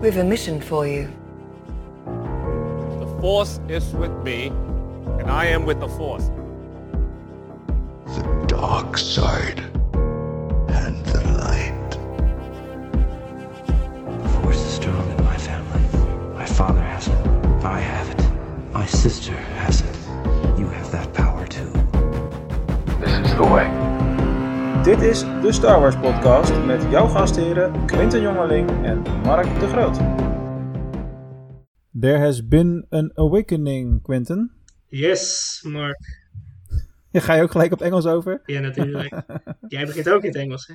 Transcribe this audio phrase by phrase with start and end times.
[0.00, 1.08] We've a mission for you.
[2.04, 4.48] The Force is with me,
[5.18, 6.30] and I am with the Force.
[8.06, 9.60] The dark side
[10.68, 11.90] and the light.
[14.22, 16.34] The force is strong in my family.
[16.34, 17.26] My father has it.
[17.64, 18.72] I have it.
[18.72, 19.96] My sister has it.
[20.58, 21.70] You have that power too.
[23.00, 23.73] This is the way.
[24.84, 29.96] Dit is de Star Wars podcast met jouw gastheren Quinten Jongeling en Mark de Groot.
[32.00, 34.52] There has been an awakening, Quinten.
[34.88, 36.22] Yes, Mark.
[37.10, 38.42] Ja, ga je ook gelijk op Engels over?
[38.46, 39.22] Ja, natuurlijk.
[39.68, 40.74] Jij begint ook in het Engels, hè?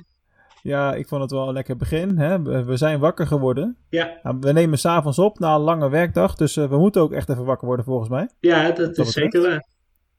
[0.62, 2.18] Ja, ik vond het wel een lekker begin.
[2.18, 2.64] Hè?
[2.64, 3.76] We zijn wakker geworden.
[3.88, 7.12] Ja, Nou, we nemen s'avonds op na een lange werkdag, dus eh, we moeten ook
[7.12, 8.28] echt even wakker worden volgens mij.
[8.40, 9.66] ja dat, Dat is zeker waar.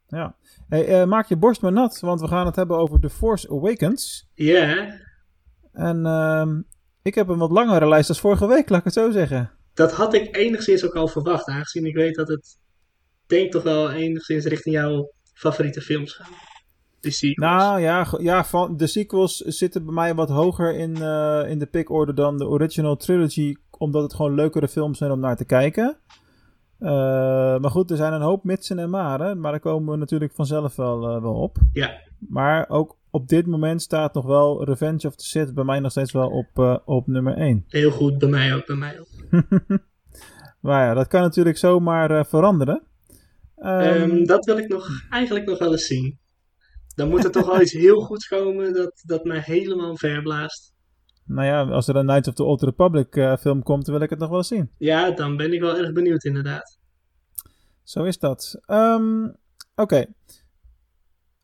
[0.07, 0.35] Ja.
[0.71, 3.49] Hey, eh, maak je borst maar nat, want we gaan het hebben over The Force
[3.49, 4.29] Awakens.
[4.34, 4.99] Ja,
[5.71, 6.62] En ehm,
[7.02, 9.52] ik heb een wat langere lijst als vorige week, laat ik het zo zeggen.
[9.73, 12.57] dat had ik enigszins ook al verwacht, aangezien ik weet dat het,
[13.26, 16.29] denk toch wel enigszins richting jouw favoriete films gaat.
[16.99, 17.51] De sequels.
[17.51, 21.67] Nou ja, ja van, de sequels zitten bij mij wat hoger in, eh, in de
[21.67, 23.55] pickorder dan de original trilogy.
[23.77, 25.98] Omdat het gewoon leukere films zijn om naar te kijken.
[26.82, 26.90] Eh,
[27.60, 29.40] maar goed, er zijn een hoop mitsen en maren.
[29.40, 31.57] Maar daar komen we natuurlijk vanzelf wel, eh, wel op.
[31.73, 35.79] Ja, Maar ook op dit moment staat nog wel Revenge of the Sith bij mij
[35.79, 37.65] nog steeds wel op, eh, op nummer 1.
[37.68, 38.18] heel goed.
[38.18, 39.07] Bij mij ook, bij mij ook.
[40.62, 42.84] maar ja, dat kan natuurlijk zomaar veranderen.
[43.55, 46.20] Ehm, Ehm, dat wil ik nog, eigenlijk nog wel eens zien.
[46.95, 50.70] Dan moet er toch wel iets heel goeds komen dat, dat mij helemaal verblaast.
[51.34, 54.10] Nou ja, als er een Knights of the Old Republic eh, film komt, wil ik
[54.10, 54.71] het nog wel eens zien.
[54.77, 56.79] Ja, dan ben ik wel erg benieuwd inderdaad.
[57.84, 58.60] Zo is dat.
[58.65, 59.27] Ehm,
[59.76, 60.05] Oké.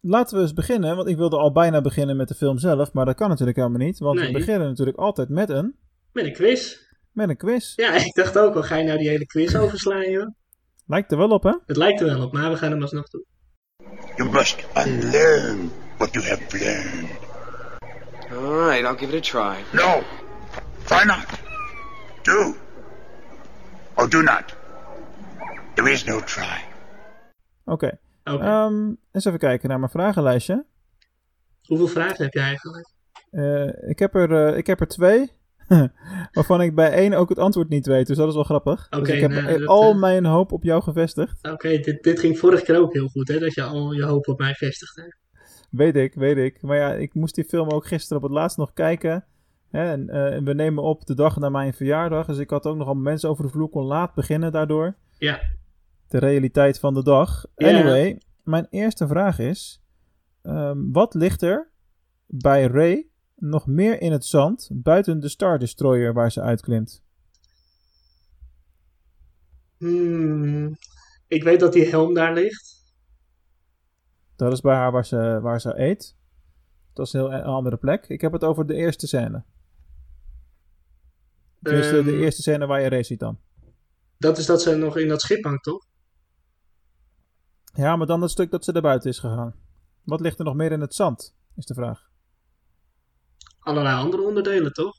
[0.02, 3.06] Laten we eens beginnen, want ik wilde al bijna beginnen met de film zelf, maar
[3.06, 5.76] dat kan natuurlijk helemaal niet, want we beginnen natuurlijk altijd met een,
[6.12, 6.76] Met een quiz.
[7.12, 7.76] met een quiz.
[7.76, 10.28] Ja, ik dacht ook al, ga je nou die hele quiz overslaan, joh?
[10.86, 11.54] Lijkt er wel op, hè?
[11.66, 13.26] Het lijkt er wel op, maar we gaan hem alsnog doen.
[14.16, 17.27] You must unlearn what you have learned.
[18.32, 19.64] All right, I'll give it a try.
[19.73, 20.04] No.
[20.88, 21.26] Why not?
[22.23, 22.55] Do.
[23.95, 24.55] Or do not.
[25.76, 26.64] There is no try.
[27.66, 27.99] Oké.
[28.23, 28.43] Oké.
[28.43, 30.66] Ehm, eens even kijken naar mijn vragenlijstje.
[31.66, 32.93] Hoeveel vragen heb je eigenlijk?
[33.30, 35.32] Eh, ik, heb er, eh, ik heb er twee,
[36.32, 38.89] waarvan ik bij één ook het antwoord niet weet, dus dat is wel grappig.
[38.89, 41.48] dus Oké, ik heb nou, dat, al eh, mijn hoop op jou gevestigd.
[41.52, 43.39] Oké, dit, dit ging vorige keer ook heel goed, hè?
[43.39, 45.16] Dat je al je hoop op mij vestigde.
[45.77, 46.61] Weet ik, weet ik.
[46.61, 49.26] Maar ja, ik moest die film ook gisteren op het laatst nog kijken.
[49.70, 52.26] Hè, en, eh, en we nemen op de dag na mijn verjaardag.
[52.26, 54.95] Dus ik had ook nogal mensen over de vloer kon laat beginnen daardoor.
[55.17, 55.39] Ja.
[56.08, 57.45] De realiteit van de dag.
[57.55, 57.67] Ja.
[57.67, 59.83] Anyway, mijn eerste vraag is...
[60.42, 61.71] ehm, wat ligt er
[62.26, 64.70] bij Ray nog meer in het zand...
[64.73, 67.04] buiten de Star Destroyer waar ze uitklimt?
[69.77, 70.77] Hmm,
[71.27, 72.77] ik weet dat die helm daar ligt.
[74.37, 76.15] Dat is bij haar waar ze, waar ze eet.
[76.93, 78.08] Dat is een heel een andere plek.
[78.08, 79.43] Ik heb het over de eerste scène.
[81.59, 83.39] Dus de, de Ehm, eerste scène waar je Ray ziet dan.
[84.17, 85.86] Dat is dat ze nog in dat schip hangt, toch?
[87.73, 89.55] Ja, maar dan het stuk dat ze er buiten is gegaan.
[90.03, 91.36] Wat ligt er nog meer in het zand?
[91.55, 92.09] Is de vraag.
[93.59, 94.95] Allerlei andere onderdelen, toch?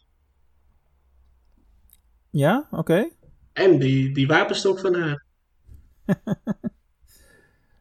[2.31, 3.09] Ja, oké.
[3.53, 5.25] En die, die wapenstok van haar.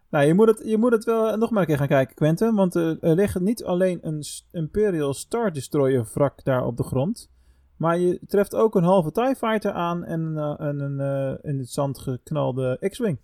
[0.10, 2.56] Nou, je moet, het, je moet het wel nog maar een keer gaan kijken, Quentin.
[2.56, 7.30] Want eh, er ligt niet alleen een Imperial Star Destroyer wrak daar op de grond.
[7.78, 11.58] Maar je treft ook een halve TIE Fighter aan en, eh, en een eh, in
[11.58, 13.20] het zand geknalde X-Wing.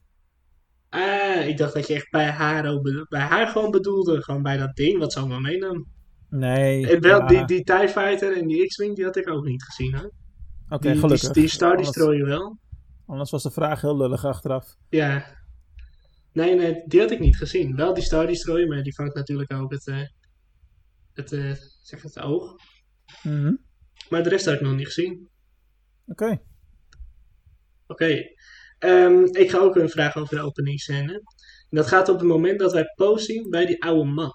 [0.90, 4.24] Ah, ik dacht dat je echt bij haar, bij haar gewoon bedoelde.
[4.24, 5.86] Gewoon bij dat ding wat ze allemaal meenam.
[6.30, 6.88] Nee.
[6.88, 9.64] En wel, ja, die, die TIE Fighter en die X-Wing, die had ik ook niet
[9.64, 10.04] gezien, hè?
[10.70, 11.32] Oké, die, gelukkig.
[11.32, 12.58] Die, die Star Destroyer wel.
[13.06, 14.76] Anders was de vraag heel lullig achteraf.
[14.90, 15.26] Ja.
[16.34, 17.76] Nee, nee, die had ik niet gezien.
[17.76, 20.02] Wel die Star Destroyer, maar die vangt natuurlijk ook het, eh,
[21.14, 21.52] het, eh,
[21.82, 22.56] zeg het oog.
[23.24, 23.56] Mhm.
[24.10, 25.30] Maar de rest had ik nog niet gezien.
[26.08, 26.42] Oké.
[27.88, 28.22] Oké.
[28.80, 31.14] Ehm, ik ga ook een vraag over de opening scène.
[31.14, 34.34] En dat gaat op het moment dat wij Poe zien bij die oude man.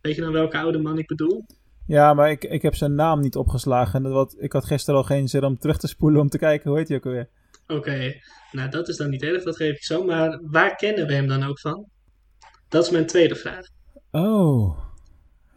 [0.00, 1.44] Weet je dan welke oude man ik bedoel?
[1.86, 4.02] Ja, maar ik, ik heb zijn naam niet opgeslagen.
[4.02, 6.70] Dat wat, ik had gisteren al geen zin om terug te spoelen om te kijken.
[6.70, 7.28] Hoe heet hij ook alweer?
[7.68, 8.12] Oké,
[8.52, 10.04] nou dat is dan niet erg, dat geef ik zo.
[10.04, 11.88] Maar waar kennen we hem dan ook van?
[12.68, 13.66] Dat is mijn tweede vraag.
[14.10, 14.78] Oh.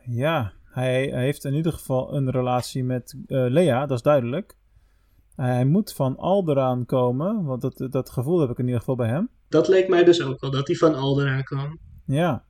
[0.05, 4.55] Ja, hij, hij heeft in ieder geval een relatie met eh, Lea, dat is duidelijk.
[5.35, 9.07] Hij moet van Alderaan komen, want dat, dat gevoel heb ik in ieder geval bij
[9.07, 9.29] hem.
[9.49, 11.79] Dat leek mij dus ook al, dat hij van Alderaan kwam.
[12.05, 12.45] Ja,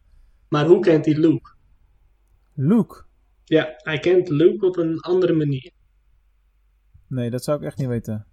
[0.49, 1.51] Maar hoe kent hij Luke?
[2.53, 3.03] Luke.
[3.43, 5.71] Ja, hij kent Luke op een andere manier.
[7.07, 8.25] Nee, dat zou ik echt niet weten.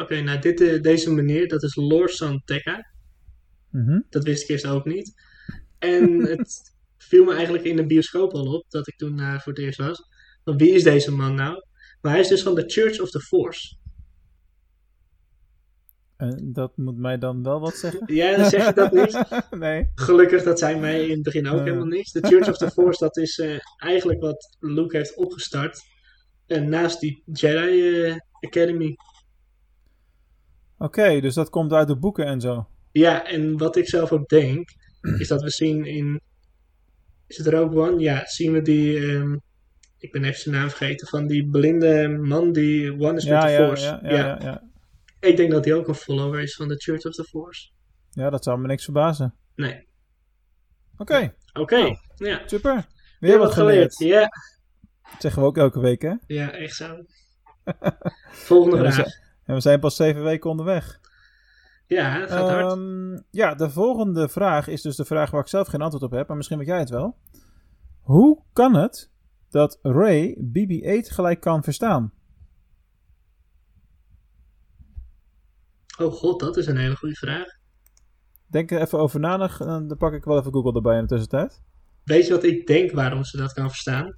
[0.00, 2.86] Oké, nou dit, eh, deze meneer, dat is Lorsan Tekka.
[3.70, 4.00] Mhm.
[4.08, 5.12] Dat wist ik eerst ook niet.
[5.78, 9.52] En het viel me eigenlijk in de bioscoop al op, dat ik toen eh, voor
[9.52, 10.02] het eerst was.
[10.44, 11.64] Van wie is deze man nou?
[12.00, 13.78] Maar hij is dus van de Church of the Force.
[16.16, 18.14] En dat moet mij dan wel wat zeggen?
[18.14, 19.22] Ja, dan zeg je dat niet.
[19.64, 19.90] nee.
[19.94, 21.64] Gelukkig, dat zei mij in het begin ook Eh.
[21.64, 22.12] helemaal niks.
[22.12, 25.80] De Church of the Force, dat is eh, eigenlijk wat Luke heeft opgestart.
[26.46, 28.94] En naast die Jedi eh, Academy.
[30.82, 32.68] Oké, dus dat komt uit de boeken en zo.
[32.92, 34.68] Ja, en wat ik zelf ook denk,
[35.18, 36.20] is dat we zien in...
[37.26, 38.00] Is het Rogue One?
[38.00, 38.98] Ja, zien we die...
[39.06, 39.36] ehm,
[39.98, 41.06] ik ben even zijn naam vergeten.
[41.08, 43.84] Van die blinde man die One is Ja, with the ja, Force.
[43.84, 44.62] ja, ja, ja, ja.
[45.20, 47.70] Ik denk dat hij ook een follower is van de Church of the Force.
[48.10, 49.34] Ja, dat zou me niks verbazen.
[49.54, 49.88] Nee.
[50.96, 51.96] Oké, Oké, Oh.
[52.16, 52.42] ja.
[52.46, 52.74] super.
[52.74, 52.84] Weer
[53.30, 53.98] Weer wat geleerd.
[53.98, 54.20] Ja,
[55.02, 56.14] Dat zeggen we ook elke week, hè?
[56.26, 57.04] ja, echt zo.
[58.48, 59.08] Volgende Ja, we vraag.
[59.50, 61.00] En we zijn pas zeven weken onderweg.
[61.86, 62.72] Ja, het gaat hard.
[62.72, 66.10] Ehm, ja, de volgende vraag is dus de vraag waar ik zelf geen antwoord op
[66.10, 67.16] heb, maar misschien weet jij het wel.
[68.00, 69.10] Hoe kan het
[69.48, 72.12] dat Ray BB-8 gelijk kan verstaan?
[75.98, 77.46] Oh god, dat is een hele goede vraag.
[78.46, 81.08] Denk er even over na, en dan pak ik wel even Google erbij in de
[81.08, 81.62] tussentijd.
[82.04, 84.14] Weet je wat ik denk waarom ze dat kan verstaan?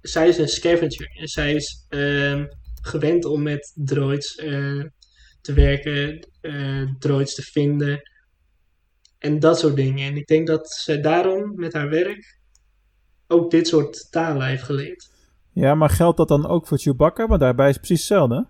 [0.00, 1.10] Zij is een scavenger.
[1.20, 2.46] En zij is ehm,
[2.80, 4.84] gewend om met droids eh,
[5.40, 8.02] te werken, eh, droids te vinden.
[9.18, 10.06] En dat soort dingen.
[10.06, 12.38] En ik denk dat ze daarom met haar werk
[13.26, 15.10] ook dit soort talen heeft geleerd.
[15.52, 17.26] Ja, maar geldt dat dan ook voor Chewbacca?
[17.26, 18.48] Want daarbij is het precies hetzelfde.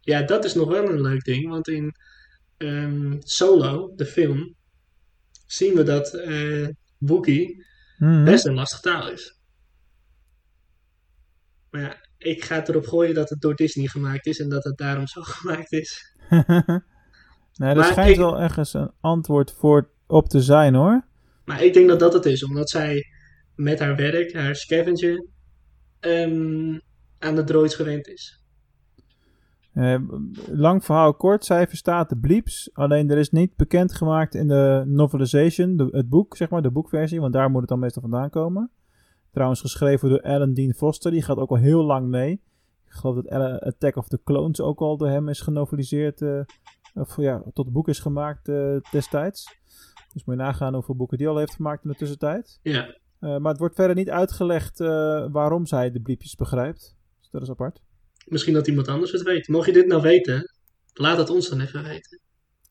[0.00, 1.48] Ja, dat is nog wel een leuk ding.
[1.48, 1.94] Want in
[2.56, 4.54] ehm, Solo, de film,
[5.46, 6.68] zien we dat eh
[6.98, 7.64] Wookiee
[7.98, 8.24] Mhm.
[8.24, 9.38] best een lastig taal is.
[11.70, 14.64] Maar ja, ik ga het erop gooien dat het door Disney gemaakt is en dat
[14.64, 16.14] het daarom zo gemaakt is.
[16.28, 21.04] nee, er Maar schijnt ik- wel ergens een antwoord voor op te zijn hoor.
[21.44, 23.04] Maar ik denk dat dat het is, omdat zij
[23.54, 25.26] met haar werk, haar scavenger,
[26.00, 26.78] ehm,
[27.18, 28.40] aan de droids gewend is.
[29.72, 29.98] Eh,
[30.46, 32.70] lang verhaal kort, zij verstaat de bleeps.
[32.72, 37.20] Alleen er is niet bekendgemaakt in de novelization, de- het boek, zeg maar, de boekversie.
[37.20, 38.70] Want daar moet het dan meestal vandaan komen.
[39.36, 41.10] Trouwens geschreven door Alan Dean Foster.
[41.10, 42.32] Die gaat ook al heel lang mee.
[42.86, 43.30] Ik geloof dat
[43.62, 46.22] Attack of the Clones ook al door hem is genoveliseerd.
[46.22, 46.40] eh,
[46.94, 49.56] of ja, tot boek is gemaakt eh, destijds.
[50.12, 52.58] Dus moet je nagaan hoeveel boeken die al heeft gemaakt in de tussentijd.
[52.62, 54.78] Ja, Eh, maar het wordt verder niet uitgelegd
[55.30, 56.96] waarom zij de bliepjes begrijpt.
[57.20, 57.80] Dus dat is apart.
[58.26, 59.48] misschien dat iemand anders het weet.
[59.48, 60.50] Mocht je dit nou weten,
[60.92, 62.20] laat het ons dan even weten.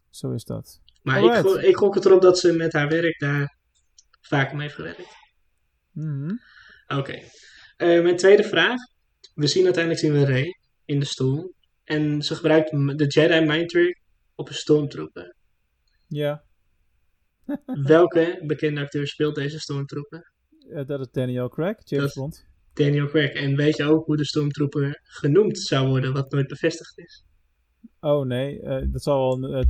[0.10, 0.82] Zo is dat.
[1.04, 1.64] Maar ik, Alright.
[1.64, 3.58] ik gok het erop dat ze met haar werk daar
[4.22, 5.16] vaker mee heeft gewerkt.
[5.92, 6.32] Mhm.
[6.88, 7.20] Oké.
[7.78, 8.80] Eh, mijn tweede vraag.
[9.34, 11.54] We zien uiteindelijk zien we Rey in de stoel.
[11.84, 14.02] En ze gebruikt de Jedi Mind Trick
[14.36, 15.36] op een stormtrooper.
[16.08, 16.44] Ja,
[17.66, 20.32] Welke bekende acteur speelt deze stormtrooper?
[20.70, 22.46] eh, dat is Daniel Craig, James Dat- Bond.
[22.74, 23.32] Daniel Craig.
[23.32, 27.24] En weet je ook hoe de stormtrooper genoemd zou worden, wat nooit bevestigd is?
[28.00, 29.70] Oh nee, eh, dat zal wel een eh,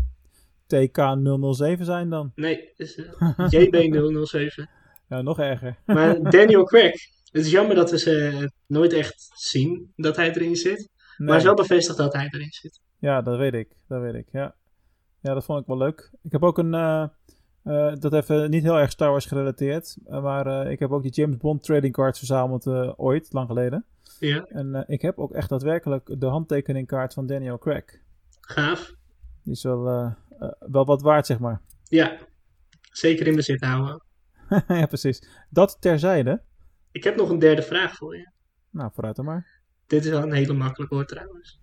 [1.77, 2.31] TK007 zijn dan.
[2.35, 4.63] Nee, het is eh, JB007.
[5.09, 5.77] Ja, nog erger.
[5.85, 6.91] Maar Daniel Craig.
[7.31, 10.89] Het is jammer dat we ze nooit echt zien dat hij erin zit.
[11.17, 11.37] Maar Nee.
[11.37, 12.81] is wel bevestigd dat hij erin zit.
[12.99, 13.75] Ja, dat weet ik.
[13.87, 14.55] Dat weet ik, ja.
[15.21, 16.11] Ja, dat vond ik wel leuk.
[16.23, 16.73] Ik heb ook een...
[16.73, 17.03] eh,
[17.63, 19.97] eh, dat even niet heel erg Star Wars gerelateerd.
[20.05, 23.47] eh, maar eh, ik heb ook die James Bond trading cards verzameld eh, ooit, lang
[23.47, 23.85] geleden.
[24.19, 27.83] Ja, En eh, ik heb ook echt daadwerkelijk de handtekeningkaart van Daniel Craig.
[28.41, 28.93] gaaf.
[29.43, 31.61] Die is wel, eh, eh, wel wat waard, zeg maar.
[31.83, 32.17] Ja,
[32.91, 34.03] zeker in bezit houden.
[34.67, 35.27] ja, precies.
[35.49, 36.41] Dat terzijde.
[36.91, 38.29] Ik heb nog een derde vraag voor je.
[38.69, 39.61] Nou, vooruit dan maar.
[39.87, 41.59] Dit is wel een hele makkelijke hoor trouwens.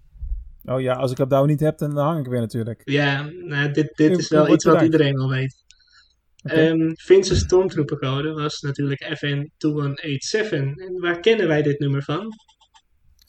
[0.64, 2.82] Oh ja, als ik dat nou niet heb, dan hang ik weer natuurlijk.
[2.84, 5.64] Ja, nou, dit, dit is wel iets wat iedereen wel weet.
[6.42, 6.54] Oké.
[6.54, 10.50] Ehm Vince's stormtroopercode was natuurlijk FN2187.
[10.76, 12.28] En waar kennen wij dit nummer van?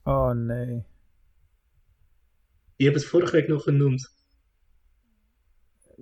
[0.04, 0.84] Oh nee.
[2.76, 4.23] Je hebt het vorige week nog genoemd.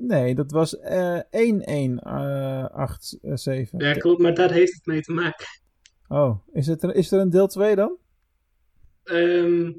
[0.07, 3.79] Nee, dat was eh 1187.
[3.81, 5.45] Ja, klopt, maar daar heeft het mee te maken.
[6.07, 7.97] Oh, is, het er, is er een deel 2 dan?
[9.03, 9.71] Ehm,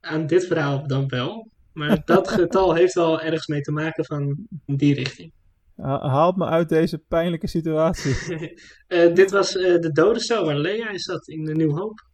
[0.00, 1.48] aan dit verhaal dan wel.
[1.72, 5.32] Maar dat getal heeft wel ergens mee te maken van die richting.
[5.76, 8.14] Ha- haalt me uit deze pijnlijke situatie.
[8.86, 12.06] Eh, dit was eh, de dodencel waar Leia in zat in de Nieuw Hoop.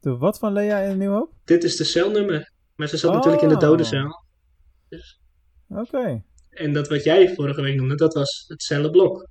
[0.00, 1.32] De wat van Lea in Nieuw Hoop?
[1.44, 2.52] Dit is de celnummer.
[2.76, 3.16] Maar ze zat Oh.
[3.16, 4.24] natuurlijk in de dodencel.
[5.68, 6.22] Oké.
[6.54, 9.28] En dat wat jij vorige week noemde, dat was het cellenblok.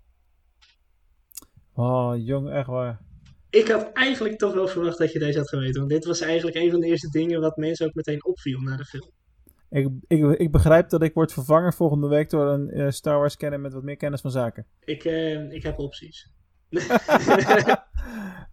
[1.73, 3.01] Oh, jong, echt waar.
[3.49, 5.79] Ik had eigenlijk toch wel verwacht dat je deze had geweten.
[5.79, 8.77] Want dit was eigenlijk een van de eerste dingen wat mensen ook meteen opviel na
[8.77, 9.11] de film.
[9.69, 13.37] Ik, ik, ik begrijp dat ik word vervangen volgende week door een eh, Star Wars
[13.37, 14.67] kenner met wat meer kennis van zaken.
[14.79, 16.31] Ik, eh, ik heb opties.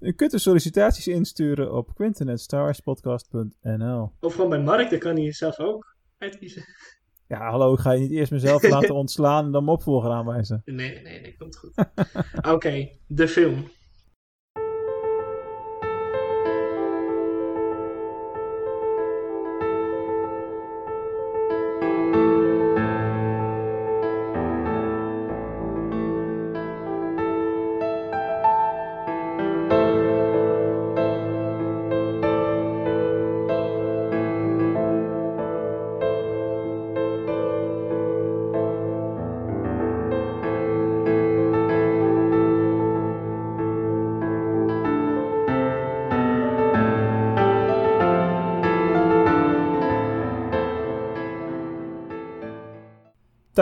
[0.01, 5.59] U kunt de sollicitaties insturen op quintenetstarwarspodcast.nl Of gewoon bij Mark, dan kan hij zelf
[5.59, 6.65] ook uitkiezen.
[7.31, 10.63] Ja, hallo, ga je niet eerst mezelf laten ontslaan en dan opvolger aanwijzen?
[10.65, 11.73] Nee, nee, nee, dat komt goed.
[12.55, 13.65] Oké, de film.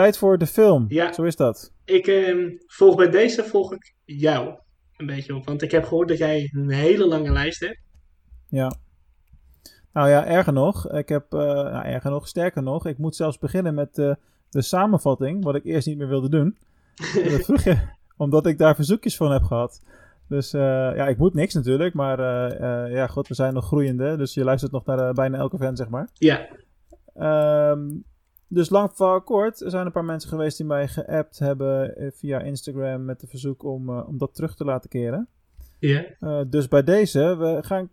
[0.09, 0.85] Tijd voor de film.
[0.87, 1.13] Ja.
[1.13, 1.73] Zo is dat.
[1.85, 4.55] Ik ehm, volg bij deze volg ik jou
[4.97, 5.45] een beetje op.
[5.45, 7.79] Want ik heb gehoord dat jij een hele lange lijst hebt.
[8.47, 8.73] Ja.
[9.93, 10.91] Nou ja, erger nog.
[10.91, 12.85] Ik heb, eh, nou, erger nog, sterker nog.
[12.85, 14.17] Ik moet zelfs beginnen met de
[14.61, 16.57] samenvatting, wat ik eerst niet meer wilde doen.
[17.31, 17.77] dat vroeg je,
[18.17, 19.81] omdat ik daar verzoekjes van heb gehad.
[20.27, 20.61] Dus eh,
[20.95, 24.17] ja, ik moet niks natuurlijk, maar eh, ja, god, we zijn nog groeiende.
[24.17, 26.09] Dus je luistert nog naar bijna elke fan, zeg maar.
[26.13, 26.47] Ja,
[27.19, 27.89] Ehm,
[28.51, 32.07] dus lang voor kort, er zijn een paar mensen geweest die mij geappt hebben eh,
[32.11, 35.27] via Instagram met de verzoek om, eh, om dat terug te laten keren.
[35.79, 37.89] ja, Eh, dus bij deze, we gaan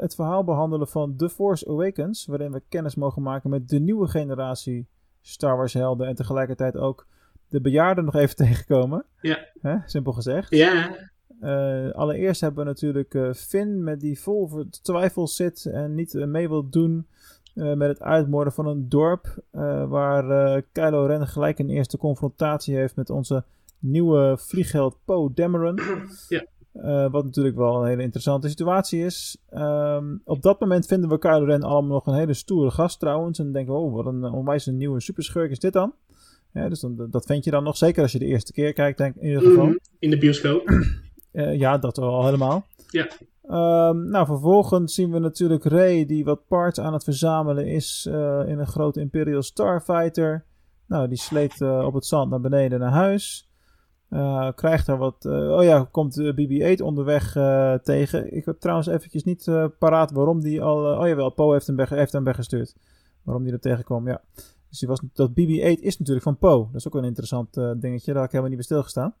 [0.00, 4.08] het verhaal behandelen van The Force Awakens, waarin we kennis mogen maken met de nieuwe
[4.08, 4.86] generatie
[5.20, 7.06] Star Wars helden en tegelijkertijd ook
[7.48, 9.04] de bejaarden nog even tegenkomen.
[9.20, 9.38] Ja.
[9.60, 9.76] Hè?
[9.86, 10.50] Simpel gezegd.
[10.56, 10.90] ja,
[11.92, 16.68] allereerst hebben we natuurlijk Finn met die vol ver- twijfels zit en niet mee wil
[16.68, 17.06] doen
[17.54, 19.42] eh, met het uitmoorden van een dorp.
[19.50, 23.44] eh, waar eh, Kylo Ren gelijk een eerste confrontatie heeft met onze
[23.78, 25.78] nieuwe vliegheld Poe Dameron.
[26.28, 26.44] Ja.
[27.08, 29.36] Wat natuurlijk wel een hele interessante situatie is.
[29.48, 33.38] Ehm, op dat moment vinden we Kylo Ren allemaal nog een hele stoere gast trouwens.
[33.38, 35.94] En denken we, oh wat een onwijs een nieuwe superschurk is dit dan.
[36.52, 38.98] Ja, dus dan, dat vind je dan nog, zeker als je de eerste keer kijkt,
[38.98, 39.66] denk in ieder geval.
[39.66, 40.70] Mhm, in de bioscoop.
[41.32, 42.66] Ja, dat al helemaal.
[42.90, 43.08] Ja.
[43.50, 48.42] Ehm, nou, vervolgens zien we natuurlijk Rey die wat parts aan het verzamelen is eh,
[48.46, 50.44] in een grote Imperial Starfighter.
[50.86, 53.48] Nou, die sleept eh, op het zand naar beneden naar huis.
[54.08, 55.24] Eh, krijgt daar wat...
[55.24, 56.34] oh ja, komt de
[56.76, 57.32] BB-8 onderweg
[57.82, 58.36] tegen.
[58.36, 60.98] Ik heb trouwens eventjes niet paraat waarom die al...
[60.98, 62.76] oh jawel, Poe heeft hem, weg, heeft hem weggestuurd.
[63.22, 64.22] Waarom die er tegenkwam, ja.
[64.68, 66.66] Dus die was, dat BB-8 is natuurlijk van Poe.
[66.66, 68.12] Dat is ook een interessant dingetje.
[68.12, 69.14] Daar had ik helemaal niet bij stilgestaan.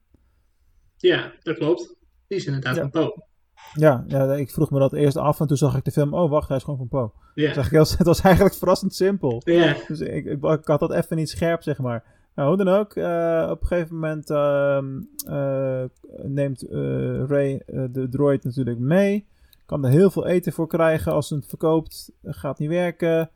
[0.96, 1.96] Ja, dat klopt.
[2.26, 2.80] Die is inderdaad Ja.
[2.80, 3.28] van Poe.
[3.74, 6.14] Ja, ja, ik vroeg me dat eerst af en toen zag ik de film.
[6.14, 7.10] Oh, wacht, hij is gewoon van Poe.
[7.34, 7.52] Ja.
[7.52, 9.42] Zag ik heel, het was eigenlijk verrassend simpel.
[9.44, 12.04] Ja, Dus ik, ik, ik had dat even niet scherp, zeg maar.
[12.34, 15.82] Nou, hoe dan ook, eh, op een gegeven moment ehm, eh,
[16.22, 19.26] neemt eh, Ray de droid natuurlijk mee.
[19.66, 22.12] Kan er heel veel eten voor krijgen als ze het verkoopt.
[22.24, 23.30] Gaat niet werken.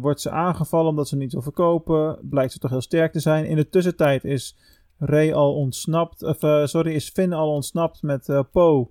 [0.00, 2.18] Wordt ze aangevallen omdat ze niet wil verkopen.
[2.22, 3.44] Blijkt ze toch heel sterk te zijn.
[3.44, 4.56] In de tussentijd is
[4.98, 6.22] Ray al ontsnapt.
[6.22, 6.36] Of,
[6.68, 8.88] sorry, is Finn al ontsnapt met Poe.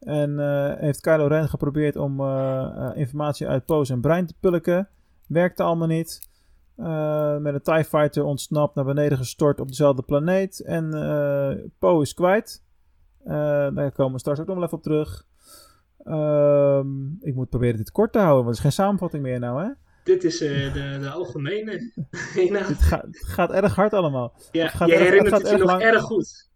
[0.00, 4.34] En eh, heeft Kylo Ren geprobeerd om eh, eh, informatie uit Poe zijn brein te
[4.40, 4.88] pulken.
[5.26, 6.28] Werkte allemaal niet.
[7.40, 10.60] Met een TIE Fighter ontsnapt, naar beneden gestort op dezelfde planeet.
[10.60, 10.90] En
[11.78, 12.62] Poe is kwijt.
[13.24, 15.26] Daar komen we straks ook nog wel even op terug.
[16.04, 19.62] Ehm, ik moet proberen dit kort te houden, want er is geen samenvatting meer nou,
[19.62, 19.68] hè?
[20.04, 21.92] dit is de, de algemene.
[22.68, 24.34] Het, gaat- het gaat erg hard allemaal.
[24.52, 25.82] Ja, het gaat je erg- het herinnert gaat het je nog lang.
[25.82, 26.49] erg goed.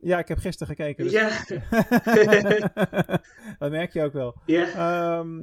[0.00, 1.04] Ja, ik heb gisteren gekeken.
[1.04, 1.28] Dus Ja,
[3.58, 4.34] dat merk je ook wel.
[4.46, 5.38] ja, Ehm,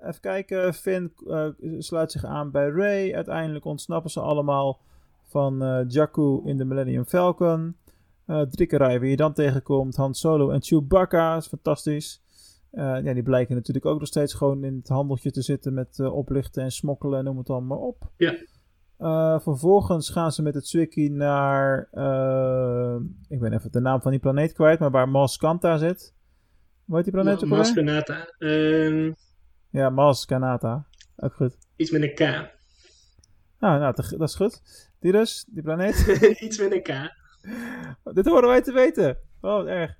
[0.00, 0.74] even kijken.
[0.74, 1.48] Finn eh,
[1.78, 3.14] sluit zich aan bij Ray.
[3.14, 4.80] Uiteindelijk ontsnappen ze allemaal
[5.28, 7.76] van eh Jakku in de Millennium Falcon.
[8.26, 9.96] Eh drie keer rijden wie je dan tegenkomt.
[9.96, 11.32] Han Solo en Chewbacca.
[11.34, 12.20] Dat is fantastisch.
[12.70, 16.62] Ja, die blijken natuurlijk ook nog steeds gewoon in het handeltje te zitten met oplichten
[16.62, 18.02] en smokkelen en noem het allemaal op.
[18.16, 18.34] Ja.
[18.98, 22.96] Eh, vervolgens gaan ze met het Zwicky naar, eh,
[23.28, 26.14] ik ben even de naam van die planeet kwijt, maar waar Mos Kanta zit.
[26.84, 27.48] Hoe heet die planeet ook?
[27.50, 28.34] Maskanata.
[28.38, 29.12] Ehm
[29.70, 30.86] Ja, Mars Kanata.
[31.16, 31.58] Ook goed.
[31.76, 32.20] iets met een K.
[33.58, 34.60] Nou, nou dat is goed.
[35.00, 36.06] Die dus, die planeet.
[36.44, 37.10] iets met een K.
[38.14, 39.18] Dit horen wij te weten.
[39.40, 39.96] Oh, wat erg.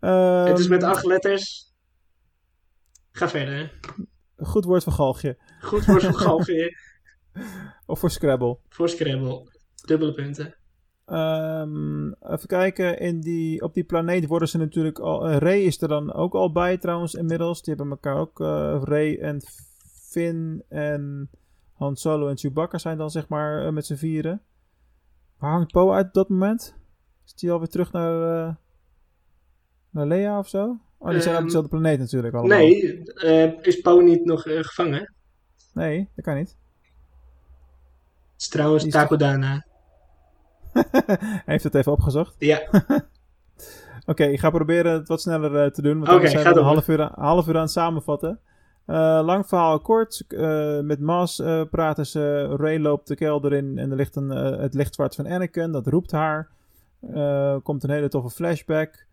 [0.00, 1.74] Ehm, het is met acht letters.
[3.12, 3.80] Ga verder.
[4.36, 5.38] Goed woord voor galgje.
[5.60, 6.76] Goed voor zo'n galgje.
[7.86, 8.56] Of voor Scrabble.
[8.68, 9.46] Voor Scrabble.
[9.86, 10.54] Dubbele punten.
[11.06, 15.28] Ehm, even kijken, in die, op die planeet worden ze natuurlijk al...
[15.28, 17.62] eh, Ray is er dan ook al bij trouwens inmiddels.
[17.62, 18.40] Die hebben elkaar ook...
[18.40, 19.40] eh, Ray en
[20.10, 21.30] Finn en
[21.72, 24.42] Han Solo en Chewbacca zijn dan zeg maar eh, met z'n vieren.
[25.38, 26.74] Waar hangt Poe uit op dat moment?
[27.26, 28.56] Is die alweer terug naar,
[29.90, 30.78] naar Leia of zo?
[30.98, 32.58] Oh, die zijn op Ehm, dezelfde planeet natuurlijk allemaal.
[32.58, 33.02] Nee,
[33.62, 35.14] is Poe niet nog gevangen?
[35.74, 36.56] Nee, dat kan niet.
[38.42, 39.64] Is trouwens Takodana.
[40.72, 42.34] Hij heeft het even opgezocht.
[42.38, 42.60] Ja,
[44.06, 45.92] Oké, ik ga proberen het wat sneller eh, te doen.
[45.92, 48.40] Want Oké, anders zijn we een half uur, aan- half uur aan het samenvatten.
[48.86, 50.24] Eh, lang verhaal kort.
[50.28, 52.46] Eh, met Mas eh, praten ze.
[52.56, 54.28] Ray loopt de kelder in en er ligt een,
[54.60, 55.72] het lichtzwart van Anakin.
[55.72, 56.48] Dat roept haar.
[57.62, 59.06] Komt een hele toffe flashback.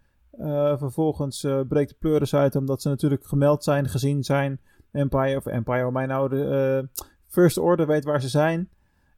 [0.77, 4.59] Vervolgens breekt de pleuris uit omdat ze natuurlijk gemeld zijn, gezien zijn.
[4.91, 6.43] Empire of Empire, hoe mij nou de
[6.83, 8.69] eh, First Order weet waar ze zijn.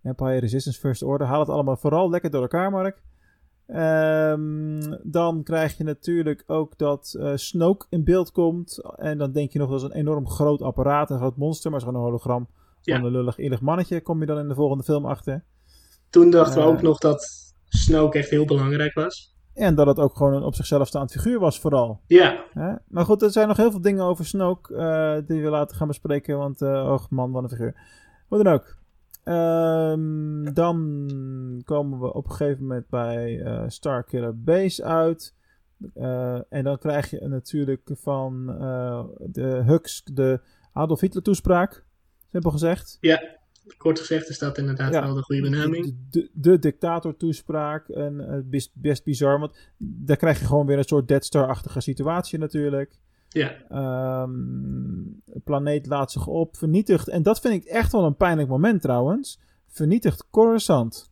[0.04, 1.28] Empire Resistance First Order.
[1.28, 3.02] Haal het allemaal vooral lekker door elkaar, Mark.
[3.68, 8.82] Ehm, dan krijg je natuurlijk ook dat eh, Snoke in beeld komt.
[8.96, 11.80] En dan denk je nog dat is een enorm groot apparaat, een groot monster, maar
[11.80, 12.48] het is gewoon een hologram
[12.82, 12.96] Ja.
[12.96, 14.02] van een lullig, illig mannetje.
[14.02, 15.44] Kom je dan in de volgende film achter.
[16.10, 16.68] toen dachten we Eh.
[16.68, 19.36] ook nog dat Snoke echt heel belangrijk was.
[19.54, 22.02] En dat het ook gewoon een op zichzelf staand figuur was, vooral.
[22.08, 22.74] Ja, Hè?
[22.88, 25.88] Maar goed, er zijn nog heel veel dingen over Snoke eh, die we later gaan
[25.88, 26.38] bespreken.
[26.38, 27.76] Want, eh och man, wat een figuur.
[28.28, 28.78] Hoe dan ook.
[29.24, 35.34] Ehm, dan komen we op een gegeven moment bij eh Starkiller Base uit.
[35.94, 40.40] Eh, en dan krijg je natuurlijk van eh, de Hux de
[40.74, 41.86] Adolf Hitler toespraak.
[42.32, 42.98] Simpel gezegd.
[43.78, 45.04] kort gezegd is dat inderdaad Ja.
[45.04, 45.86] wel de goede benaming.
[45.86, 47.90] De, de, de dictator toespraak.
[47.90, 49.40] En best, best bizar.
[49.40, 53.00] Want daar krijg je gewoon weer een soort Dead Star-achtige situatie natuurlijk.
[53.34, 54.32] Ja, Ehm,
[55.26, 57.08] de planeet laat zich op, vernietigt.
[57.08, 59.40] En dat vind ik echt wel een pijnlijk moment trouwens.
[59.68, 61.12] Vernietigt Coruscant.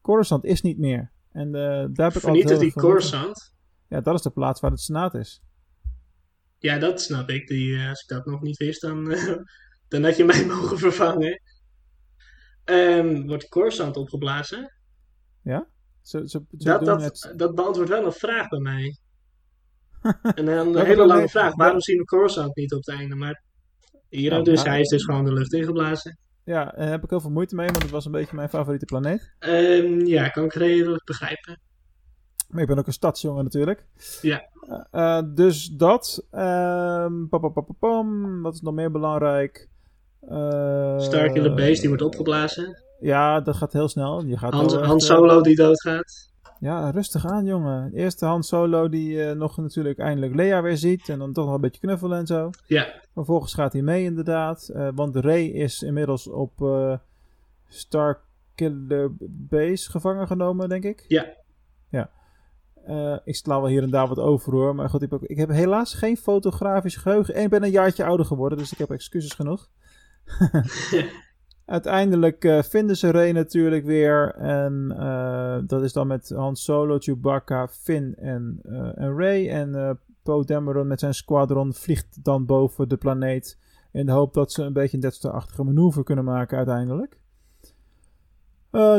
[0.00, 1.10] Coruscant is niet meer.
[1.32, 1.60] En eh,
[1.92, 3.54] daar heb ik vernietigt die Coruscant.
[3.88, 5.42] Ja, dat is de plaats waar het Senaat is.
[6.58, 7.46] Ja, dat snap ik.
[7.48, 9.36] Die, eh, als ik dat nog niet wist, dan, eh,
[9.88, 11.40] dan had je mij mogen vervangen.
[12.64, 14.72] Ehm, wordt Coruscant opgeblazen?
[16.02, 18.98] Ze, ze, ze Dat, dat, het- dat beantwoordt wel een vraag bij mij.
[20.34, 21.54] En dan een hele lange vraag.
[21.54, 23.14] Waarom zien we Coruscant niet op het einde?
[23.14, 23.42] Maar
[24.08, 26.18] hier Ja, dus, maar- hij is dus gewoon de lucht ingeblazen.
[26.44, 28.84] Ja, daar heb ik heel veel moeite mee, want het was een beetje mijn favoriete
[28.84, 29.34] planeet.
[29.38, 31.60] Ehm, ja, kan ik redelijk begrijpen.
[32.48, 33.86] Maar ik ben ook een stadsjongen natuurlijk.
[34.20, 34.48] Ja.
[34.90, 36.26] Eh, eh, dus dat.
[36.30, 37.26] Ehm
[37.78, 38.42] pam.
[38.42, 39.68] Wat is nog meer belangrijk?
[40.20, 42.82] Eh, Starkiller Base, die wordt opgeblazen.
[43.00, 44.24] Ja, dat gaat heel snel.
[44.24, 46.29] Je gaat Han, eh, Solo die doodgaat.
[46.60, 47.92] Ja, rustig aan, jongen.
[47.94, 51.08] Eerst de Han Solo die eh, nog natuurlijk eindelijk Leia weer ziet.
[51.08, 52.50] En dan toch nog een beetje knuffelen en zo.
[52.66, 54.68] Ja, Vervolgens gaat hij mee inderdaad.
[54.68, 56.94] eh, want Rey is inmiddels op eh
[57.66, 61.04] Starkiller Base gevangen genomen, denk ik.
[61.08, 61.26] Ja.
[61.88, 62.10] Ja.
[63.24, 64.74] Ik sla wel hier en daar wat over hoor.
[64.74, 67.34] Maar goed, ik heb, ook- ik heb helaas geen fotografisch geheugen.
[67.34, 69.68] En ik ben een jaartje ouder geworden, dus ik heb excuses genoeg.
[71.70, 74.34] Uiteindelijk eh, vinden ze Rey natuurlijk weer.
[74.34, 79.50] En eh, dat is dan met Han Solo, Chewbacca, Finn en, eh, en Rey.
[79.50, 83.58] En Poe Dameron met zijn squadron vliegt dan boven de planeet.
[83.92, 87.20] In de hoop dat ze een beetje een Star-achtige manoeuvre kunnen maken uiteindelijk.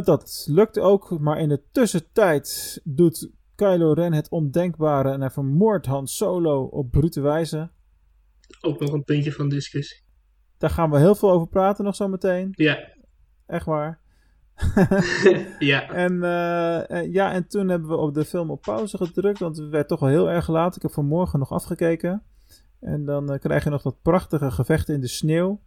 [0.04, 5.86] Dat lukt ook, maar in de tussentijd doet Kylo Ren het ondenkbare en hij vermoordt
[5.86, 7.70] Han Solo op brute wijze.
[8.62, 10.10] ook nog een puntje van discussie.
[10.62, 12.50] Daar gaan we heel veel over praten nog zo meteen.
[12.52, 12.80] Ja,
[13.48, 14.00] Echt waar.
[15.60, 15.90] ja.
[15.90, 19.58] En, eh, eh, ja, en toen hebben we op de film op pauze gedrukt, want
[19.58, 20.76] het werd toch wel heel erg laat.
[20.76, 22.24] Ik heb vanmorgen nog afgekeken.
[22.80, 25.62] En dan eh, krijg je nog dat prachtige gevecht in de sneeuw.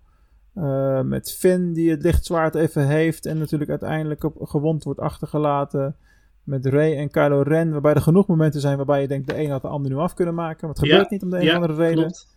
[0.54, 5.96] Eh, met Finn die het lichtzwaard even heeft en natuurlijk uiteindelijk op, gewond wordt achtergelaten.
[6.42, 9.50] Met Rey en Kylo Ren, waarbij er genoeg momenten zijn waarbij je denkt de een
[9.50, 10.66] had de ander nu af kunnen maken.
[10.66, 11.94] Maar het Ja, gebeurt niet om de een of ja, andere reden.
[12.02, 12.33] klopt.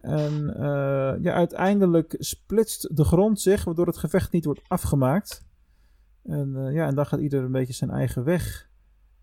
[0.00, 5.46] En eh, ja, uiteindelijk splitst de grond zich, waardoor het gevecht niet wordt afgemaakt.
[6.24, 8.68] En eh, ja, en dan gaat ieder een beetje zijn eigen weg.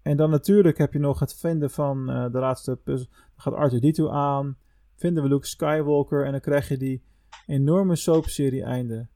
[0.01, 3.09] En dan natuurlijk heb je nog het vinden van eh, de laatste puzzel.
[3.11, 4.57] Dan gaat R2-D2 aan,
[4.95, 7.03] vinden we Luke Skywalker en dan krijg je die
[7.45, 9.07] enorme soapserie einde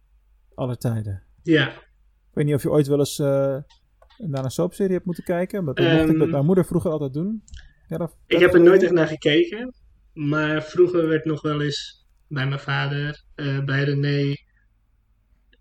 [0.55, 1.23] aller tijden.
[1.43, 5.63] Ja, Ik weet niet of je ooit wel eens naar een soapserie hebt moeten kijken,
[5.63, 7.43] maar dat mocht ik Ehm, met mijn moeder vroeger altijd doen.
[7.87, 9.73] Ja, dat- ik heb er nooit echt naar gekeken.
[10.13, 14.33] Maar vroeger werd nog wel eens bij mijn vader, eh, bij René,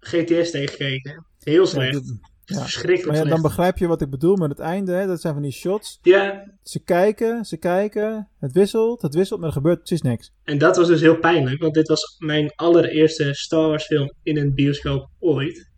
[0.00, 1.26] GTS tegengekeken.
[1.38, 1.92] Heel Ja, slecht.
[1.92, 2.60] dat- ja.
[2.60, 4.92] Verschrikkelijk Maar ja, dan begrijp je wat ik bedoel met het einde.
[4.92, 5.06] Hè?
[5.06, 5.98] Dat zijn van die shots.
[6.02, 8.28] Ja, Ze kijken, ze kijken.
[8.38, 10.32] Het wisselt, het wisselt, maar er gebeurt precies niks.
[10.44, 11.60] en dat was dus heel pijnlijk.
[11.60, 15.70] Want dit was mijn allereerste Star Wars film in een bioscoop ooit.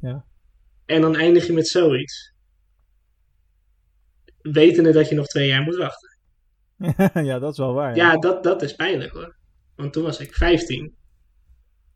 [0.00, 0.24] Ja.
[0.86, 2.32] En dan eindig je met zoiets.
[4.42, 6.09] wetende dat je nog twee jaar moet wachten.
[7.30, 7.96] ja, dat is wel waar.
[7.96, 9.36] Ja, dat, dat is pijnlijk hoor.
[9.76, 10.94] Want toen was ik 15.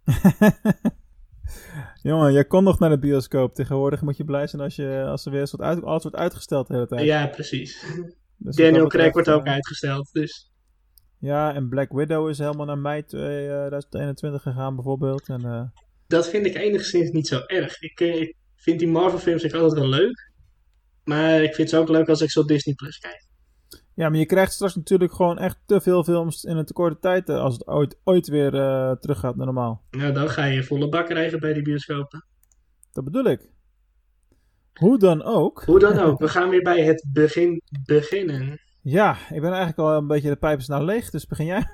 [2.03, 3.55] Jongen, jij kon nog naar de bioscoop.
[3.55, 6.19] Tegenwoordig moet je blij zijn als, je, als er weer eens wat uit, alles wordt
[6.19, 7.05] uitgesteld de hele tijd.
[7.05, 7.87] Ja, precies.
[8.37, 10.13] Dus Daniel Craig wordt ook eh, uitgesteld.
[10.13, 10.53] Dus
[11.19, 15.29] Ja, en Black Widow is helemaal naar mei 2021 gegaan bijvoorbeeld.
[15.29, 15.63] En, eh,
[16.07, 17.81] dat vind ik enigszins niet zo erg.
[17.81, 20.33] Ik, eh, ik vind die Marvel films ik altijd wel leuk.
[21.05, 23.27] Maar ik vind ze ook leuk als ik zo Disney Plus kijk.
[23.95, 27.29] Ja, maar je krijgt straks natuurlijk gewoon echt te veel films in een tekorte tijd
[27.29, 29.83] eh, als het ooit, ooit weer eh terug gaat naar normaal.
[29.91, 32.25] Nou, dan ga je volle bak krijgen bij die bioscopen.
[32.93, 33.49] Dat bedoel ik.
[34.75, 35.63] Hoe dan ook.
[35.65, 38.59] Hoe dan ook, we gaan weer bij het begin beginnen.
[38.87, 41.67] Ja, ik ben eigenlijk al een beetje de pijpers nou leeg, dus begin jij.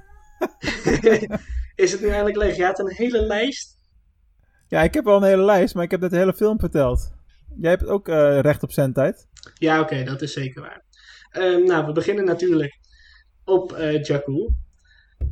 [1.75, 2.57] is het nu eigenlijk leeg?
[2.57, 3.79] Je had een hele lijst.
[4.69, 7.13] Ja, ik heb al een hele lijst, maar ik heb net de hele film verteld.
[7.61, 9.29] Jij hebt ook eh, recht op zendtijd.
[9.55, 10.85] Ja, oké, dat is zeker waar.
[11.31, 12.79] Ehm, nou, we beginnen natuurlijk
[13.45, 14.49] op eh Jakku.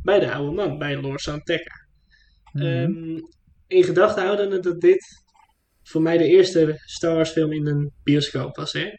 [0.03, 1.87] Bij de oude man, bij Lord Santeca.
[2.51, 2.65] Mhm.
[2.65, 3.19] Ehm,
[3.67, 5.05] in gedachten houden dat dit
[5.83, 8.73] voor mij de eerste Star Wars film in een bioscoop was.
[8.73, 8.89] Hè?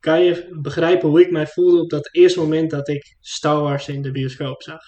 [0.00, 3.88] Kan je begrijpen hoe ik mij voelde op dat eerste moment dat ik Star Wars
[3.88, 4.80] in de bioscoop zag?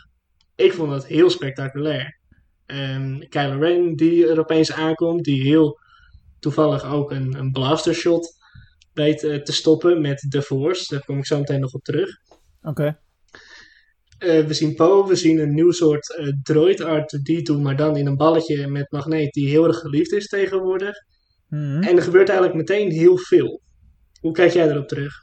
[0.56, 2.20] Ik vond dat heel spectaculair.
[2.66, 5.78] Ehm Kylo Ren die er opeens aankomt, die heel
[6.38, 8.38] toevallig ook een, een blaster shot
[8.98, 10.94] weet eh, te stoppen met The Force.
[10.94, 12.11] Daar kom ik zo meteen nog op terug.
[12.62, 12.98] Oké.
[14.18, 18.06] Eh, we zien Poe, we zien een nieuw soort eh, droid R2D2, maar dan in
[18.06, 20.96] een balletje met magneet die heel erg geliefd is tegenwoordig.
[21.48, 21.82] Mhm.
[21.82, 23.61] En er gebeurt eigenlijk meteen heel veel.
[24.20, 25.14] Hoe kijk jij erop terug?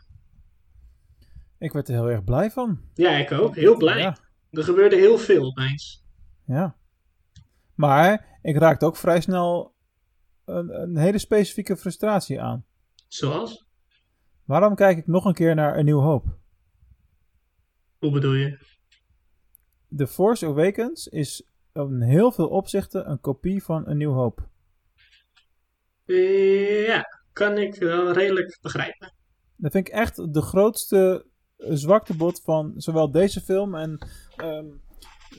[1.59, 2.79] Ik werd er heel erg blij van.
[2.93, 3.55] Ja, ik ook.
[3.55, 3.99] Heel blij.
[3.99, 4.17] Ja,
[4.51, 6.03] Er gebeurde heel veel opeens.
[6.45, 6.75] ja.
[7.75, 9.75] Maar ik raakte ook vrij snel
[10.45, 12.65] een, een hele specifieke frustratie aan.
[13.07, 13.64] Zoals?
[14.45, 16.37] Waarom kijk ik nog een keer naar een nieuw hoop?
[17.99, 18.57] Hoe bedoel je?
[19.95, 24.47] The Force Awakens is in heel veel opzichten een kopie van een nieuw hoop.
[26.05, 29.13] Eh, ja, kan ik wel redelijk begrijpen.
[29.55, 31.25] Dat vind ik echt de grootste
[31.57, 34.07] zwaktebod van zowel deze film en.
[34.35, 34.65] ehm,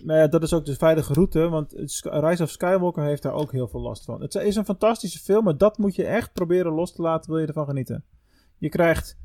[0.05, 3.53] maar ja, dat is ook de veilige route, want Rise of Skywalker heeft daar ook
[3.53, 4.21] heel veel last van.
[4.21, 7.40] Het is een fantastische film, maar dat moet je echt proberen los te laten, wil
[7.40, 8.05] je ervan genieten.
[8.59, 9.16] Je krijgt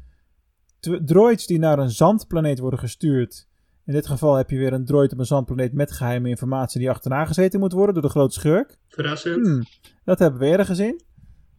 [0.79, 3.49] droids die naar een zandplaneet worden gestuurd.
[3.85, 6.89] In dit geval heb je weer een droid op een zandplaneet met geheime informatie die
[6.89, 8.77] achterna gezeten moet worden door de grote schurk.
[8.87, 9.47] Verrassend.
[9.47, 9.63] Hmm,
[10.03, 11.01] dat hebben we eerder gezien,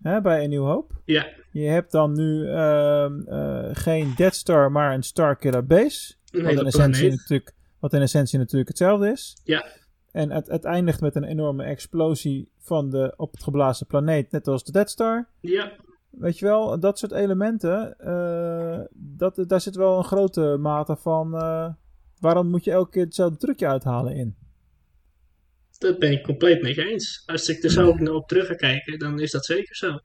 [0.02, 1.00] hè, bij een nieuw hoop.
[1.04, 6.14] Ja, Je hebt dan nu ehm, eh, geen Death Star, maar een Starkiller Base.
[6.30, 9.36] een Wat in, essentie natuurlijk, wat in essentie natuurlijk hetzelfde is.
[9.44, 9.66] Ja.
[10.12, 14.48] En het, het eindigt met een enorme explosie van de op het geblazen planeet, net
[14.48, 15.28] als de Death Star.
[15.40, 15.72] Ja,
[16.18, 21.34] Weet je wel, dat soort elementen, eh, dat, daar zit wel een grote mate van...
[21.36, 21.68] eh,
[22.20, 24.36] waarom moet je elke keer hetzelfde trucje uithalen in?
[25.78, 27.22] dat ben ik compleet met je eens.
[27.26, 29.98] Als ik er zo op terug ga kijken, dan is dat zeker zo.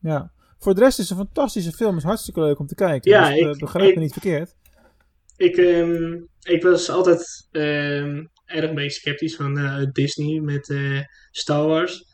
[0.00, 0.32] Ja.
[0.58, 3.10] Voor de rest is het een fantastische film, is hartstikke leuk om te kijken.
[3.10, 4.54] Ja, dus, eh, ik- begrijp ik- me niet verkeerd.
[5.36, 9.54] Ik, ehm, ik was altijd ehm, erg een beetje sceptisch van
[9.92, 10.74] Disney met
[11.30, 12.04] Star Wars.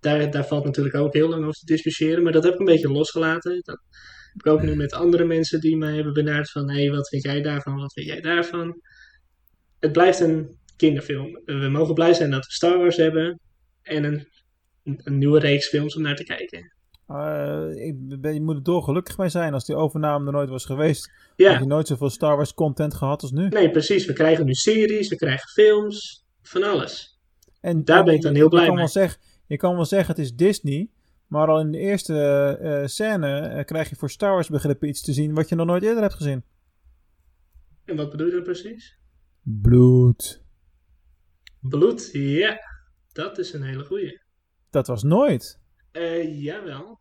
[0.00, 2.64] Daar, daar valt natuurlijk ook heel lang over te discussiëren, maar dat heb ik een
[2.64, 3.60] beetje losgelaten.
[3.64, 3.78] Dat
[4.32, 7.22] heb ik ook nu met andere mensen die mij hebben benaderd van, hé, wat vind
[7.22, 8.80] jij daarvan, wat vind jij daarvan?
[9.78, 11.40] Het blijft een kinderfilm.
[11.44, 13.40] We mogen blij zijn dat we Star Wars hebben
[13.82, 14.28] en een,
[14.82, 16.74] een nieuwe reeks films om naar te kijken.
[17.06, 20.64] Eh, ik ben, je moet er dolgelukkig mee zijn als die overname er nooit was
[20.64, 21.10] geweest.
[21.10, 23.48] Had Ja, je nooit zoveel Star Wars content gehad als nu.
[23.48, 24.06] nee, precies.
[24.06, 27.18] We krijgen nu series, we krijgen films, van alles.
[27.60, 28.84] En Daar en ben ik dan heel blij je kan mee.
[28.84, 30.90] Wel zeggen, je kan wel zeggen het is Disney.
[31.26, 32.16] Maar al in de eerste
[32.60, 35.66] eh, scène eh, krijg je voor Star Wars begrippen iets te zien wat je nog
[35.66, 36.44] nooit eerder hebt gezien.
[37.84, 38.98] En wat bedoel je dan precies?
[39.42, 40.44] Bloed.
[41.60, 42.58] Bloed, ja.
[43.12, 44.20] Dat is een hele goeie.
[44.70, 45.60] Dat was nooit.
[45.92, 47.00] Eh, jawel.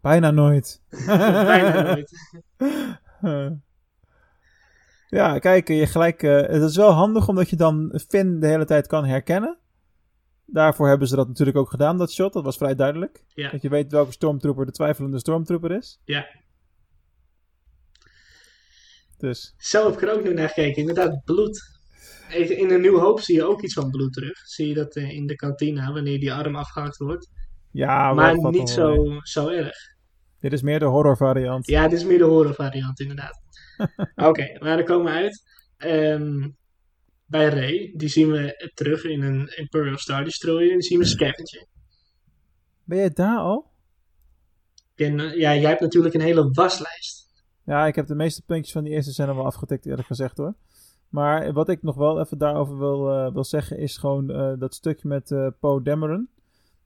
[0.00, 0.82] Bijna nooit.
[1.06, 2.12] Bijna nooit.
[5.08, 6.20] ja, kijk, je gelijk.
[6.20, 9.58] het is wel handig omdat je dan Finn de hele tijd kan herkennen.
[10.54, 12.32] Daarvoor hebben ze dat natuurlijk ook gedaan, dat shot.
[12.32, 13.24] Dat was vrij duidelijk.
[13.28, 13.50] Ja.
[13.50, 16.00] Dat je weet welke stormtrooper de twijfelende stormtrooper is.
[16.04, 16.26] Ja.
[19.18, 20.80] Dus, Zo heb ik er ook nu naar gekeken.
[20.80, 21.62] Inderdaad, bloed.
[22.30, 24.38] In een nieuw hoop zie je ook iets van bloed terug.
[24.38, 27.30] Zie je dat eh, in de kantina, wanneer die arm afgehakt wordt.
[27.70, 28.72] ja, maar wat- niet mee.
[28.72, 29.76] zo, zo erg.
[30.40, 31.66] Dit is meer de horror variant.
[31.66, 33.38] Ja, dit is meer de horror variant, inderdaad.
[34.28, 35.42] Oké, maar dan komen we uit.
[35.76, 36.48] Ehm,
[37.26, 40.70] bij Ray, die zien we terug in een Imperial Star Destroyer.
[40.70, 41.66] En die zien we Scavenger.
[42.84, 43.72] Ben jij daar al?
[44.94, 47.28] En, eh, ja, jij hebt natuurlijk een hele waslijst.
[47.64, 50.54] Ja, ik heb de meeste puntjes van die eerste scène wel afgetikt, eerlijk gezegd hoor.
[51.08, 54.74] Maar wat ik nog wel even daarover wil, uh, wil zeggen, is gewoon uh, dat
[54.74, 56.28] stukje met uh, Poe Dameron.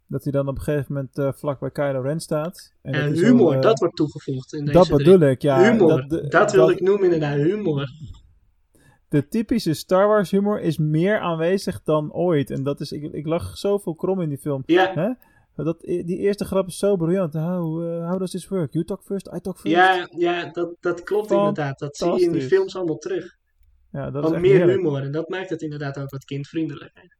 [0.06, 2.72] Dat hij dan op een gegeven moment vlak bij Kylo Ren staat.
[2.82, 5.72] En, en humor, dat wordt toegevoegd in deze Dat bedoel ik, ja.
[5.72, 7.88] Humor, dat, dat wil dat, ik noemen inderdaad, humor.
[9.08, 12.50] De typische Star Wars humor is meer aanwezig dan ooit.
[12.50, 14.62] En dat is, ik, ik lag zoveel krom in die film.
[14.66, 14.92] Ja.
[14.94, 15.12] Hè?
[15.64, 17.32] Dat, die eerste grap is zo briljant.
[17.32, 18.72] How, uh, how does this work?
[18.72, 19.76] You talk first, I talk first.
[19.76, 21.78] Ja, ja dat, dat klopt inderdaad.
[21.78, 23.36] Dat zie je in die films allemaal terug.
[23.92, 24.78] Ja, dat Wat is meer heerlijk.
[24.78, 25.02] humor.
[25.02, 27.16] En dat maakt het inderdaad ook wat kindvriendelijker.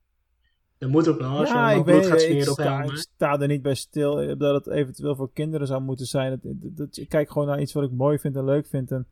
[0.79, 2.97] Dat moet ook wel, als ja, je ik weet, gaat ik smeren op sta, ik
[2.97, 6.31] sta er niet bij stil dat het eventueel voor kinderen zou moeten zijn.
[6.31, 8.91] Dat, dat, dat- ik kijk gewoon naar iets wat ik mooi vind en leuk vind.
[8.91, 9.07] En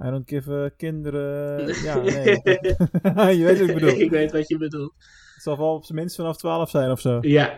[0.00, 1.66] I don't give a kinderen...
[1.84, 2.40] Ja, nee.
[3.38, 4.00] je weet wat ik bedoel.
[4.00, 4.94] ik weet wat je bedoelt.
[5.34, 7.18] Het zal wel op zijn minst vanaf 12 zijn of zo.
[7.20, 7.54] Ja.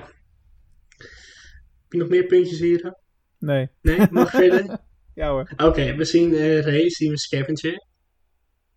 [1.82, 2.96] Heb je nog meer puntjes hier?
[3.38, 3.68] Nee.
[3.82, 4.06] Nee?
[4.10, 4.78] Mag ik verder?
[5.14, 5.52] Ja hoor.
[5.56, 7.86] Oké, we zien eh Ray, zien we Scavenger.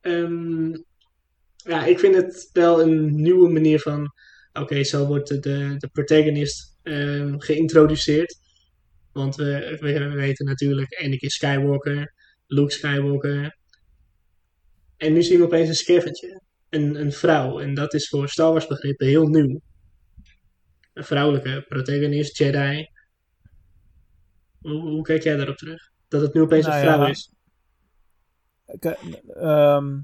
[0.02, 0.74] Ehm,
[1.56, 4.14] ja, ik vind het wel een nieuwe manier van...
[4.54, 8.38] Oké, zo wordt de, de, de protagonist ehm, geïntroduceerd.
[9.12, 12.14] Want we, we, we weten natuurlijk Anakin Skywalker,
[12.48, 13.58] Luke Skywalker.
[14.98, 16.42] En nu zien we opeens een Scavenger.
[16.70, 17.60] Een, een vrouw.
[17.60, 19.62] En dat is voor Star Wars begrippen heel nieuw.
[20.94, 22.88] Een vrouwelijke protagonist, Jedi.
[24.60, 25.92] Hoe, hoe kijk jij daarop terug?
[26.08, 27.32] Dat het nu opeens Nou een ja, vrouw is.
[29.28, 30.00] Ehm,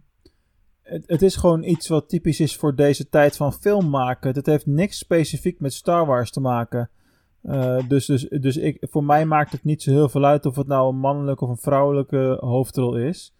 [0.81, 4.33] het, het is gewoon iets wat typisch is voor deze tijd van film maken.
[4.33, 6.89] Het heeft niks specifiek met Star Wars te maken.
[7.43, 10.55] Eh, dus dus, dus ik, voor mij maakt het niet zo heel veel uit of
[10.55, 13.33] het nou een mannelijke of een vrouwelijke hoofdrol is.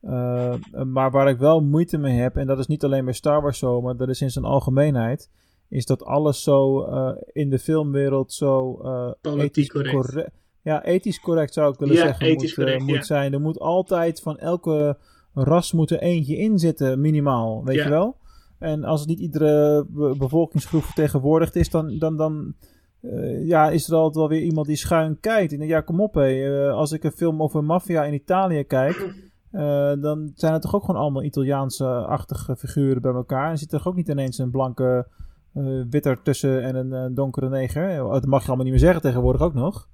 [0.00, 0.54] Eh,
[0.86, 3.58] maar waar ik wel moeite mee heb, en dat is niet alleen bij Star Wars
[3.58, 5.30] zo, maar dat is in zijn algemeenheid,
[5.68, 8.80] is dat alles zo eh, in de filmwereld zo
[9.22, 9.94] ethisch correct.
[9.94, 10.30] corre-
[10.62, 12.26] Ja, ethisch correct zou ik willen Ja, zeggen.
[12.26, 13.02] ethisch moet, correct, moet ja.
[13.02, 13.32] zijn.
[13.32, 14.96] Er moet altijd van elke
[15.34, 17.64] ras moet er eentje in zitten, minimaal.
[17.64, 17.82] Weet Ja.
[17.84, 18.16] je wel?
[18.58, 22.54] En als het niet iedere be- bevolkingsgroep vertegenwoordigd is, dan, dan, dan
[23.02, 25.52] eh, ja, is er altijd wel weer iemand die schuin kijkt.
[25.52, 26.66] En ja, kom op hé.
[26.66, 28.96] Eh, als ik een film over maffia in Italië kijk,
[29.50, 33.50] eh, dan zijn het toch ook gewoon allemaal Italiaanse-achtige figuren bij elkaar.
[33.50, 35.06] En zit er toch ook niet ineens een blanke
[35.90, 37.96] witter tussen en een, donkere neger.
[37.96, 39.88] Dat mag je allemaal niet meer zeggen tegenwoordig ook nog.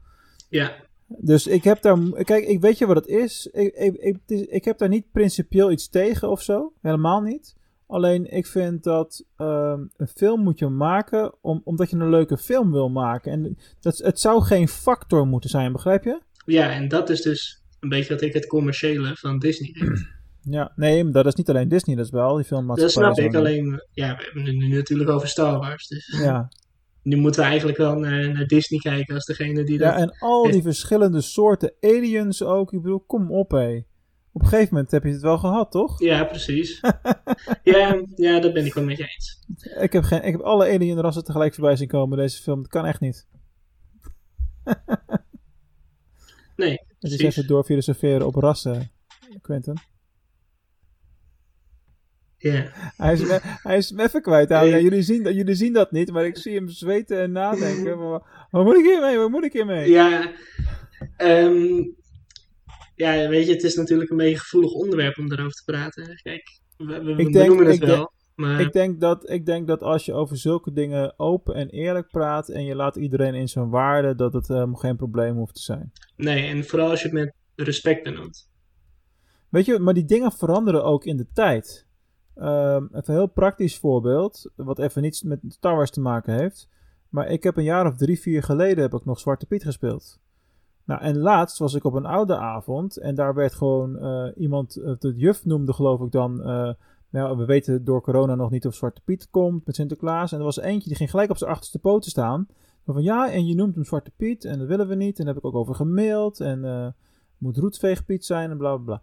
[0.49, 0.71] Ja,
[1.07, 1.99] Dus ik heb daar.
[2.25, 3.47] Kijk, ik weet je wat het is.
[3.53, 6.73] Ik, ik, ik, het is- ik heb daar niet principieel iets tegen of zo.
[6.83, 7.57] Helemaal niet.
[7.88, 12.37] Alleen ik vind dat ehm, een film moet je maken om, omdat je een leuke
[12.37, 13.33] film wil maken.
[13.33, 16.20] En dat, het zou geen factor moeten zijn, begrijp je?
[16.46, 20.07] ja, en dat is dus een beetje wat ik het commerciële van Disney vind.
[20.51, 23.12] Ja, nee, dat is niet alleen Disney, dat is wel die Dat filmmaatschappij.
[23.12, 25.87] snap ik, alleen, ja, we hebben het nu natuurlijk over Star Wars.
[25.87, 26.48] Dus Ja.
[27.03, 29.88] nu moeten we eigenlijk wel naar, naar Disney kijken als degene die dat...
[29.88, 32.72] ja, en al die verschillende soorten aliens ook.
[32.72, 33.83] Ik bedoel, kom op hé.
[34.38, 36.01] Op een gegeven moment heb je het wel gehad, toch?
[36.01, 36.81] Ja, precies.
[37.62, 39.38] ja, ja, dat ben ik wel met je eens.
[39.81, 42.59] Ik heb, geen, ik heb alle alienrassen tegelijk voorbij zien komen in deze film.
[42.62, 43.27] Dat kan echt niet.
[46.57, 48.90] Nee, Het is even doorfilosoferen op rassen,
[49.40, 49.77] Quentin.
[52.38, 52.70] Ja.
[52.96, 54.48] Hij is, hij is hem even kwijt.
[54.48, 57.33] Nou, ja, jullie, zien, dat- jullie zien dat niet, maar ik zie hem zweten en
[57.33, 57.98] nadenken.
[58.51, 59.16] Waar moet ik hiermee?
[59.18, 59.90] Waar moet ik hiermee?
[59.90, 60.31] Ja,
[61.16, 61.83] ehm,
[62.98, 66.20] ja, weet je, het is natuurlijk een beetje een gevoelig onderwerp om daarover te praten.
[66.22, 69.46] Kijk, we, we, we Ik denk- noemen het wel, denk- maar Ik, denk dat, ik
[69.46, 73.34] denk dat als je over zulke dingen open en eerlijk praat en je laat iedereen
[73.34, 75.92] in zijn waarde, dat het eh, geen probleem hoeft te zijn.
[76.16, 78.48] nee, en vooral als je het met respect benoemt.
[79.48, 81.87] Weet je, maar die dingen veranderen ook in de tijd.
[82.34, 86.68] Ehm, even een heel praktisch voorbeeld, wat even niets met Star Wars te maken heeft.
[87.08, 90.18] Maar ik heb een jaar of drie, vier geleden heb ik nog Zwarte Piet gespeeld.
[90.88, 94.77] Nou, en laatst was ik op een oude avond en daar werd gewoon eh, iemand,
[94.77, 96.72] eh, de juf noemde geloof ik dan, eh,
[97.11, 100.33] nou, we weten door corona nog niet of Zwarte Piet komt met Sinterklaas.
[100.33, 102.46] En er was eentje die ging gelijk op zijn achterste poten staan.
[102.85, 105.18] Van ja, en je noemt hem Zwarte Piet en dat willen we niet.
[105.18, 106.87] En daar heb ik ook over gemaild en eh
[107.38, 109.03] moet Roetveegpiet zijn en bla bla bla.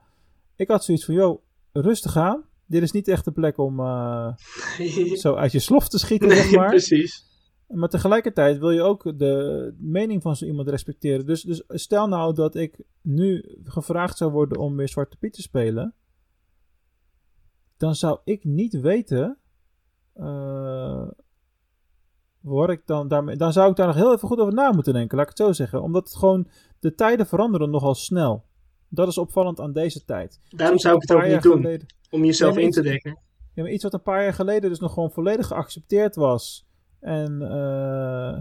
[0.56, 2.44] Ik had zoiets van, joh, rustig aan.
[2.66, 3.78] Dit is niet echt de plek om
[5.24, 6.70] zo uit je slof te schieten, nee, zeg maar.
[6.70, 7.35] precies.
[7.68, 11.26] Maar tegelijkertijd wil je ook de mening van zo iemand respecteren.
[11.26, 15.42] Dus, dus stel nou dat ik nu gevraagd zou worden om weer Zwarte Piet te
[15.42, 15.94] spelen.
[17.78, 19.38] Dan zou ik niet weten.
[20.14, 21.08] eh
[22.42, 24.94] waar ik dan, daarmee, dan zou ik daar nog heel even goed over na moeten
[24.94, 25.82] denken, laat ik het zo zeggen.
[25.82, 26.48] Omdat het gewoon,
[26.80, 28.46] de tijden veranderen nogal snel.
[28.90, 30.40] Dat is opvallend aan deze tijd.
[30.50, 33.20] Daarom zou ik het ook niet doen, geleden- om jezelf in te dekken.
[33.54, 36.65] ja, maar iets wat een paar jaar geleden dus nog gewoon volledig geaccepteerd was
[37.06, 38.38] en eh,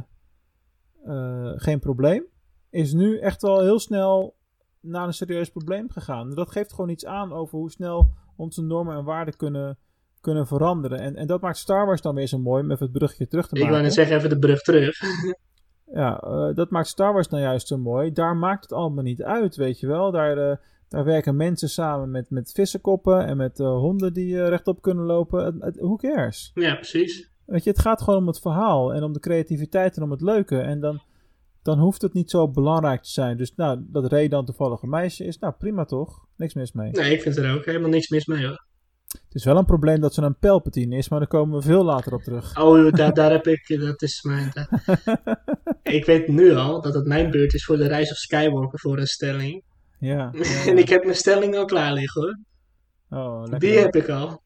[1.05, 2.25] eh, geen probleem,
[2.71, 4.37] is nu echt wel heel snel
[4.81, 6.31] naar een serieus probleem gegaan.
[6.35, 9.79] Dat geeft gewoon iets aan over hoe snel onze normen en waarden kunnen,
[10.21, 10.99] kunnen veranderen.
[10.99, 13.49] En, en dat maakt Star Wars dan weer zo mooi, om even het brugje terug
[13.49, 13.73] te Ik maken.
[13.73, 15.01] wou net zeggen, even de brug terug.
[15.93, 18.13] Ja, eh, dat maakt Star Wars nou juist zo mooi.
[18.13, 20.11] Daar maakt het allemaal niet uit, weet je wel.
[20.11, 25.59] Daar, daar werken mensen samen met, met vissenkoppen en met honden die rechtop kunnen lopen.
[25.77, 26.51] Who cares?
[26.55, 27.34] ja, precies.
[27.47, 30.21] Weet je, het gaat gewoon om het verhaal en om de creativiteit en om het
[30.21, 30.59] leuke.
[30.59, 31.03] En dan,
[31.63, 33.37] dan hoeft het niet zo belangrijk te zijn.
[33.37, 36.27] Dus nou, dat Ray dan toevallig een meisje is, nou prima toch?
[36.37, 36.91] Niks mis mee.
[36.91, 38.65] Nee, ik vind er ook helemaal niks mis mee hoor.
[39.09, 41.85] Het is wel een probleem dat ze een Palpatine is, maar daar komen we veel
[41.85, 42.61] later op terug.
[42.61, 44.53] Oh, daar, daar heb ik, dat is mijn...
[45.83, 48.99] ik weet nu al dat het mijn beurt is voor de reis of Skywalker voor
[48.99, 49.63] een stelling.
[49.99, 50.33] Ja.
[50.69, 52.39] en ik heb mijn stelling al klaar liggen hoor.
[53.21, 53.59] Oh, lekker.
[53.59, 54.43] Die heb ik al.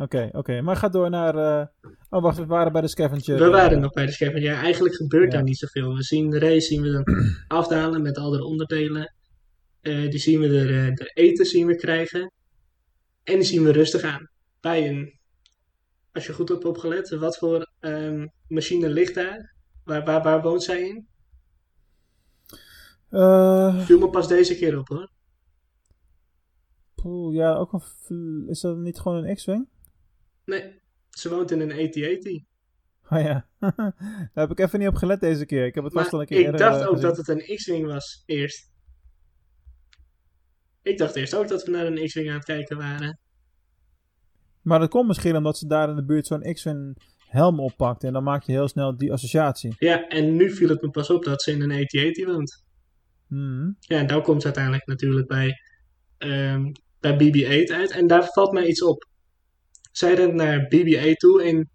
[0.00, 0.60] Oké, oké.
[0.60, 1.34] Maar ga door naar...
[1.36, 1.66] eh,
[2.10, 3.38] Oh, wacht, we waren bij de scavenger.
[3.38, 4.42] We waren nog bij de scavenger.
[4.42, 5.30] Ja, eigenlijk gebeurt Ja.
[5.30, 5.94] daar niet zoveel.
[5.94, 7.04] We zien de race zien we dan
[7.60, 9.14] afdalen met al de onderdelen.
[9.80, 12.32] Eh, die zien we er, eh, de eten zien we krijgen.
[13.24, 14.28] En die zien we rustig aan.
[14.60, 15.18] Bij een,
[16.12, 19.54] als je goed hebt opgelet, wat voor ehm, machine ligt daar?
[19.84, 21.06] Waar, waar, waar woont zij in?
[23.84, 25.10] Viel me pas deze keer op hoor.
[26.94, 27.72] poeh, ja, ook
[28.08, 28.44] een...
[28.48, 29.68] Is dat niet gewoon een X-Wing?
[30.48, 30.80] Nee,
[31.10, 32.26] ze woont in een AT-AT.
[33.10, 33.48] Oh ja.
[34.32, 35.66] Daar heb ik even niet op gelet deze keer.
[35.66, 37.08] Ik heb het vast al een keer ik dacht eh, ook gezien.
[37.08, 38.70] dat het een X-Wing was, eerst.
[40.82, 43.18] Ik dacht eerst ook dat we naar een X-Wing aan het kijken waren.
[44.62, 48.04] Maar dat komt misschien omdat ze daar in de buurt zo'n X-Wing helm oppakt.
[48.04, 49.74] En dan maak je heel snel die associatie.
[49.78, 52.64] Ja, en nu viel het me pas op dat ze in een AT-AT woont.
[53.26, 53.76] Hmm.
[53.80, 55.60] Ja, en daar komt ze uiteindelijk natuurlijk bij,
[56.18, 57.90] ehm, bij BB-8 uit.
[57.90, 59.07] En daar valt mij iets op.
[59.90, 61.70] Zij rent naar BB-8 toe en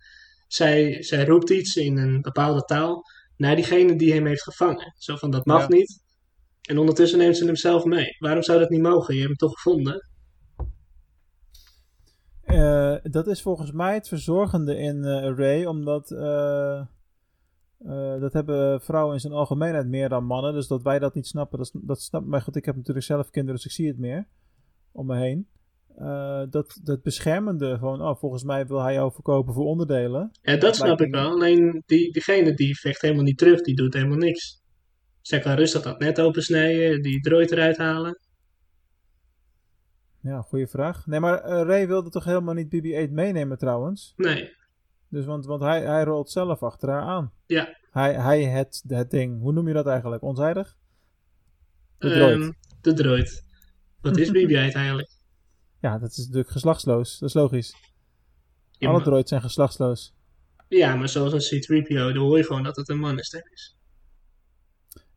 [0.47, 3.04] zij, zij roept iets in een bepaalde taal
[3.38, 4.93] naar diegene die hem heeft gevangen.
[4.97, 5.67] Zo van, dat mag Ja.
[5.67, 6.02] niet.
[6.62, 8.15] En ondertussen neemt ze hem zelf mee.
[8.19, 9.13] Waarom zou dat niet mogen?
[9.15, 10.08] Je hebt hem toch gevonden?
[12.41, 16.80] Eh, dat is volgens mij het verzorgende in eh Ray, omdat eh,
[17.78, 20.54] eh, dat hebben vrouwen in zijn algemeenheid meer dan mannen.
[20.54, 23.30] Dus dat wij dat niet snappen, dat, dat snap Maar goed, ik heb natuurlijk zelf
[23.30, 24.28] kinderen, dus ik zie het meer
[24.91, 25.47] om me heen.
[25.97, 30.32] Eh, dat, dat beschermende, gewoon, oh, volgens mij wil hij jou verkopen voor onderdelen.
[30.41, 31.29] Ja, dat snap ik wel.
[31.29, 34.62] Alleen die, diegene die vecht helemaal niet terug, die doet helemaal niks.
[35.21, 38.19] Zij kan rustig dat net opensnijden, die droid eruit halen.
[40.21, 41.06] Ja, goede vraag.
[41.06, 44.13] Nee, maar eh, Ray wilde toch helemaal niet BB-8 meenemen trouwens?
[44.15, 44.56] Nee,
[45.10, 47.32] Dus want, want hij, hij rolt zelf achter haar aan.
[47.45, 47.77] Ja.
[47.91, 49.41] Hij, hij het, het ding.
[49.41, 50.23] Hoe noem je dat eigenlijk?
[50.23, 50.77] Onzijdig?
[51.97, 52.56] De ehm, droid.
[52.82, 53.43] de droid.
[54.01, 55.12] Wat is BB-8 eigenlijk?
[55.84, 57.19] Ja, dat is natuurlijk geslachtsloos.
[57.19, 57.76] Dat is logisch.
[58.72, 60.13] Ja, Alle droids zijn geslachtsloos.
[60.67, 63.78] ja, maar zoals een C-3PO, dan hoor je gewoon dat het een mannenstem is.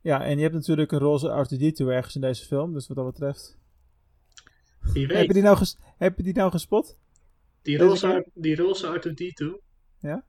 [0.01, 2.73] Ja, en je hebt natuurlijk een roze R2-D2 ergens in deze film.
[2.73, 3.57] Dus wat dat betreft...
[4.79, 6.97] Wie Heb je, die nou ges- heb je die nou gespot?
[7.61, 9.63] Die roze, die roze R2-D2.
[9.99, 10.23] Ja?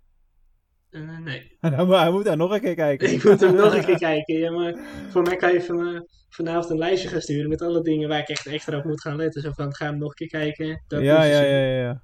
[0.90, 1.57] Eh, nee.
[1.61, 3.12] Nou, maar hij moet daar nog een keer kijken.
[3.12, 4.38] Ik moet hem nog een keer kijken.
[4.38, 4.79] Ja, maar
[5.11, 8.18] voor mij kan je van, eh, vanavond een lijstje gaan sturen met alle dingen waar
[8.18, 9.42] ik echt extra op moet gaan letten.
[9.42, 10.83] Zo van, ga hem nog een keer kijken.
[10.87, 12.03] Dat, ja, ja, ja, ja, ja.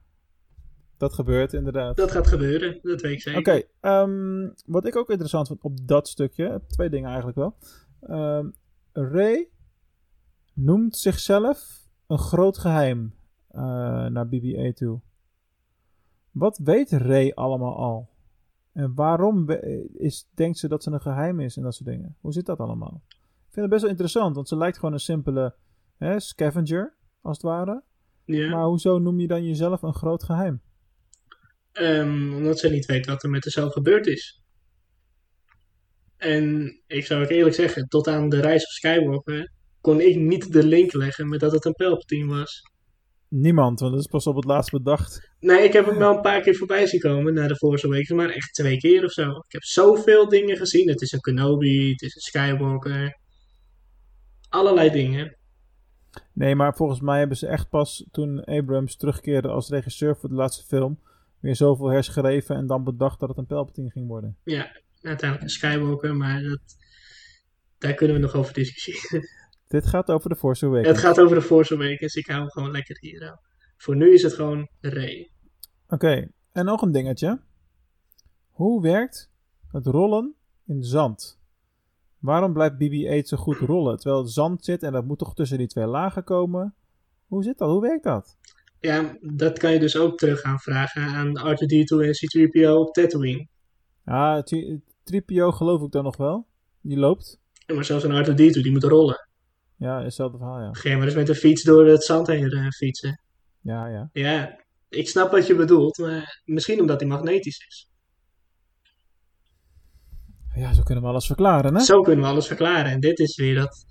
[0.99, 1.97] Dat gebeurt inderdaad.
[1.97, 3.41] dat gaat gebeuren, dat weet ik zeker.
[3.41, 7.57] Oké, ehm, wat ik ook interessant vond op dat stukje, twee dingen eigenlijk wel.
[8.01, 8.47] Ehm
[8.95, 9.49] Ray
[10.53, 13.15] noemt zichzelf een groot geheim
[13.49, 13.61] eh,
[14.07, 15.01] naar BB-8 toe.
[16.31, 18.09] Wat weet Ray allemaal al?
[18.75, 19.51] En waarom
[19.93, 22.17] is, denkt ze dat ze een geheim is en dat soort dingen?
[22.21, 23.03] Hoe zit dat allemaal?
[23.09, 25.55] Ik vind het best wel interessant, want ze lijkt gewoon een simpele
[25.97, 27.83] hè, scavenger, als het ware.
[28.25, 28.51] Ja.
[28.51, 30.61] Maar hoezo noem je dan jezelf een groot geheim?
[31.73, 34.43] Ehm, omdat ze niet weet wat er met haarzelf gebeurd is.
[36.17, 40.53] En ik zou ook eerlijk zeggen, tot aan de reis op Skywalker kon ik niet
[40.53, 42.63] de link leggen met dat het een Palpatine was.
[43.37, 45.31] Niemand, want dat is pas op het laatst bedacht.
[45.41, 48.11] Nee, ik heb hem wel een paar keer voorbij zien komen naar de Force Awakens,
[48.11, 49.31] maar echt twee keer of zo.
[49.31, 50.89] Ik heb zoveel dingen gezien.
[50.89, 53.19] Het is een Kenobi, het is een Skywalker.
[54.49, 55.37] Allerlei dingen.
[56.33, 60.35] Nee, maar volgens mij hebben ze echt pas toen Abrams terugkeerde als regisseur voor de
[60.35, 61.01] laatste film.
[61.41, 64.37] weer zoveel herschreven en dan bedacht dat het een Palpatine ging worden.
[64.45, 66.61] Ja, uiteindelijk een Skywalker, maar dat,
[67.79, 69.29] daar kunnen we nog over discussiëren.
[69.75, 70.89] Dit gaat over de Force Awakens.
[70.89, 73.39] Het gaat over de Force Awakens, ik hou hem gewoon lekker hier aan.
[73.77, 75.31] Voor nu is het gewoon Rey.
[75.89, 77.41] Oké, en nog een dingetje.
[78.51, 79.31] Hoe werkt
[79.71, 80.35] het rollen
[80.67, 81.41] in zand?
[82.19, 83.97] Waarom blijft BB-8 zo goed rollen?
[83.99, 86.75] Terwijl het zand zit en dat moet toch tussen die twee lagen komen?
[87.27, 87.71] Hoe zit dat?
[87.71, 88.37] Hoe werkt dat?
[88.81, 93.49] Ja, dat kan je dus ook terug gaan vragen aan R2-D2 en C-3PO op Tatooine.
[94.05, 96.47] Ja, tri- Tripio geloof ik dan nog wel.
[96.81, 97.41] Die loopt.
[97.67, 99.29] Ja, maar zelfs een R2-D2, die moet rollen.
[99.77, 100.73] Ja, hetzelfde verhaal, ja.
[100.73, 103.21] Ga je maar eens met een fiets door het zand heen eh, fietsen.
[103.61, 104.11] Ja, ja.
[104.13, 104.59] Ja,
[104.89, 107.89] ik snap wat je bedoelt, maar misschien omdat hij magnetisch is.
[110.55, 111.81] Ja, zo kunnen we alles verklaren, hè?
[111.81, 112.93] Zo kunnen we alles verklaren.
[112.93, 113.85] En dit is weer dat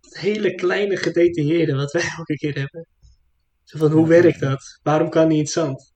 [0.00, 2.86] hele kleine gedetailleerde wat wij elke keer hebben.
[3.64, 4.78] Zo van, hoe werkt dat?
[4.82, 5.92] Waarom kan niet in het zand?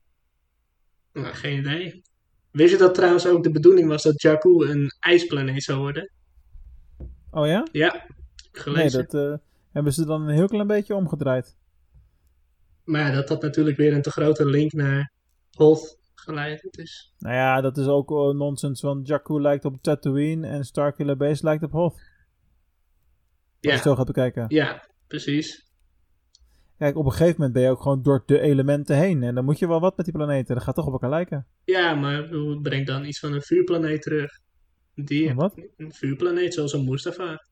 [1.12, 2.02] Nou, geen idee.
[2.50, 6.12] Wist je dat trouwens ook de bedoeling was dat Jakku een ijsplaneet zou worden?
[7.30, 7.66] Oh ja?
[7.72, 8.06] Ja,
[8.66, 9.06] Nee, gelezen.
[9.08, 9.36] dat eh,
[9.72, 11.56] hebben ze dan een heel klein beetje omgedraaid.
[12.84, 15.12] Maar ja, dat had natuurlijk weer een te grote link naar
[15.52, 16.68] Hoth geleid.
[16.70, 21.16] Dus Nou ja, dat is ook eh, nonsens, want Jakku lijkt op Tatooine en Starkiller
[21.16, 21.92] Base lijkt op Hoth.
[21.92, 22.02] Als
[23.60, 24.44] je ja, zo gaat bekijken.
[24.48, 25.66] ja, precies.
[26.78, 29.22] Kijk, op een gegeven moment ben je ook gewoon door de elementen heen.
[29.22, 30.54] En dan moet je wel wat met die planeten.
[30.54, 31.46] Dat gaat toch op elkaar lijken.
[31.64, 32.28] Ja, maar
[32.62, 34.40] breng dan iets van een vuurplaneet terug?
[34.94, 35.54] Die Een wat?
[35.76, 37.46] Een vuurplaneet zoals een Mustafa.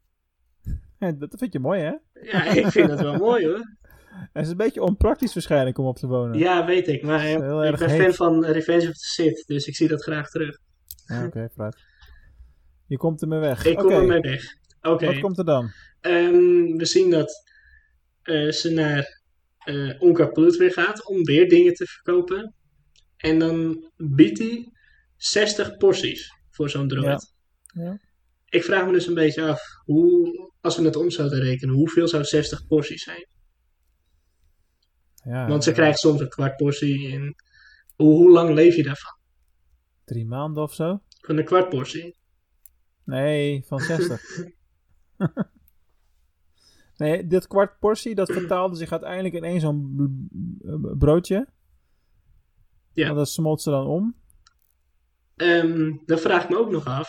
[0.99, 1.95] Dat vind je mooi, hè?
[2.21, 3.77] Ja, ik vind dat wel mooi hoor.
[4.33, 6.39] Het is een beetje onpraktisch waarschijnlijk om op te wonen.
[6.39, 7.03] Ja, weet ik.
[7.03, 7.33] Maar eh,
[7.71, 8.01] ik ben heet.
[8.01, 10.59] fan van Revenge of the Sith, dus ik zie dat graag terug.
[11.07, 11.77] Ja, Oké, vooruit.
[12.87, 13.65] Je komt ermee weg.
[13.65, 14.45] Ik kom Oké, ermee weg.
[14.81, 15.07] Oké.
[15.07, 15.71] Wat komt er dan?
[16.01, 17.45] Ehm, we zien dat
[18.23, 19.25] eh, ze naar
[19.59, 22.55] eh Onka weer gaat om weer dingen te verkopen.
[23.17, 24.73] En dan biedt hij
[25.17, 27.35] 60 porties voor zo'n droid.
[27.67, 27.83] Ja.
[27.83, 27.99] Ja.
[28.49, 32.09] Ik vraag me dus een beetje af, hoe, als we het om zouden rekenen, hoeveel
[32.09, 33.27] zou 60 porties zijn?
[35.25, 37.13] Ja, Want ze eh, krijgt soms een kwart portie.
[37.13, 37.35] En
[37.95, 39.19] hoe, hoe lang leef je daarvan?
[40.05, 41.03] Drie maanden of zo?
[41.21, 42.17] Van een kwart portie?
[43.05, 44.23] Nee, van 60.
[46.97, 49.95] nee, dit kwart portie, dat vertaalde zich uiteindelijk in één zo'n
[50.59, 51.49] b- broodje.
[52.93, 53.09] Ja.
[53.09, 54.17] En dat smolt ze dan om.
[55.37, 57.09] Ehm, dan vraag ik me ook nog af.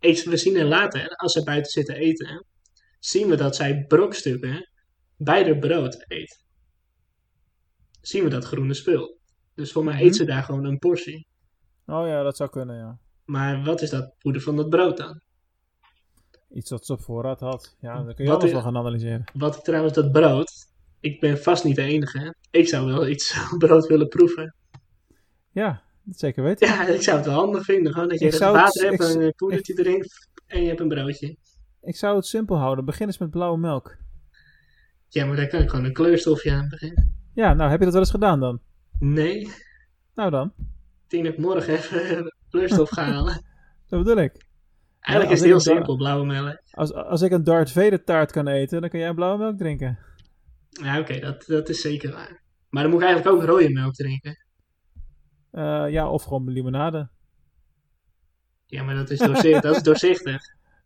[0.00, 2.44] Ik, we zien er later, als ze buiten zitten eten,
[3.04, 4.68] zien we dat zij brokstukken
[5.16, 6.44] bij de brood eet.
[8.00, 9.18] Zien we dat groene spul.
[9.54, 10.02] Dus voor mij Mhm.
[10.04, 11.26] eet ze daar gewoon een portie.
[11.86, 12.98] Oh ja, dat zou kunnen, ja.
[13.24, 15.20] Maar wat is dat poeder van dat brood dan?
[16.50, 17.76] Iets wat ze op voorraad had.
[17.80, 19.24] Ja, dan kun je Wat alles wel gaan analyseren.
[19.34, 20.52] Wat trouwens dat brood.
[21.00, 22.18] Ik ben vast niet de enige.
[22.18, 22.30] hè.
[22.58, 24.54] Ik zou wel iets brood willen proeven.
[25.50, 26.68] Ja, dat zeker weten.
[26.68, 27.92] Ja, ik zou het wel handig vinden.
[27.92, 30.04] Gewoon dat je het- water hebt, ik- een poedertje erin
[30.46, 31.36] en je hebt een broodje.
[31.84, 32.84] Ik zou het simpel houden.
[32.84, 33.96] Begin eens met blauwe melk.
[35.08, 37.14] Ja, maar daar kan ik gewoon een kleurstofje aan beginnen.
[37.34, 38.60] Ja, nou, heb je dat wel eens gedaan dan?
[38.98, 39.52] Nee,
[40.14, 40.52] Nou dan,
[41.04, 43.34] ik denk dat ik morgen even kleurstof ga halen.
[43.88, 44.46] dat bedoel ik.
[45.00, 46.60] Eigenlijk is het heel da- simpel, blauwe melk.
[46.70, 49.98] Als, als ik een Darth Vader taart kan eten, dan kan jij blauwe melk drinken.
[50.68, 52.42] Ja, oké, dat, dat is zeker waar.
[52.68, 54.38] Maar dan moet ik eigenlijk ook rode melk drinken.
[55.50, 57.08] Eh, ja, of gewoon limonade.
[58.66, 60.42] Ja, maar dat is, doorzicht, dat is doorzichtig.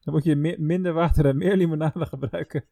[0.09, 2.65] Dan moet je mi- minder water en meer limonade gebruiken.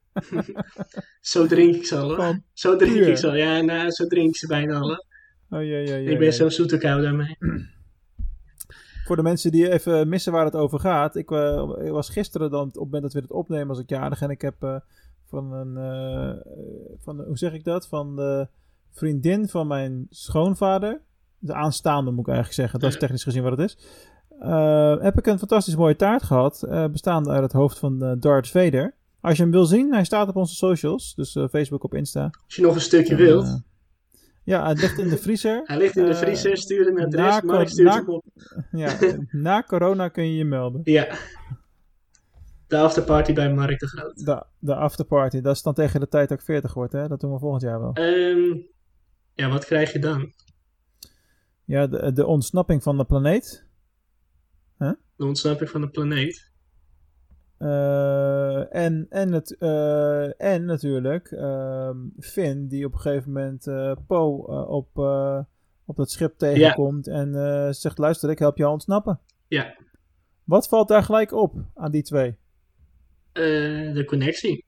[1.20, 2.41] Zo drink ik ze al, hoor.
[2.53, 3.09] Zo drink puur.
[3.09, 3.34] ik ze al.
[3.34, 4.91] Ja, nou, zo drink ik ze bijna al.
[4.91, 4.99] Oh,
[5.49, 6.30] ja, ja, ja, ik ben ja.
[6.30, 7.37] zo'n zoete kou daarmee.
[9.07, 11.16] Voor de mensen die even missen waar het over gaat.
[11.16, 13.89] Ik, eh, ik was gisteren dan op het moment dat we het opnemen als ik
[13.89, 14.20] jarig.
[14.20, 14.76] En ik heb eh,
[15.24, 16.53] van een, eh,
[16.99, 17.89] van, hoe zeg ik dat?
[17.89, 18.49] Van de
[18.91, 21.01] vriendin van mijn schoonvader.
[21.39, 22.80] De aanstaande moet ik eigenlijk zeggen.
[22.80, 23.78] Dat is technisch gezien wat het is.
[24.41, 26.62] Eh, heb ik een fantastisch mooie taart gehad.
[26.62, 28.95] eh, bestaande uit het hoofd van eh, Darth Vader.
[29.20, 31.14] Als je hem wil zien, hij staat op onze socials.
[31.14, 32.30] Dus Facebook op Insta.
[32.45, 33.61] Als je nog een stukje En, wilt.
[34.43, 35.61] ja, het ligt in de vriezer.
[35.64, 38.24] Hij ligt in de vriezer, stuur hem naar Mark stuurt na- hem op.
[38.70, 38.97] Ja,
[39.30, 40.80] na corona kun je je melden.
[40.84, 41.16] Ja.
[42.66, 44.24] De afterparty bij Mark de Groot.
[44.24, 47.09] De, de afterparty, dat is dan tegen de tijd dat ik 40 word, hè?
[47.09, 47.93] Dat doen we volgend jaar wel.
[47.93, 48.59] Ehm,
[49.34, 50.32] ja, wat krijg je dan?
[51.64, 53.65] Ja, de, de ontsnapping van de planeet.
[55.16, 56.51] De ontsnapping van de planeet.
[57.59, 63.93] Eh, en, en, het, eh, en natuurlijk ehm, Finn, die op een gegeven moment eh
[64.07, 64.97] Poe op,
[65.85, 69.20] op dat schip tegenkomt en zegt: Luister, ik help jou ontsnappen.
[69.49, 69.74] Ja.
[70.45, 72.37] Wat valt daar gelijk op aan die twee?
[73.33, 74.64] De connectie.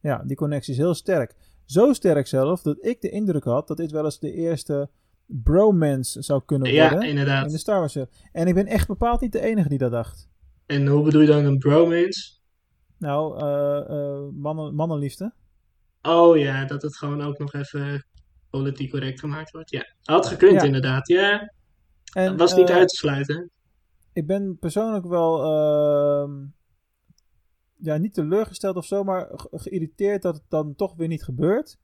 [0.00, 1.34] Ja, die connectie is heel sterk.
[1.64, 4.88] Zo sterk zelf dat ik de indruk had dat dit wel eens de eerste
[5.26, 7.46] bromance zou kunnen Ja, worden inderdaad.
[7.46, 7.96] in de Star Wars.
[8.32, 10.28] En ik ben echt bepaald niet de enige die dat dacht.
[10.66, 12.32] En hoe bedoel je dan een bromance?
[12.98, 15.32] Nou, eh, eh, mannen, mannenliefde.
[16.02, 18.06] Oh ja, dat het gewoon ook nog even
[18.50, 19.70] politiek correct gemaakt wordt.
[19.70, 20.62] Ja, had gekund Ja.
[20.66, 21.08] inderdaad.
[21.08, 21.52] Ja,
[22.12, 23.50] En, was niet eh, uit te sluiten.
[24.12, 26.32] Ik ben persoonlijk wel ehm,
[27.76, 31.78] ja, niet teleurgesteld of zo, maar ge- geïrriteerd dat het dan toch weer niet gebeurt.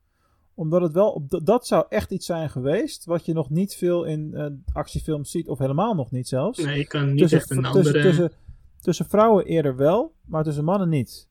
[0.54, 4.04] Omdat het wel, op dat zou echt iets zijn geweest wat je nog niet veel
[4.04, 6.58] in eh, actiefilms ziet, of helemaal nog niet zelfs.
[6.58, 8.02] Nee, je kan niet tussen, echt een tussen, andere...
[8.02, 8.32] tussen,
[8.80, 11.28] tussen vrouwen eerder wel, maar tussen mannen niet.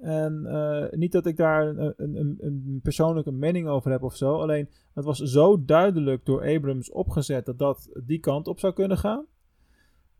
[0.00, 4.16] En eh, niet dat ik daar een, een, een, een, persoonlijke mening over heb of
[4.16, 4.40] zo.
[4.40, 8.98] Alleen het was zo duidelijk door Abrams opgezet dat dat die kant op zou kunnen
[8.98, 9.26] gaan.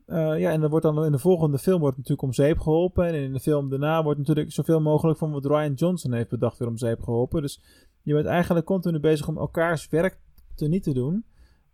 [0.07, 3.05] Uh, ja, en dan wordt dan in de volgende film wordt natuurlijk om zeep geholpen.
[3.05, 6.59] En in de film daarna wordt natuurlijk zoveel mogelijk van wat Ryan Johnson heeft bedacht
[6.59, 7.43] weer om zeep geholpen.
[7.43, 7.61] Dus
[8.07, 10.19] je bent eigenlijk continu bezig om elkaars werk
[10.55, 11.25] te niet te doen.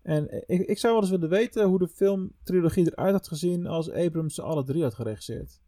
[0.02, 3.90] En ik, ik zou wel eens willen weten hoe de filmtrilogie eruit had gezien als
[3.90, 5.60] Abrams ze alle drie had geregisseerd.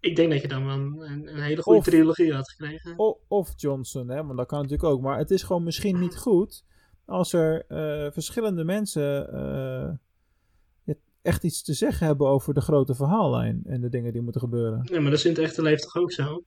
[0.00, 2.98] Ik denk dat je dan wel een, een hele goede trilogie had gekregen.
[2.98, 5.00] Of, of, Johnson, hè, want dat kan natuurlijk ook.
[5.00, 6.64] Maar het is gewoon misschien niet goed
[7.04, 9.28] als er uh, verschillende mensen
[10.86, 14.40] uh, echt iets te zeggen hebben over de grote verhaallijn en de dingen die moeten
[14.40, 14.80] gebeuren.
[14.84, 16.44] Ja, maar dat is in het echte leven toch ook zo?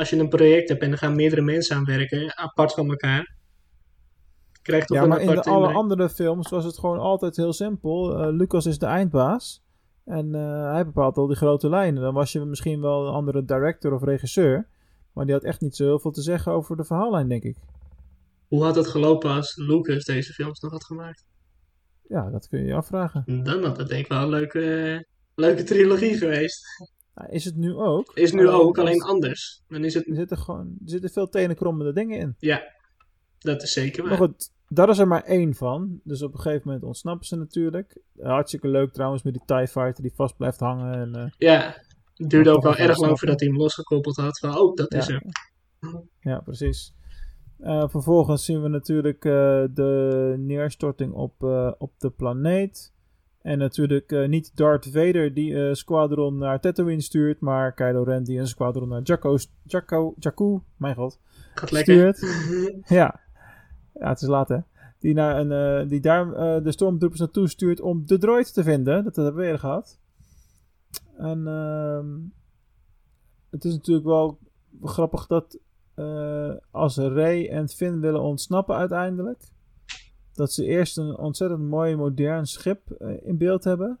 [0.00, 3.34] Als je een project hebt en er gaan meerdere mensen aan werken, apart van elkaar,
[4.62, 5.76] krijgt toch ja, een maar in de alle inbreng.
[5.76, 8.20] andere films was het gewoon altijd heel simpel.
[8.20, 9.62] Uh, Lucas is de eindbaas.
[10.04, 12.02] En uh, hij bepaalt al die grote lijnen.
[12.02, 14.68] Dan was je misschien wel een andere director of regisseur.
[15.12, 17.56] Maar die had echt niet zo heel veel te zeggen over de verhaallijn, denk ik.
[18.48, 21.26] Hoe had het gelopen als Lucas deze films nog had gemaakt?
[22.08, 23.42] Ja, dat kun je je afvragen.
[23.44, 26.66] Dan had het denk ik wel een leuke, leuke trilogie geweest.
[27.28, 28.12] Is het nu ook?
[28.14, 29.62] Is nu ook, alleen anders.
[29.68, 30.08] Dan is het...
[30.08, 32.34] Er zitten, gewoon, er zitten veel tenenkrommende dingen in.
[32.38, 32.62] Ja,
[33.38, 34.10] dat is zeker waar.
[34.10, 36.00] Maar goed, daar is er maar één van.
[36.04, 38.00] Dus op een gegeven moment ontsnappen ze natuurlijk.
[38.18, 40.94] Hartstikke leuk trouwens met die TIE Fighter die vast blijft hangen.
[40.94, 41.76] En, uh, ja,
[42.14, 44.38] het duurde ook wel erg lang voordat hij hem losgekoppeld had.
[44.38, 44.98] Van, oh, dat ja.
[44.98, 45.22] is er.
[46.20, 46.94] Ja, precies.
[47.58, 49.32] Uh, vervolgens zien we natuurlijk uh,
[49.72, 51.42] de neerstorting op,
[51.78, 52.92] op de planeet.
[53.42, 58.38] En natuurlijk niet Darth Vader die een squadron naar Tatooine stuurt, maar Kylo Ren die
[58.38, 61.20] een squadron naar Jakku, Jakku, Jakku mijn god,
[61.54, 62.20] Gaat stuurt.
[62.20, 62.80] lekker.
[62.96, 63.20] ja.
[63.94, 64.58] ja, het is laat hè.
[64.98, 66.26] Die, naar een, die daar
[66.62, 69.04] de stormtroopers naartoe stuurt om de droid te vinden.
[69.04, 69.98] Dat hebben we eerder gehad.
[71.16, 72.18] En ehm,
[73.50, 74.38] het is natuurlijk wel
[74.82, 75.58] grappig dat
[76.70, 79.42] als Ray en Finn willen ontsnappen uiteindelijk.
[80.40, 83.98] Dat ze eerst een ontzettend mooi modern schip uh, in beeld hebben.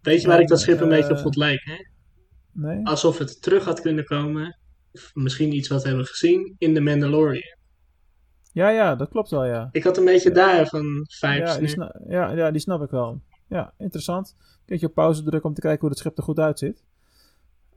[0.00, 1.72] Weet je waar en, ik dat schip een beetje op vond lijken?
[1.72, 1.84] Hè?
[2.52, 2.86] Nee?
[2.86, 4.58] Alsof het terug had kunnen komen.
[4.92, 7.56] Of misschien iets wat we hebben gezien in The Mandalorian.
[8.52, 9.68] Ja, ja, dat klopt wel, ja.
[9.72, 10.34] Ik had een beetje ja.
[10.34, 13.20] daarvan vibes ja, die snap, ja, ja, die snap ik wel.
[13.48, 14.34] Ja, interessant.
[14.38, 16.84] Een keertje op pauze drukken om te kijken hoe het schip er goed uitziet.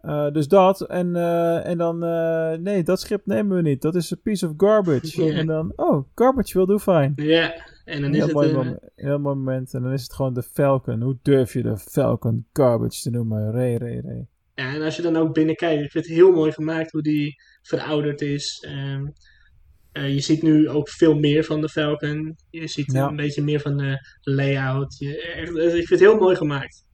[0.06, 0.82] Uh, dus dat.
[0.82, 3.82] En, uh, en dan, uh, nee, dat schip nemen we niet.
[3.82, 5.34] Dat is een piece of garbage.
[5.34, 7.12] En dan, oh, garbage will do fine.
[7.16, 7.54] Ja,
[7.86, 8.34] en dan is heel het...
[8.36, 9.74] Mooi een- moment, heel mooi moment.
[9.74, 11.02] En dan is het gewoon de Falcon.
[11.02, 13.52] Hoe durf je de Falcon garbage te noemen?
[13.52, 14.28] Ray, Ray, Ray.
[14.56, 17.36] Ja, en als je dan ook binnenkijkt, ik vind het heel mooi gemaakt hoe die
[17.62, 18.66] verouderd is.
[18.68, 19.06] Ehm,
[19.91, 22.36] eh, je ziet nu ook veel meer van de Falcon.
[22.49, 23.08] Je ziet Ja.
[23.08, 24.97] een beetje meer van de layout.
[24.97, 26.86] Je, echt, eh, ik vind het heel mooi gemaakt.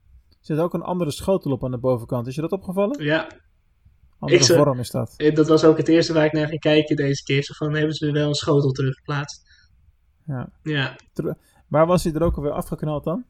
[0.48, 2.26] Er zit ook een andere schotel op aan de bovenkant.
[2.26, 3.04] Is je dat opgevallen?
[3.04, 3.28] Ja,
[4.18, 5.14] Andere Ik vorm is dat.
[5.16, 7.42] eh, dat was ook het eerste waar ik naar ging kijken deze keer.
[7.44, 9.42] Zo van, hebben ze wel een schotel teruggeplaatst?
[10.26, 10.52] Ja.
[10.62, 10.96] Ja.
[11.68, 13.24] Waar was hij er ook alweer afgeknald dan?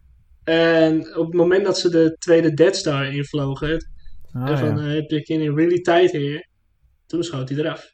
[0.45, 3.87] En op het moment dat ze de tweede Dead Star invlogen,
[4.33, 4.89] Ah, en van, ja.
[4.89, 6.49] eh, heb ik in really tight here,
[7.07, 7.93] toen schoot hij eraf.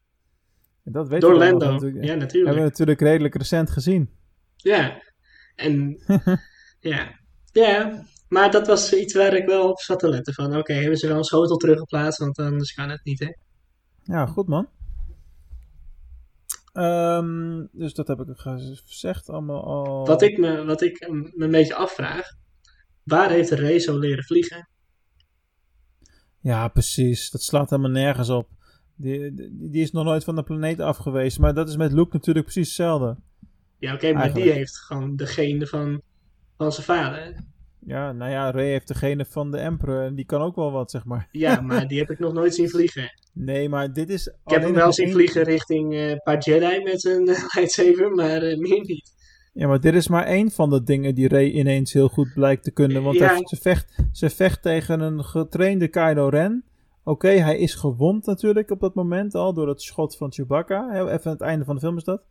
[0.85, 1.71] Dat weet Door je Lando.
[1.73, 1.95] natuurlijk.
[1.95, 2.55] Ja, Hebben natuurlijk.
[2.57, 4.11] we natuurlijk redelijk recent gezien.
[4.57, 5.03] Ja.
[5.55, 5.97] En
[6.81, 7.19] ja.
[7.53, 8.05] Ja.
[8.35, 10.35] Maar dat was iets waar ik wel op zat te letten.
[10.35, 12.19] Van oké, hebben ze wel een schotel teruggeplaatst?
[12.19, 13.33] Want anders kan het niet, hè?
[14.03, 14.69] Ja, goed man.
[16.73, 20.07] Ehm, dus dat heb ik gezegd allemaal al.
[20.07, 22.27] Wat ik me, wat ik me een beetje afvraag.
[23.03, 24.69] Waar heeft Ray zo leren vliegen?
[26.41, 27.31] Ja, precies.
[27.31, 28.49] Dat slaat helemaal nergens op.
[28.95, 31.39] Die, die, die is nog nooit van de planeet af geweest.
[31.39, 33.17] Maar dat is met Luke natuurlijk precies hetzelfde.
[33.79, 34.51] Ja, oké, maar Eigenlijk.
[34.51, 36.03] die heeft gewoon de gene van,
[36.57, 37.53] van zijn vader.
[37.87, 40.03] Ja, nou ja, Ray heeft degene van de Emperor.
[40.05, 41.29] En die kan ook wel wat, zeg maar.
[41.31, 43.13] Ja, maar die heb ik nog nooit zien vliegen.
[43.33, 44.27] Nee, maar dit is.
[44.27, 48.43] Ik heb hem wel zien vliegen richting een paar Jedi met zijn eh, lightsaber, maar
[48.43, 49.13] eh, meer niet.
[49.53, 52.65] Ja, maar dit is maar één van de dingen die Ray ineens heel goed blijkt
[52.65, 53.03] te kunnen.
[53.03, 53.37] Want Ja.
[53.45, 56.65] ze, vecht, ze vecht tegen een getrainde Kylo Ren.
[57.05, 60.89] Oké, hij is gewond natuurlijk op dat moment al door het schot van Chewbacca.
[60.91, 62.23] Heel Even aan het einde van de film is dat.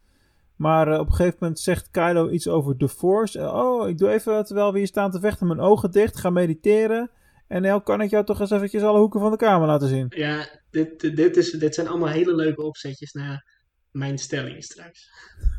[0.64, 3.40] Maar eh, op een gegeven moment zegt Kylo iets over The Force.
[3.40, 6.18] Eh, oh, ik doe even terwijl we hier staan te vechten mijn ogen dicht.
[6.18, 7.12] Ga mediteren.
[7.48, 10.06] En nou kan ik jou toch eens eventjes alle hoeken van de kamer laten zien.
[10.10, 13.46] Ja, dit, dit, is, dit zijn allemaal hele leuke opzetjes naar
[13.92, 15.10] mijn stelling straks.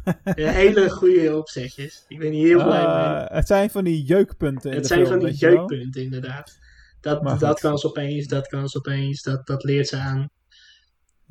[0.35, 2.05] Hele goede opzetjes.
[2.09, 3.27] Ik ben hier heel blij mee.
[3.39, 6.59] Het zijn van die jeukpunten in Het de zijn film, van die jeukpunten, inderdaad.
[7.01, 10.31] Dat, dat kan ze opeens, dat kan ze opeens, dat, dat leert ze aan.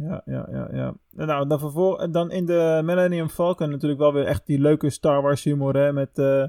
[0.03, 0.95] Ja, ja, ja, ja.
[1.15, 4.59] En Nou, dan, vervol- en dan in de Millennium Falcon natuurlijk wel weer echt die
[4.59, 6.47] leuke Star Wars humor, hè, met eh,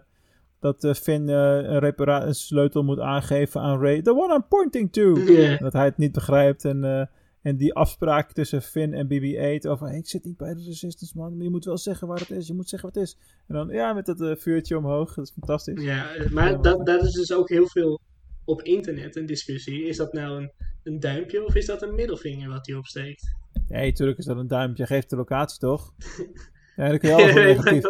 [0.61, 4.02] dat eh, Finn eh, een, repara- een sleutel moet aangeven aan Ray.
[4.02, 5.14] The one I'm pointing to!
[5.59, 7.09] Dat hij het niet begrijpt en,
[7.42, 9.86] En die afspraak tussen Finn en BB-8 over...
[9.86, 11.34] Hey, ik zit niet bij de Resistance, man.
[11.36, 12.46] Maar je moet wel zeggen waar het is.
[12.46, 13.16] Je moet zeggen wat het is.
[13.48, 15.14] En dan, ja, met dat vuurtje omhoog.
[15.14, 15.82] Dat is fantastisch.
[15.82, 18.00] Ja, maar dat, dat is dus ook heel veel
[18.44, 19.84] op internet een discussie.
[19.86, 20.52] Is dat nou een,
[20.84, 23.34] een duimpje of is dat een middelvinger wat hij opsteekt?
[23.68, 24.86] Nee, tuurlijk is dat een duimpje.
[24.86, 25.92] Geeft de locatie, toch?
[26.76, 27.34] ja, dan kun je alles
[27.64, 27.86] negatief.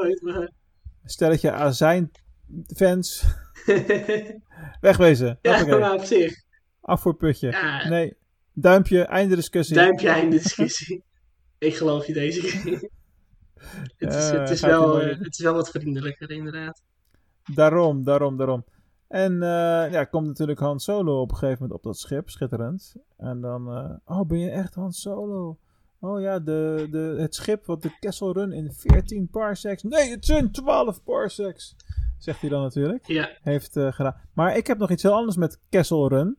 [1.05, 2.11] Stelletje azijn
[2.77, 3.25] fans.
[4.81, 5.39] Wegwezen.
[5.43, 5.81] ja, Hoppakee.
[5.81, 6.43] maar op zich.
[6.81, 7.51] Afvoerputje.
[7.51, 7.89] Ja.
[7.89, 8.16] Nee.
[8.53, 9.77] Duimpje, einde discussie.
[9.77, 11.05] Duimpje einde discussie.
[11.59, 12.91] Ik geloof je deze keer.
[13.97, 16.83] het, is, het, is wel, het is wel wat vriendelijker, inderdaad.
[17.55, 18.64] Daarom, daarom, daarom.
[19.09, 22.95] En eh, ja, komt natuurlijk Han Solo op een gegeven moment op dat schip, schitterend.
[23.16, 25.59] En dan, eh, oh, ben je echt Han Solo?
[26.05, 29.83] Oh ja, de, de, het schip wat de Kessel Run in 14 parsecs.
[29.83, 31.77] Nee, het zijn 12 parsecs.
[32.19, 33.07] Zegt hij dan natuurlijk.
[33.07, 34.17] Ja, Heeft eh, gedaan.
[34.33, 36.39] Maar ik heb nog iets heel anders met Kessel Run.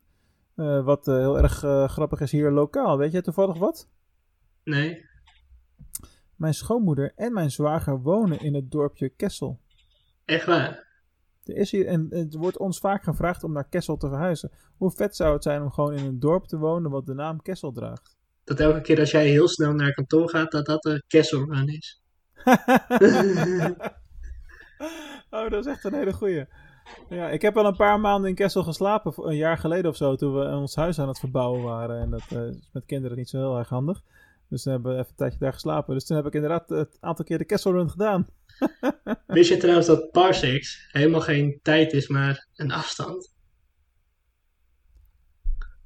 [0.55, 1.53] eh, wat eh, heel erg
[1.91, 2.97] grappig is hier lokaal.
[2.97, 3.89] Weet jij toevallig wat?
[4.63, 5.05] nee.
[6.35, 9.59] Mijn schoonmoeder en mijn zwager wonen in het dorpje Kessel.
[10.25, 10.85] Echt waar.
[11.43, 14.51] Er is hier, en het wordt ons vaak gevraagd om naar Kessel te verhuizen.
[14.77, 17.41] Hoe vet zou het zijn om gewoon in een dorp te wonen wat de naam
[17.41, 18.14] Kessel draagt?
[18.45, 21.67] Dat elke keer als jij heel snel naar kantoor gaat, dat dat een Kessel Run
[21.67, 22.01] is.
[25.29, 26.45] oh, dat is echt een hele goeie.
[27.09, 30.15] Ja, ik heb al een paar maanden in Kessel geslapen, een jaar geleden of zo,
[30.15, 31.99] toen we ons huis aan het verbouwen waren.
[31.99, 34.01] En dat eh, is met kinderen niet zo heel erg handig.
[34.49, 35.93] Dus toen hebben we even een tijdje daar geslapen.
[35.93, 38.27] Dus toen heb ik inderdaad het aantal keer de Kessel Run gedaan.
[39.27, 43.34] Wist je trouwens dat parsecs helemaal geen tijd is, maar een afstand?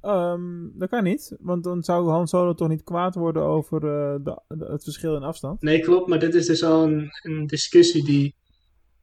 [0.00, 4.24] Ehm, dat kan niet, want dan zou Han Solo toch niet kwaad worden over eh,
[4.24, 5.62] de, de- het verschil in afstand.
[5.62, 8.34] Nee, klopt, maar dit is dus al een, een discussie die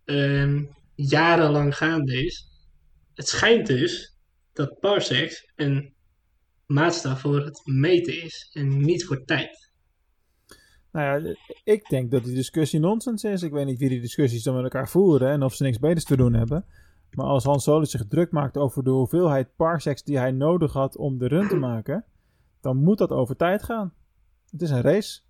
[0.06, 0.64] ehm,
[0.96, 2.48] jarenlang gaande is.
[3.14, 4.18] Het schijnt dus
[4.54, 5.94] dat parsecs een
[6.66, 9.72] maatstaf voor het meten is en niet voor tijd.
[10.92, 13.42] Nou ja, ik denk dat die discussie nonsens is.
[13.42, 16.04] Ik weet niet wie die discussies dan met elkaar voeren en of ze niks beters
[16.04, 16.66] te doen hebben.
[17.12, 20.98] Maar als Han Solo zich druk maakt over de hoeveelheid parsecs die hij nodig had
[20.98, 22.06] om de run te maken,
[22.62, 23.94] dan moet dat over tijd gaan.
[24.50, 25.22] Het is een race.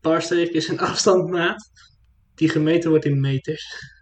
[0.00, 1.70] Parsec is een afstandmaat
[2.34, 3.92] die gemeten wordt in meters.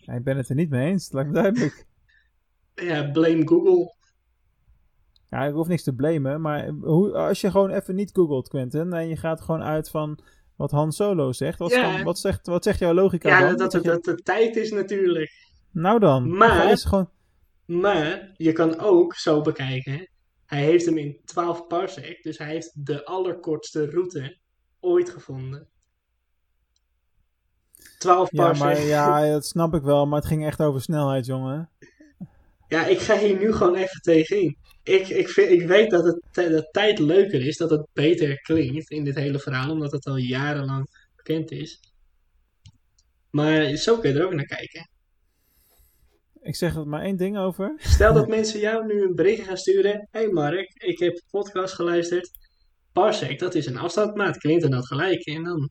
[0.00, 1.86] Ja, ik ben het er niet mee eens, lijkt me duidelijk.
[2.74, 3.94] Ja, blame Google.
[5.28, 8.92] Ja, ik hoef niks te blamen, maar hoe, als je gewoon even niet googelt, Quentin,
[8.92, 10.18] en je gaat gewoon uit van
[10.56, 12.02] wat Han Solo zegt, wat, Ja.
[12.02, 13.56] wat, zegt, wat zegt jouw logica Ja, dan?
[13.56, 15.30] dat, dat, je- dat de tijd is natuurlijk.
[15.76, 17.10] Nou dan, Maar- dat is gewoon...
[17.66, 20.08] Maar je kan ook zo bekijken.
[20.46, 24.36] Hij heeft hem in 12 parsec, dus hij heeft de allerkortste route
[24.80, 25.68] ooit gevonden.
[27.98, 28.64] 12 Ja, parsec.
[28.64, 31.70] maar ja, dat snap ik wel, maar het ging echt over snelheid, jongen.
[32.68, 34.56] Ja, ik ga hier nu gewoon even tegenin.
[34.82, 38.90] Ik, ik, vind, ik weet dat, het, dat tijd leuker is, dat het beter klinkt
[38.90, 41.80] in dit hele verhaal, omdat het al jarenlang bekend is.
[43.30, 44.88] Maar zo kun je er ook naar kijken.
[46.46, 47.74] Ik zeg er maar één ding over.
[47.76, 50.08] Stel dat mensen jou nu een berichtje gaan sturen.
[50.10, 52.30] Hé hey Mark, ik heb podcast geluisterd.
[52.92, 54.38] Parsec, dat is een afstandmaat.
[54.38, 55.26] Quinten had gelijk.
[55.26, 55.70] En dan...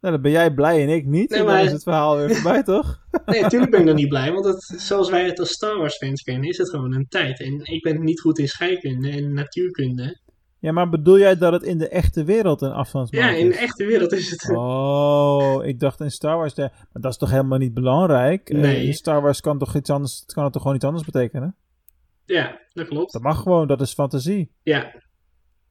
[0.00, 1.30] Nou, dan ben jij blij en ik niet.
[1.30, 2.98] Nee, en dan maar- is het verhaal weer voorbij, toch?
[3.26, 4.32] Nee, natuurlijk ben ik dan niet blij.
[4.32, 7.40] Want het, zoals wij het als Star Wars fans kennen, is het gewoon een tijd.
[7.40, 10.20] En ik ben niet goed in scheikunde en natuurkunde.
[10.62, 13.54] Ja, maar bedoel jij dat het in de echte wereld een afstandsmaat Ja, in de
[13.54, 13.60] is?
[13.60, 14.50] echte wereld is het...
[14.56, 16.54] Oh, ik dacht in Star Wars...
[16.54, 16.60] De...
[16.72, 18.50] Maar dat is toch helemaal niet belangrijk?
[18.50, 18.92] Eh, Nee.
[18.92, 20.20] Star Wars kan toch iets anders...
[20.20, 21.56] Het kan het toch gewoon iets anders betekenen?
[22.24, 23.12] Ja, dat klopt.
[23.12, 24.52] Dat mag gewoon, dat is fantasie.
[24.62, 24.94] Ja,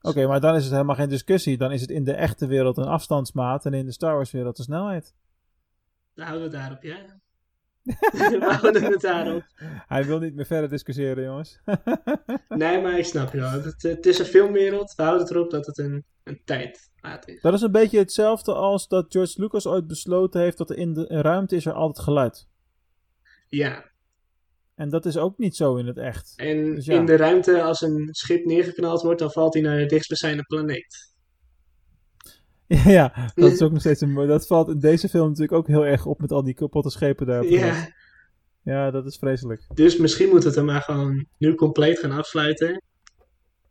[0.02, 1.58] Oké, maar dan is het helemaal geen discussie.
[1.58, 4.58] Dan is het in de echte wereld een afstandsmaat en in de Star Wars wereld
[4.58, 5.14] een snelheid.
[6.14, 6.96] dan houden we daarop, ja.
[8.12, 9.44] we houden het daarop.
[9.88, 11.60] Hij wil niet meer verder discussiëren, jongens.
[12.50, 13.52] Nee, maar ik snap je wel.
[13.52, 14.94] Het, het is een filmwereld.
[14.96, 17.42] We houden het erop dat het een, een tijdmaat is.
[17.42, 20.94] Dat is een beetje hetzelfde als dat George Lucas ooit besloten heeft dat er in
[20.94, 22.48] de ruimte is er altijd geluid.
[23.50, 23.92] Ja,
[24.76, 26.34] En dat is ook niet zo in het echt.
[26.36, 26.94] en Dus ja.
[26.96, 31.11] in de ruimte, als een schip neergeknald wordt, dan valt hij naar de dichtstbijzijnde planeet.
[32.98, 34.28] ja, dat is ook nog steeds een...
[34.28, 37.26] Dat valt in deze film natuurlijk ook heel erg op met al die kapotte schepen
[37.26, 37.42] daar.
[37.42, 37.50] de.
[37.50, 37.94] Ja,
[38.64, 39.68] ja, dat is vreselijk.
[39.74, 42.82] dus misschien moeten we het er maar gewoon nu compleet gaan afsluiten.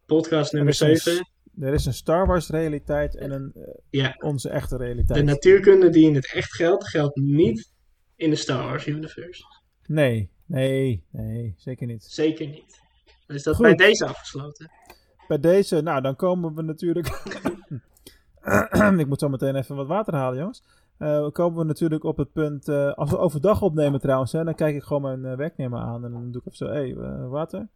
[0.06, 1.30] Podcast nummer Er is een 7.
[1.60, 5.24] Er is een Star Wars realiteit en een eh, Ja, onze echte de realiteit.
[5.24, 7.72] natuurkunde die in het echt geldt, geldt niet
[8.16, 9.42] in de Star Wars universe.
[9.86, 12.04] Nee, nee, nee, zeker niet.
[12.04, 12.80] Zeker niet.
[13.26, 13.64] Dan is dat Goed.
[13.64, 14.70] bij deze afgesloten.
[15.28, 17.08] Bij deze, nou, dan komen we natuurlijk.
[18.98, 20.62] ik moet zo meteen even wat water halen, jongens.
[20.98, 22.68] Dan komen we natuurlijk op het punt.
[22.68, 26.04] eh, als we overdag opnemen trouwens, hè, dan kijk ik gewoon mijn eh, werknemer aan.
[26.04, 26.94] En dan doe ik even zo: hé, hey,
[27.28, 27.68] water.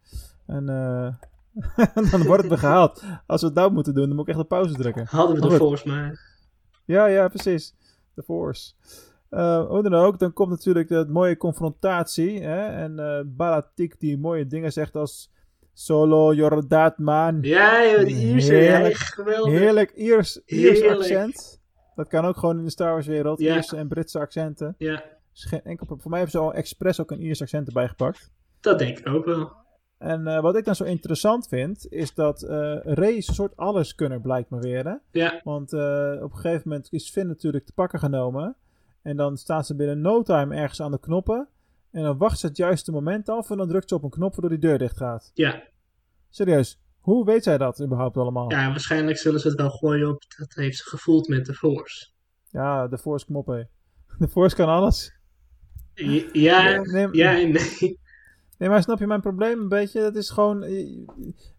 [0.45, 0.65] En,
[2.11, 3.03] dan wordt het me gehaald.
[3.25, 5.05] Als we het nou moeten doen, dan moet ik echt een pauze drukken.
[5.09, 5.57] Hadden we de goed.
[5.57, 6.19] Force maar.
[6.85, 7.75] Ja, ja, precies.
[8.13, 8.73] De Force.
[9.29, 12.41] Hoe dan ook, dan komt natuurlijk de mooie confrontatie.
[12.41, 12.65] Hè?
[12.65, 15.31] En Balatik die mooie dingen zegt als...
[15.77, 16.49] Solo,
[16.97, 17.37] man.
[17.41, 18.53] Ja, joh, die Ierse.
[18.53, 18.97] Heerlijk.
[18.97, 19.53] Ja, geweldig.
[19.59, 20.99] Heerlijk Iers, Iers Heerlijk.
[20.99, 21.61] accent.
[21.95, 23.39] Dat kan ook gewoon in de Star Wars wereld.
[23.39, 23.55] Ja.
[23.55, 24.75] Ierse en Britse accenten.
[24.77, 25.03] Ja,
[25.33, 28.31] Is geen enkel, voor mij hebben ze al expres ook een Iers accent erbij gepakt.
[28.59, 29.51] dat denk ik ook wel.
[29.97, 33.57] En eh, wat ik dan zo interessant vind, is dat eh Ray is een soort
[33.57, 34.85] alleskunner blijkt me weer.
[34.85, 34.95] Hè?
[35.11, 38.55] Ja, Want eh, op een gegeven moment is Finn natuurlijk te pakken genomen.
[39.01, 41.47] En dan staat ze binnen no time ergens aan de knoppen.
[41.95, 44.31] En dan wacht ze het juiste moment af en dan drukt ze op een knop
[44.31, 45.31] waardoor die deur dicht gaat.
[45.33, 45.63] ja.
[46.29, 48.51] Serieus, hoe weet zij dat überhaupt allemaal?
[48.51, 50.23] ja, waarschijnlijk zullen ze het wel gooien op.
[50.37, 52.07] Dat heeft ze gevoeld met de Force.
[52.49, 53.63] Ja, de Force kom op, hé.
[54.19, 55.13] De Force kan alles.
[55.93, 57.99] Ja, ja, Nee, ja en nee.
[58.57, 60.01] Nee, maar snap je mijn probleem een beetje?
[60.01, 60.63] Dat is gewoon...
[60.63, 61.07] eh,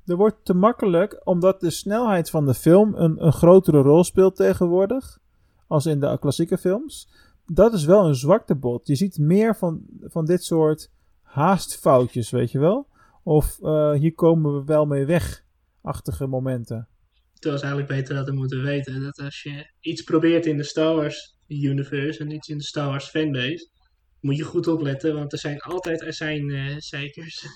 [0.07, 4.37] Er wordt te makkelijk, omdat de snelheid van de film een, een grotere rol speelt
[4.37, 5.19] tegenwoordig.
[5.67, 7.09] Als in de klassieke films.
[7.47, 8.87] Dat is wel een zwaktebod.
[8.87, 10.91] Je ziet meer van, van dit soort
[11.23, 12.89] haastfoutjes, weet je wel?
[13.23, 15.45] Of eh, hier komen we wel mee weg.
[15.83, 16.89] Achtige momenten.
[17.33, 20.95] Terwijl ze eigenlijk beter hadden moeten weten dat als je iets probeert in de Star
[20.95, 23.69] Wars universe en iets in de Star Wars fanbase,
[24.21, 27.47] moet je goed opletten, want er zijn altijd er zijn zeikers.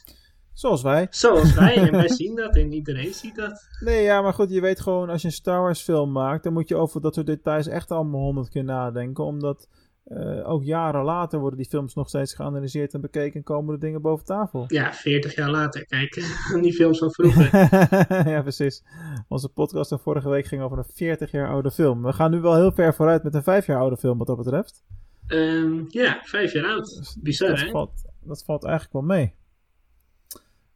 [0.52, 1.06] Zoals wij.
[1.10, 3.68] Zoals wij, en wij zien dat en iedereen ziet dat.
[3.84, 6.52] Nee, ja, maar goed, je weet gewoon, als je een Star Wars film maakt, dan
[6.52, 9.24] moet je over dat soort details echt allemaal honderd keer nadenken.
[9.24, 9.68] Omdat
[10.04, 13.80] eh, ook jaren later worden die films nog steeds geanalyseerd en bekeken en komen er
[13.80, 14.64] dingen boven tafel.
[14.68, 16.14] Ja, 40 jaar later, kijk,
[16.62, 17.58] die films van vroeger.
[18.32, 18.84] ja, precies.
[19.28, 22.02] Onze podcast van vorige week ging over een 40 jaar oude film.
[22.02, 24.36] We gaan nu wel heel ver vooruit met een 5 jaar oude film wat dat
[24.36, 24.84] betreft.
[25.26, 27.16] Ehm, ja, vijf jaar oud.
[27.20, 27.70] Bizar, dat, hè?
[27.70, 29.34] valt, dat valt eigenlijk wel mee.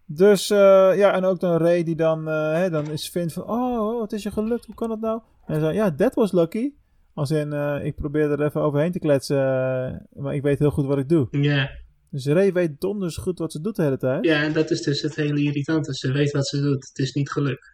[0.07, 3.43] Dus eh, ja, en ook dan Ray die dan, eh, hè, dan is Finn van,
[3.43, 5.21] oh, oh, het is je gelukt, hoe kan dat nou?
[5.47, 6.73] En hij zei, ja, that was lucky.
[7.15, 10.71] Als in, eh, ik probeer er even overheen te kletsen, eh, maar ik weet heel
[10.71, 11.29] goed wat ik doe.
[11.31, 11.71] Ja.
[12.11, 14.25] Dus Ray weet donders goed wat ze doet de hele tijd.
[14.25, 15.95] ja, en dat is dus het hele irritante.
[15.95, 16.89] Ze weet wat ze doet.
[16.89, 17.73] Het is niet geluk.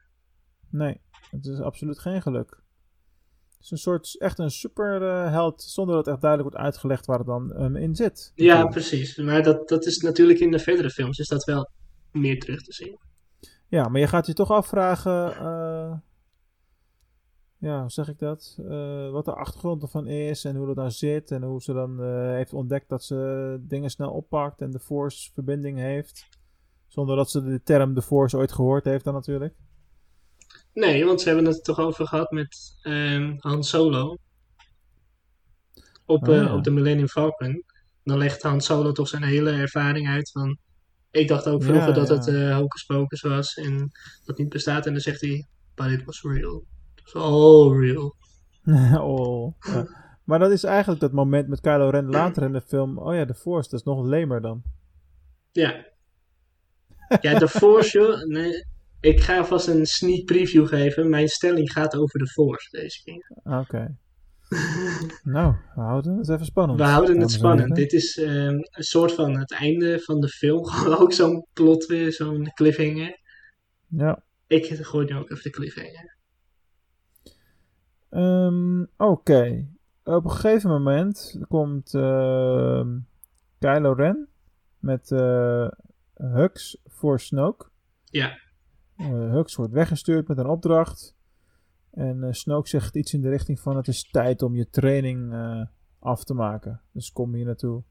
[0.71, 2.49] Nee, het is absoluut geen geluk.
[3.51, 7.27] Het is een soort, echt een superheld, zonder dat echt duidelijk wordt uitgelegd waar het
[7.27, 8.33] dan ehm, in zit.
[8.35, 9.17] Ja, precies.
[9.17, 11.71] Maar dat, dat is natuurlijk in de verdere films is dat wel
[12.13, 12.99] meer terug te zien.
[13.69, 15.93] Ja, maar je gaat je toch afvragen, eh,
[17.61, 18.59] ja, hoe zeg ik dat?
[18.69, 22.03] Eh, wat de achtergrond ervan is en hoe dat dan zit en hoe ze dan
[22.03, 26.29] eh, heeft ontdekt dat ze dingen snel oppakt en de Force verbinding heeft.
[26.87, 29.55] Zonder dat ze de term de Force ooit gehoord heeft dan natuurlijk.
[30.73, 34.17] Nee, want ze hebben het toch over gehad met ehm, Han Solo.
[36.07, 37.65] Op, Oh, eh, op de Millennium Falcon.
[38.03, 40.59] Dan legt Han Solo toch zijn hele ervaring uit van...
[41.11, 43.91] Ik dacht ook vroeger Ja, dat het eh hocus pocus was en
[44.25, 44.87] dat niet bestaat.
[44.87, 46.65] En dan zegt hij, but it was real.
[47.15, 48.15] All real.
[49.03, 49.87] oh, ja.
[50.25, 52.99] Maar dat is eigenlijk dat moment met Kylo Ren later in de film.
[52.99, 54.63] Oh ja, de Force, dat is nog lamer dan.
[55.53, 55.87] Ja.
[57.21, 58.25] Ja, de Force, joh.
[58.25, 58.67] Nee,
[59.01, 61.11] ik ga vast een sneak preview geven.
[61.11, 63.31] Mijn stelling gaat over de Force deze keer.
[63.43, 63.97] Ah, Oké.
[65.23, 66.79] nou, we houden het even spannend.
[66.79, 67.75] We houden het spannend.
[67.75, 70.69] Dit is ehm, een soort van het einde van de film.
[71.01, 73.21] Ook zo'n plot weer, zo'n cliffhanger.
[73.89, 74.23] Ja.
[74.47, 76.19] Ik gooi nu ook even de cliffhanger.
[78.11, 79.69] Ehm, Oké.
[80.05, 82.99] Op een gegeven moment komt ehm,
[83.59, 84.29] Kylo Ren
[84.79, 85.69] met eh
[86.15, 87.67] Hux voor Snoke.
[88.05, 88.39] Ja.
[88.97, 91.17] Eh, Hux wordt weggestuurd met een opdracht.
[91.91, 95.35] En eh, Snoke zegt iets in de richting van het is tijd om je training
[95.99, 96.81] af te maken.
[96.93, 97.83] Dus kom hier naartoe.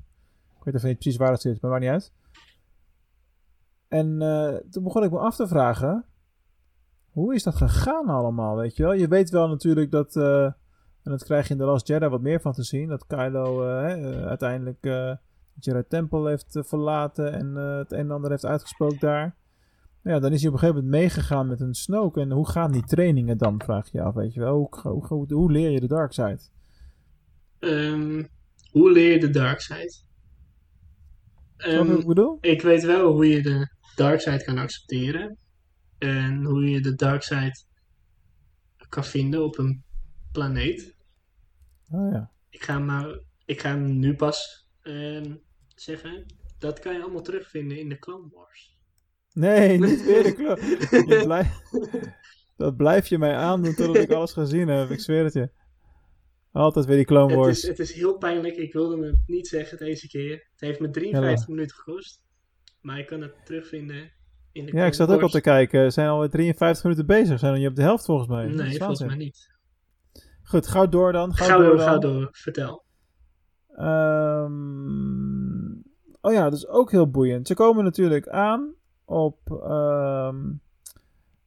[0.57, 2.13] Ik weet even niet precies waar het zit, maar maakt niet uit.
[3.87, 4.17] En
[4.69, 6.05] toen begon ik me af te vragen.
[7.11, 8.93] Hoe is dat gegaan allemaal, weet je wel?
[8.93, 10.15] Je weet wel natuurlijk dat...
[10.15, 10.43] eh,
[11.03, 12.87] en dat krijg je in The Last Jedi wat meer van te zien.
[12.89, 15.15] Dat Kylo eh, eh, uiteindelijk eh
[15.59, 17.33] Jedi Temple heeft verlaten.
[17.33, 19.35] En het een en ander heeft uitgesproken daar.
[20.03, 22.19] Ja, dan is hij op een gegeven moment meegegaan met een Snoke.
[22.21, 24.55] En hoe gaan die trainingen dan, vraag je je af, weet je wel?
[24.55, 26.39] Hoe, hoe, hoe, hoe leer je de dark side?
[27.59, 28.23] Ehm,
[28.71, 29.93] hoe leer je de dark side?
[31.57, 32.37] Wat Ehm, ik bedoel?
[32.41, 35.37] ik weet wel hoe je de dark side kan accepteren.
[35.99, 37.55] En hoe je de dark side
[38.89, 39.83] kan vinden op een
[40.31, 40.95] planeet.
[41.91, 42.31] Oh ja.
[42.49, 45.35] Ik ga, maar, ik ga hem nu pas ehm,
[45.75, 46.25] zeggen.
[46.57, 48.77] Dat kan je allemaal terugvinden in de Clone Wars.
[49.33, 51.05] Nee, niet weer de.
[51.07, 51.61] Je blijf-
[52.57, 54.89] dat blijf je mij aandoen totdat ik alles gezien heb.
[54.89, 55.49] Ik zweer het je.
[56.51, 57.57] Altijd weer die Clone Het Wars.
[57.63, 58.55] is, het is heel pijnlijk.
[58.55, 60.31] Ik wilde het niet zeggen deze keer.
[60.51, 62.23] Het heeft me 53 minuten gekost.
[62.81, 64.11] Maar ik kan het terugvinden
[64.51, 65.83] In de Ja, ik zat ook al te kijken.
[65.83, 67.29] We zijn alweer 53 minuten bezig.
[67.29, 68.45] We zijn niet op de helft volgens mij.
[68.45, 69.49] Nee, volgens mij niet.
[70.43, 71.33] Goed, gauw door dan.
[71.33, 72.29] Gauw, Ga door, door, door.
[72.31, 72.83] Vertel.
[73.75, 75.71] Ehm,
[76.21, 77.47] oh ja, dat is ook heel boeiend.
[77.47, 78.73] Ze komen natuurlijk aan
[79.05, 80.51] op, ehm,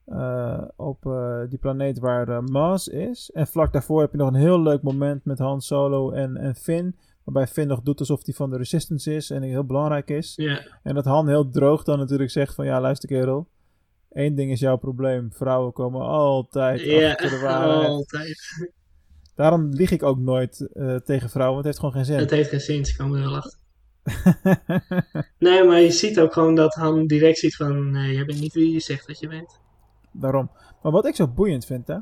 [0.05, 3.31] eh, op eh, die planeet waar eh, Mars is.
[3.31, 6.55] En vlak daarvoor heb je nog een heel leuk moment met Han Solo en, en
[6.55, 6.97] Finn.
[7.25, 10.33] Waarbij Finn nog doet alsof hij van de Resistance is en heel belangrijk is.
[10.37, 13.49] Ja, En dat Han heel droog dan natuurlijk zegt van ja, luister kerel.
[14.11, 15.33] Eén ding is jouw probleem.
[15.33, 17.89] Vrouwen komen altijd ja achter de waarheid.
[17.89, 18.39] altijd.
[19.35, 22.19] Daarom lieg ik ook nooit eh, tegen vrouwen, want het heeft gewoon geen zin.
[22.19, 23.61] Het heeft geen zin, ze komen er wel achter.
[25.39, 27.91] Nee, maar je ziet ook gewoon dat Han direct ziet van...
[27.91, 29.61] Nee, jij bent niet wie je zegt dat je bent.
[30.13, 30.51] Daarom.
[30.83, 31.97] Maar wat ik zo boeiend vind, hè,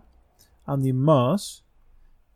[0.65, 1.65] aan die Mars,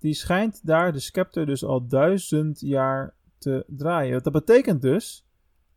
[0.05, 4.23] die schijnt daar de scepter dus al duizend jaar te draaien.
[4.23, 5.25] Dat betekent dus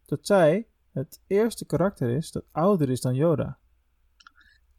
[0.05, 3.57] dat zij het eerste karakter is dat ouder is dan Yoda.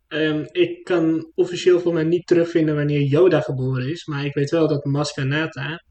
[0.08, 4.06] Ehm, ik kan officieel voor mij niet terugvinden wanneer Yoda geboren is.
[4.06, 5.84] Maar ik weet wel dat Maskanata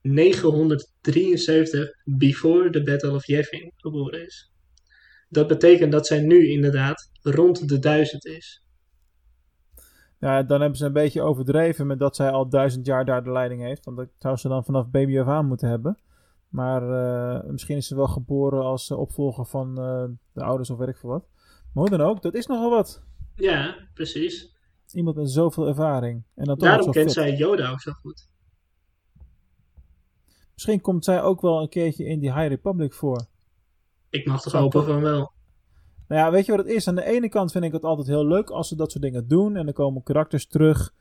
[0.00, 4.52] 973 before the Battle of Yavin geboren is.
[5.28, 8.62] Dat betekent dat zij nu inderdaad rond de duizend is.
[10.22, 13.32] Ja, dan hebben ze een beetje overdreven met dat zij al duizend jaar daar de
[13.32, 13.84] leiding heeft.
[13.84, 15.98] Want dat zou ze dan vanaf baby af aan moeten hebben.
[16.48, 20.80] Maar eh, misschien is ze wel geboren als eh, opvolger van eh, de ouders of
[20.80, 21.28] ik veel wat.
[21.72, 23.02] Maar hoe dan ook, dat is nogal wat.
[23.34, 24.56] Ja, precies.
[24.92, 26.22] Iemand met zoveel ervaring.
[26.34, 27.12] En dan Daarom kent fit.
[27.12, 28.28] zij Yoda ook zo goed.
[30.52, 33.26] Misschien komt zij ook wel een keertje in die High Republic voor.
[34.10, 35.31] Ik mag toch hopen van wel.
[36.12, 36.88] Nou ja, weet je wat het is?
[36.88, 39.28] Aan de ene kant vind ik het altijd heel leuk als ze dat soort dingen
[39.28, 39.56] doen.
[39.56, 40.94] En dan komen karakters terug.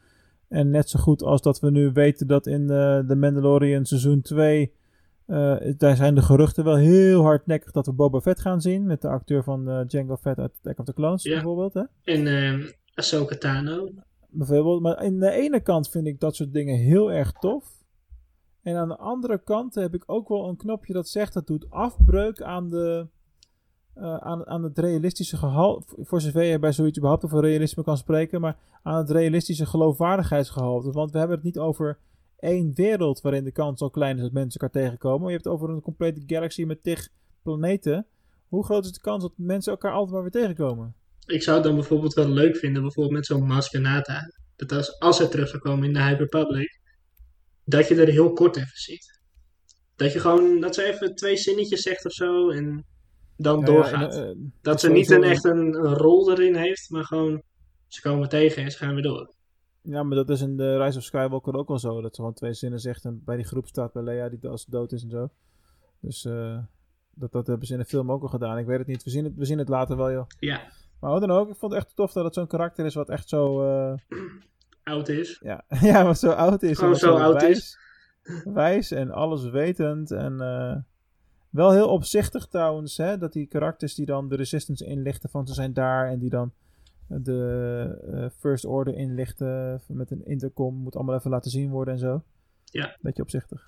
[0.48, 4.22] En net zo goed als dat we nu weten dat in de, de Mandalorian seizoen
[4.22, 4.74] 2...
[5.26, 8.86] eh, daar zijn de geruchten wel heel hardnekkig dat we Boba Fett gaan zien.
[8.86, 11.34] Met de acteur van eh, Jango Fett uit Attack of the Clones Ja.
[11.34, 11.74] bijvoorbeeld.
[11.74, 11.84] Hè?
[12.04, 13.90] En ehm Ahsoka Tano.
[14.30, 14.82] Bijvoorbeeld.
[14.82, 17.84] Maar aan de ene kant vind ik dat soort dingen heel erg tof.
[18.62, 21.70] En aan de andere kant heb ik ook wel een knopje dat zegt dat doet
[21.70, 23.08] afbreuk aan de...
[23.94, 27.98] eh, aan, aan het realistische gehalte, voor zover je bij zoiets überhaupt over realisme kan
[27.98, 30.92] spreken, maar aan het realistische geloofwaardigheidsgehalte.
[30.92, 31.98] Want we hebben het niet over
[32.40, 35.26] één wereld waarin de kans zo klein is dat mensen elkaar tegenkomen.
[35.26, 37.10] Je hebt het over een complete galaxy met tig
[37.44, 38.06] planeten.
[38.48, 40.96] Hoe groot is de kans dat mensen elkaar altijd maar weer tegenkomen?
[41.26, 44.32] Ik zou het dan bijvoorbeeld wel leuk vinden, bijvoorbeeld met zo'n Maskanata.
[44.56, 46.80] Dat als, als hij terug zou komen in de High Republic,
[47.66, 49.20] dat je er heel kort even ziet.
[49.96, 52.86] Dat je gewoon, dat ze even twee zinnetjes zegt of zo en
[53.42, 54.14] dan doorgaat.
[54.16, 57.04] ja, en, eh, dat ze niet een, een- echt een, een rol erin heeft, maar
[57.04, 57.42] gewoon,
[57.88, 59.34] ze komen tegen en ze gaan weer door.
[59.82, 62.02] Ja, maar dat is in de Rise of Skywalker ook wel zo.
[62.02, 64.66] Dat ze gewoon twee zinnen zegt en bij die groep staat bij Leia die als
[64.66, 65.30] dood is en zo.
[66.00, 66.58] Dus eh,
[67.14, 68.58] dat, dat hebben ze in de film ook al gedaan.
[68.58, 69.04] Ik weet het niet.
[69.04, 70.26] We zien het, we zien het later wel, joh.
[70.40, 70.62] Ja,
[71.00, 73.10] Maar hoe dan ook, ik vond het echt tof dat het zo'n karakter is wat
[73.10, 73.62] echt zo...
[73.64, 73.94] eh,
[74.84, 75.40] oud is.
[75.44, 76.76] ja, ja, wat zo oud is.
[76.76, 77.78] Gewoon wat zo oud wijs, is.
[78.44, 80.12] Wijs en alles wetend.
[80.12, 80.76] En eh,
[81.52, 83.18] wel heel opzichtig trouwens, hè.
[83.18, 86.10] Dat die karakters die dan de Resistance inlichten van ze zijn daar.
[86.10, 86.54] En die dan
[87.08, 90.76] de eh, First Order inlichten met een intercom.
[90.76, 92.24] Moet allemaal even laten zien worden en zo.
[92.66, 92.98] Ja.
[93.02, 93.64] Beetje opzichtig.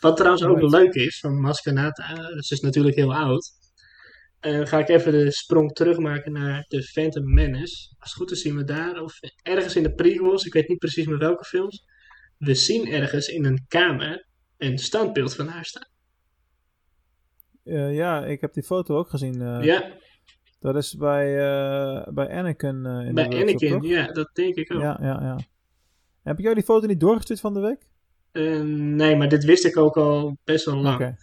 [0.00, 0.72] Wat trouwens ook Right.
[0.72, 3.50] leuk is van Maskanata, dat is natuurlijk heel oud.
[4.40, 7.94] Eh, ga ik even de sprong terugmaken naar de Phantom Menace.
[7.98, 10.78] Als het goed is zien we daar, of ergens in de prequels, ik weet niet
[10.78, 11.84] precies met welke films.
[12.38, 14.26] We zien ergens in een kamer
[14.56, 15.88] een standbeeld van haar staan.
[17.68, 19.42] Eh, ja, ik heb die foto ook gezien.
[19.42, 19.62] eh.
[19.64, 19.90] ja,
[20.60, 24.80] Dat is bij, eh, bij Anakin in bij de Anakin, ja, dat denk ik ook.
[24.80, 25.38] Ja, ja, ja.
[26.22, 27.86] Heb ik jou die foto niet doorgestuurd van de week?
[28.32, 30.94] Eh, nee, maar dit wist ik ook al best wel lang.
[30.94, 31.16] Oké.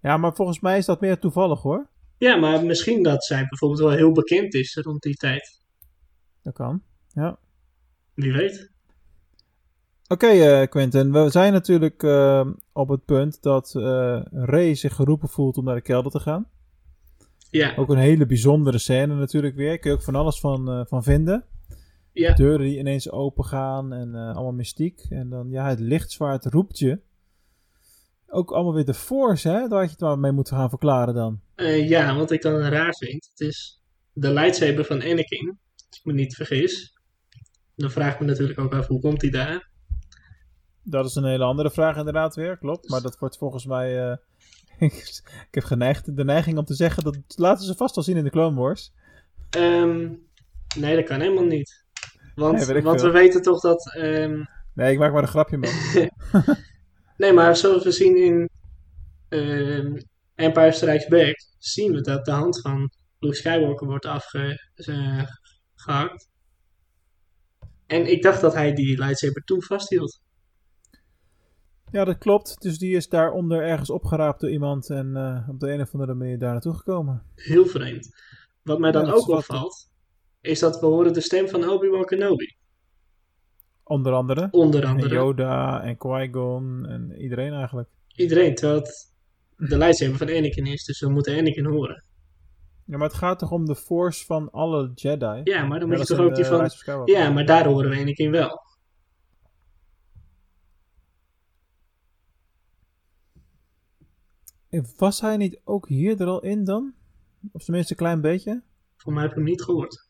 [0.00, 1.88] Ja, maar volgens mij is dat meer toevallig hoor.
[2.18, 5.60] Ja, maar misschien dat zij bijvoorbeeld wel heel bekend is rond die tijd.
[6.42, 6.82] Dat kan.
[7.08, 7.38] Ja.
[8.14, 8.71] Wie weet.
[10.12, 11.12] Oké, eh, Quentin.
[11.12, 15.74] We zijn natuurlijk eh, op het punt dat eh Ray zich geroepen voelt om naar
[15.74, 16.46] de kelder te gaan.
[17.50, 19.78] Ja, Ook een hele bijzondere scène natuurlijk weer.
[19.78, 21.44] Kun je ook van alles van, van vinden.
[22.12, 22.34] ja.
[22.34, 25.06] Deuren die ineens open gaan en allemaal mystiek.
[25.08, 27.00] En dan, ja, het lichtzwaard roept je.
[28.26, 29.68] Ook allemaal weer de Force, hè?
[29.68, 31.40] Daar had je het maar mee moeten gaan verklaren dan.
[31.86, 33.82] Ja, wat ik dan raar vind, het is
[34.12, 35.58] de lightsaber van Anakin,
[35.88, 36.98] als ik me niet vergis.
[37.76, 39.70] Dan vraag ik me natuurlijk ook af, hoe komt hij daar?
[40.82, 42.88] Dat is een hele andere vraag inderdaad weer, klopt.
[42.88, 44.10] Maar dat wordt volgens mij...
[44.10, 44.16] eh,
[45.48, 48.24] ik heb geneigd, de neiging om te zeggen, dat laten ze vast wel zien in
[48.24, 48.92] de Clone Wars.
[49.50, 50.12] Ehm,
[50.76, 51.84] nee, dat kan helemaal niet.
[52.34, 53.94] Want, Nee, want we weten toch dat...
[53.94, 55.70] ehm, Nee, ik maak maar een grapje, man.
[57.16, 58.48] nee, maar zoals we zien in
[59.28, 59.96] ehm,
[60.34, 66.28] Empire Strikes Back, zien we dat de hand van Luke Skywalker wordt afgehakt.
[67.86, 70.20] En ik dacht dat hij die lightsaber toen vasthield.
[71.92, 72.62] Ja, dat klopt.
[72.62, 76.14] Dus die is daaronder ergens opgeraapt door iemand en uh, op de een of andere
[76.14, 77.22] manier daar naartoe gekomen.
[77.34, 78.14] Heel vreemd.
[78.62, 79.90] Wat mij dan Ja, ook opvalt,
[80.40, 82.56] is dat we horen de stem van Obi-Wan Kenobi.
[83.84, 84.48] Onder andere.
[84.50, 85.14] Onder En andere.
[85.14, 87.88] Yoda en Qui-Gon en iedereen eigenlijk.
[88.14, 89.12] Iedereen, terwijl het
[89.56, 92.04] de lightsaber van Anakin is, dus we moeten Anakin horen.
[92.84, 95.40] Ja, maar het gaat toch om de force van alle Jedi?
[95.44, 97.02] Ja, maar dan moet je toch ook die de van...
[97.04, 98.60] Ja, maar daar horen we Anakin wel.
[104.96, 106.92] Was hij niet ook hier er al in dan?
[107.52, 108.62] Of tenminste een klein beetje?
[108.96, 110.08] Voor mij heb ik hem niet gehoord.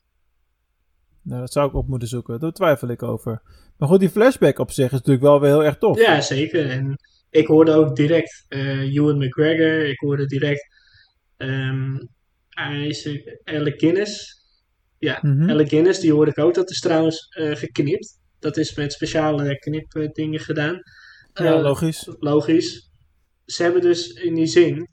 [1.23, 2.41] Nou, dat zou ik op moeten zoeken.
[2.41, 3.43] Daar twijfel ik over.
[3.77, 5.99] Maar goed, die flashback op zich is natuurlijk wel weer heel erg tof.
[5.99, 6.71] Ja, zeker.
[6.71, 6.95] En
[7.31, 9.87] ik hoorde ook direct eh Ewan McGregor.
[9.89, 10.67] Ik hoorde direct
[12.89, 14.41] Isaac Alec Guinness.
[14.99, 15.51] Ja, Mhm.
[15.51, 16.55] Alec Guinness, die hoorde ik ook.
[16.55, 18.21] Dat is trouwens eh, geknipt.
[18.39, 20.83] Dat is met speciale knipdingen gedaan.
[21.35, 22.09] Ja, logisch.
[22.19, 22.91] logisch.
[23.53, 24.88] Ze hebben dus in die zin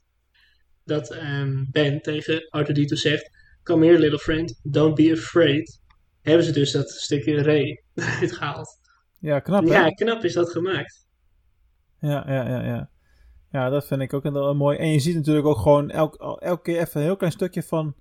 [0.84, 3.30] dat ehm, Ben tegen R2-D2 zegt:
[3.62, 5.80] Come here, little friend, don't be afraid.
[6.22, 8.78] Hebben ze dus dat stukje Ray eruit gehaald.
[9.18, 9.74] Ja, knap hè?
[9.74, 11.08] Ja, knap is dat gemaakt.
[12.00, 12.90] Ja, ja, ja, ja.
[13.52, 14.78] Ja, dat vind ik ook heel mooi.
[14.78, 17.94] En je ziet natuurlijk ook gewoon elk, elke keer even een heel klein stukje van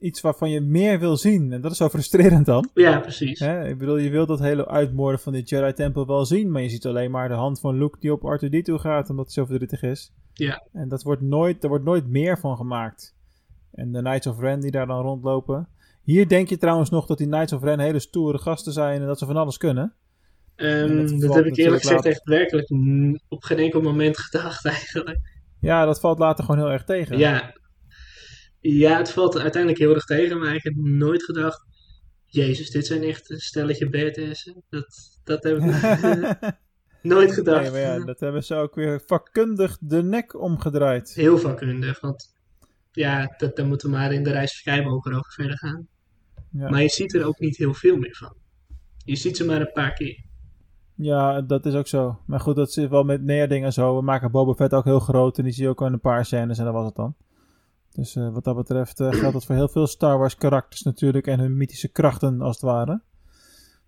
[0.00, 1.52] iets waarvan je meer wil zien.
[1.52, 2.68] En dat is zo frustrerend dan.
[2.74, 3.38] Ja, precies.
[3.38, 3.68] Hè?
[3.68, 6.86] Ik bedoel, je wil dat hele uitmoorden van die Jedi-tempel wel zien, maar je ziet
[6.86, 10.12] alleen maar de hand van Luke die op R2-D2 gaat, omdat hij zo verdrietig is.
[10.32, 10.62] Ja.
[10.72, 13.14] En dat wordt nooit, er wordt nooit meer van gemaakt.
[13.72, 15.68] En de Knights of Ren die daar dan rondlopen.
[16.02, 19.06] Hier denk je trouwens nog dat die Knights of Ren hele stoere gasten zijn en
[19.06, 19.94] dat ze van alles kunnen.
[20.56, 22.10] Ehm, dat heb ik eerlijk gezegd later.
[22.10, 22.70] echt werkelijk
[23.28, 25.18] op geen enkel moment gedacht eigenlijk.
[25.60, 27.18] Ja, dat valt later gewoon heel erg tegen.
[27.18, 27.54] Ja.
[28.72, 31.64] Ja, het valt uiteindelijk heel erg tegen, maar ik heb nooit gedacht...
[32.26, 34.54] Jezus, dit zijn echt een stelletje badasses.
[34.68, 35.62] Dat, dat heb ik
[37.12, 37.62] nooit gedacht.
[37.62, 41.14] Nee, maar ja, dat hebben ze ook weer vakkundig de nek omgedraaid.
[41.14, 42.34] Heel vakkundig, want
[42.90, 45.88] ja, dat, daar moeten we maar in de reis Skywalker over verder gaan.
[46.50, 46.70] Ja.
[46.70, 48.34] Maar je ziet er ook niet heel veel meer van.
[49.04, 50.24] Je ziet ze maar een paar keer.
[50.94, 52.20] Ja, dat is ook zo.
[52.26, 53.96] Maar goed, dat zit wel met meer dingen zo.
[53.96, 56.00] We maken Boba Fett ook heel groot en die zie je ook al in een
[56.00, 57.14] paar scènes en dat was het dan.
[57.96, 61.26] Dus eh, wat dat betreft eh, geldt dat voor heel veel Star Wars karakters natuurlijk
[61.26, 63.00] en hun mythische krachten als het ware.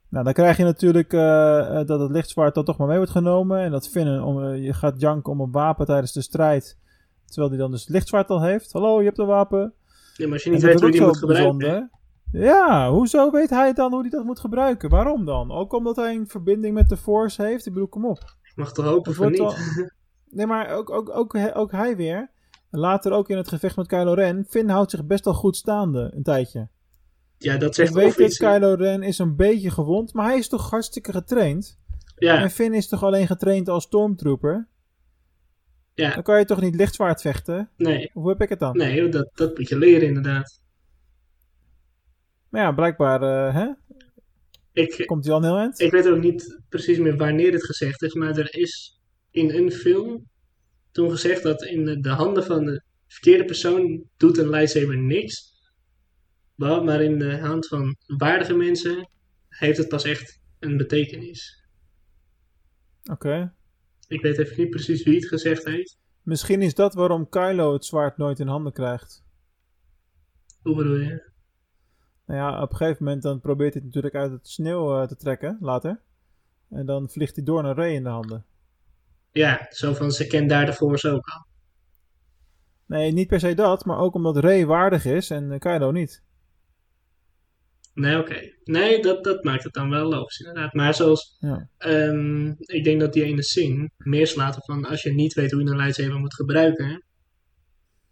[0.09, 3.59] Nou, dan krijg je natuurlijk eh, dat het lichtzwaard dan toch maar mee wordt genomen.
[3.59, 6.79] En dat Finn, om, je gaat janken om een wapen tijdens de strijd.
[7.27, 8.73] Terwijl hij dan dus het lichtzwaard al heeft.
[8.73, 9.73] Hallo, je hebt een wapen.
[10.17, 11.59] Ja, maar als je niet weet hoe je die ook moet gebruiken.
[11.59, 11.91] bijzonder.
[12.33, 14.89] Ja, hoezo weet hij dan hoe hij dat moet gebruiken?
[14.91, 15.51] Waarom dan?
[15.51, 17.67] Ook omdat hij een verbinding met de Force heeft?
[17.67, 18.19] Ik bedoel, kom op.
[18.43, 19.41] Ik mag toch hopen wordt niet.
[19.41, 19.55] al-
[20.31, 22.31] Nee, maar ook, ook, ook, ook hij weer.
[22.71, 24.45] Later ook in het gevecht met Kylo Ren.
[24.49, 26.69] Finn houdt zich best wel goed staande een tijdje.
[27.39, 28.37] Ja, dat Ik zegt weet of dat.
[28.37, 31.79] Kylo Ren is een beetje gewond, maar hij is toch hartstikke getraind.
[32.17, 34.69] Ja, En Finn is toch alleen getraind als stormtrooper?
[35.95, 37.71] ja, Dan kan je toch niet lichtzwaard vechten?
[37.77, 38.11] nee.
[38.13, 38.77] Hoe heb ik het dan?
[38.77, 40.61] Nee, dat, dat moet je leren inderdaad.
[42.49, 43.69] Maar ja, blijkbaar eh, hè?
[44.73, 45.81] Ik, komt hij al heel eind.
[45.81, 49.01] ik weet ook niet precies meer wanneer het gezegd is, maar er is
[49.31, 50.27] in een film
[50.99, 55.57] toen gezegd dat in de, de handen van de verkeerde persoon doet een lightsaber niks.
[56.55, 59.11] Maar in de hand van waardige mensen
[59.49, 61.67] heeft het pas echt een betekenis.
[63.11, 63.55] Oké.
[64.09, 65.99] Ik weet even niet precies wie het gezegd heeft.
[66.23, 69.25] Misschien is dat waarom Kylo het zwaard nooit in handen krijgt.
[70.63, 71.31] Hoe bedoel je?
[72.27, 75.07] Nou ja, op een gegeven moment dan probeert hij het natuurlijk uit het sneeuw eh,
[75.07, 76.01] te trekken, later.
[76.71, 78.47] En dan vliegt hij door naar Rey in de handen.
[79.39, 81.47] Ja, zo van ze kent daar de Force ook al.
[82.87, 86.23] Nee, niet per se dat, maar ook omdat Rey waardig is en Kylo niet.
[87.95, 88.53] Nee, oké.
[88.65, 90.73] Nee, dat, dat maakt het dan wel logisch inderdaad.
[90.73, 91.69] Maar zoals, Ja.
[91.79, 95.51] ehm, ik denk dat die ene scene meer slaat op van als je niet weet
[95.51, 97.05] hoe je een lightsaber moet gebruiken,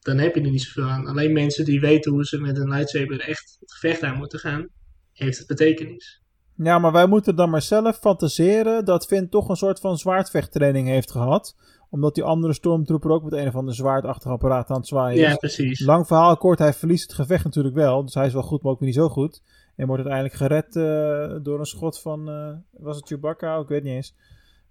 [0.00, 1.06] dan heb je er niet zoveel aan.
[1.06, 4.68] Alleen mensen die weten hoe ze met een lightsaber echt het gevecht aan moeten gaan,
[5.12, 6.22] heeft het betekenis.
[6.56, 10.88] Ja, maar wij moeten dan maar zelf fantaseren dat Finn toch een soort van zwaardvechttraining
[10.88, 11.56] heeft gehad.
[11.90, 15.30] Omdat die andere stormtrooper ook met een of ander zwaardachtig apparaat aan het zwaaien is.
[15.30, 15.80] Ja, precies.
[15.80, 18.04] Lang verhaal kort, hij verliest het gevecht natuurlijk wel.
[18.04, 19.42] Dus hij is wel goed, maar ook weer niet zo goed.
[19.76, 23.58] En wordt uiteindelijk gered eh, door een schot van, eh, was het Chewbacca?
[23.58, 24.14] Ik weet niet eens.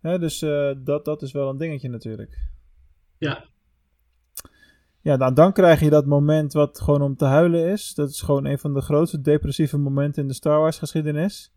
[0.02, 2.38] Hè, dus eh, dat, dat is wel een dingetje natuurlijk.
[3.18, 3.46] Ja.
[5.02, 7.94] Ja, nou, dan krijg je dat moment wat gewoon om te huilen is.
[7.94, 11.55] Dat is gewoon een van de grootste depressieve momenten in de Star Wars geschiedenis.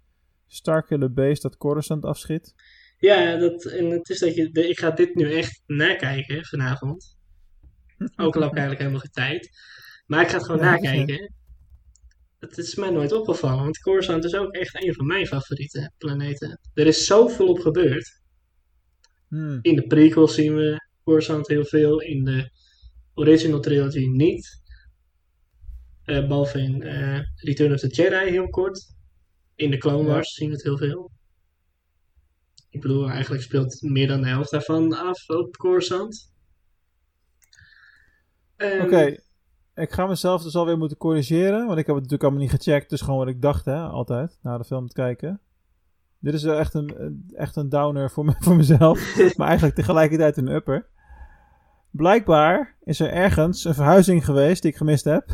[0.49, 2.55] Starkiller Base dat Coruscant afschiet.
[2.99, 7.16] Ja, dat, en het is dat je, ik ga dit nu echt nakijken vanavond.
[8.16, 9.51] Ook al heb ik eigenlijk helemaal geen tijd.
[10.07, 11.32] Maar ik ga het gewoon Ja, nakijken.
[12.38, 16.61] Het is mij nooit opgevallen, want Coruscant is ook echt een van mijn favoriete planeten.
[16.74, 18.20] Er is zoveel op gebeurd.
[19.28, 19.59] Hmm.
[19.62, 22.51] In de prequels zien we Coruscant heel veel, in de
[23.14, 24.62] original trilogy niet.
[26.05, 28.96] Eh, behalve in eh, Return of the Jedi heel kort.
[29.59, 30.09] In de Clone.
[30.09, 31.11] Wars zien we het heel veel.
[32.70, 36.32] Ik bedoel, eigenlijk speelt meer dan de helft daarvan af op Coruscant.
[38.56, 39.16] Ehm, Oké,
[39.74, 42.90] ik ga mezelf dus alweer moeten corrigeren, want ik heb het natuurlijk allemaal niet gecheckt.
[42.90, 45.40] Dus gewoon wat ik dacht, hè, altijd, na de film te kijken.
[46.18, 50.36] Dit is wel echt een, echt een downer voor, me, voor mezelf, maar eigenlijk tegelijkertijd
[50.36, 50.88] een upper.
[51.90, 55.30] Blijkbaar is er ergens een verhuizing geweest die ik gemist heb.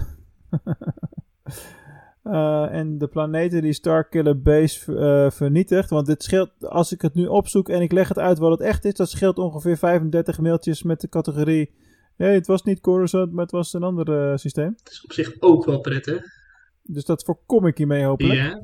[2.24, 5.90] Eh, en de planeten die Starkiller Base eh, vernietigt.
[5.90, 8.60] Want dit scheelt, als ik het nu opzoek en ik leg het uit wat het
[8.60, 11.70] echt is, dat scheelt ongeveer 35 mailtjes met de categorie.
[12.16, 14.76] Nee, het was niet Coruscant, maar het was een ander eh, systeem.
[14.82, 16.24] Dat is op zich ook wel prettig.
[16.82, 18.58] Dus dat voorkom ik hiermee hopelijk.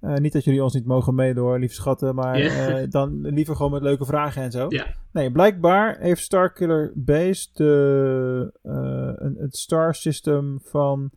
[0.00, 3.72] Ja, niet dat jullie ons niet mogen meedoen, hoor, lieve schatten, maar dan liever gewoon
[3.72, 4.68] met leuke vragen en zo.
[5.12, 11.10] Nee, blijkbaar heeft Starkiller Base de, een, het star system van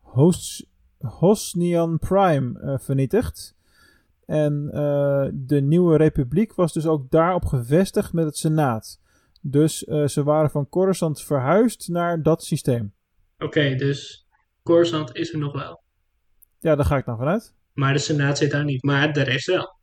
[0.00, 0.71] Hos,
[1.02, 3.54] Hosnian Prime eh, vernietigd.
[4.26, 9.00] En eh, de nieuwe republiek was dus ook daarop gevestigd met het senaat.
[9.40, 12.92] Dus eh, ze waren van Coruscant verhuisd naar dat systeem.
[13.38, 14.26] oké, dus
[14.62, 15.82] Coruscant is er nog wel.
[16.58, 17.54] Ja, daar ga ik dan vanuit.
[17.72, 19.76] Maar de Senaat zit daar niet, maar de rest wel.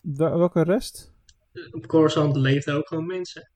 [0.00, 1.12] Wa- welke rest?
[1.70, 3.50] Op Coruscant leefden ook gewoon mensen.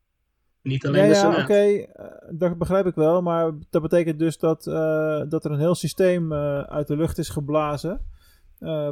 [0.62, 1.42] Niet alleen ja, de ja, Senaat.
[1.42, 3.22] oké, eh, dat begrijp ik wel.
[3.22, 7.18] Maar dat betekent dus dat, eh, dat er een heel systeem eh, uit de lucht
[7.18, 8.10] is geblazen.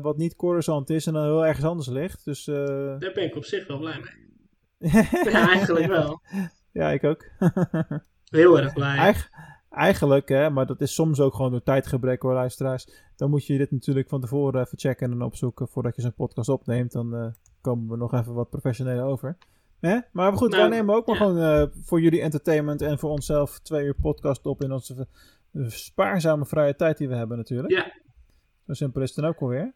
[0.03, 2.25] wat niet Coruscant is en dan heel ergens anders ligt.
[2.25, 4.29] Dus, Daar ben ik op zich wel blij mee.
[5.33, 6.21] Ja, eigenlijk wel.
[6.73, 7.25] ja, ik ook.
[8.25, 8.97] Heel erg blij.
[8.97, 9.31] Eig-
[9.71, 12.89] eigenlijk, hè, maar dat is soms ook gewoon door tijdgebrek hoor, luisteraars.
[13.17, 16.49] Dan moet je dit natuurlijk van tevoren even checken en opzoeken voordat je zo'n podcast
[16.49, 16.93] opneemt.
[16.93, 19.37] Dan komen we nog even wat professioneler over.
[19.81, 19.99] Hè?
[20.13, 21.25] Maar goed, Nou, wij nemen ook maar ja.
[21.25, 25.07] gewoon eh, voor jullie entertainment en voor onszelf twee uur podcast op in onze
[25.53, 27.73] eh, spaarzame vrije tijd die we hebben natuurlijk.
[27.73, 27.93] Ja.
[28.67, 29.73] Zo simpel is het dan ook alweer.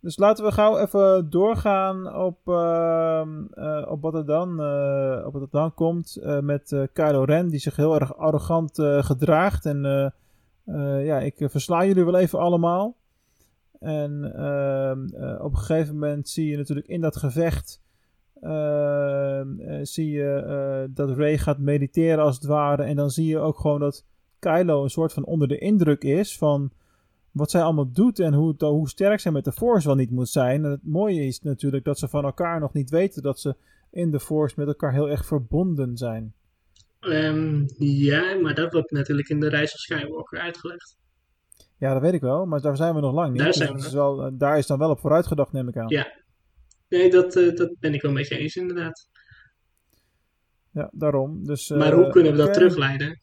[0.00, 4.50] Dus laten we gauw even doorgaan op, ehm, eh, op, wat, er dan,
[5.24, 9.66] op wat er dan komt met eh Kylo Ren, die zich heel erg arrogant gedraagt.
[9.66, 10.12] En
[11.04, 12.96] ja, ik versla jullie wel even allemaal.
[13.80, 17.80] En ehm, eh, op een gegeven moment zie je natuurlijk in dat gevecht,
[19.82, 22.82] zie je eh, dat Rey gaat mediteren als het ware.
[22.82, 24.04] En dan zie je ook gewoon dat
[24.38, 26.70] Kylo een soort van onder de indruk is van
[27.30, 30.28] wat zij allemaal doet en hoe, hoe sterk zij met de Force wel niet moet
[30.28, 30.64] zijn.
[30.64, 33.56] En het mooie is natuurlijk dat ze van elkaar nog niet weten dat ze
[33.90, 36.34] in de Force met elkaar heel erg verbonden zijn.
[37.00, 40.98] Ehm, ja, maar dat wordt natuurlijk in de reis van Skywalker uitgelegd.
[41.76, 43.38] Ja, dat weet ik wel, maar daar zijn we nog lang niet.
[43.38, 45.76] Daar Dus zijn we is wel, eh, daar is dan wel op vooruitgedacht, neem ik
[45.76, 45.88] aan.
[45.88, 46.12] Ja.
[46.90, 49.08] Nee, dat, eh, dat ben ik wel met je eens inderdaad.
[50.72, 51.44] Ja, daarom.
[51.44, 53.20] Dus, Maar eh, hoe kunnen we dat terugleiden?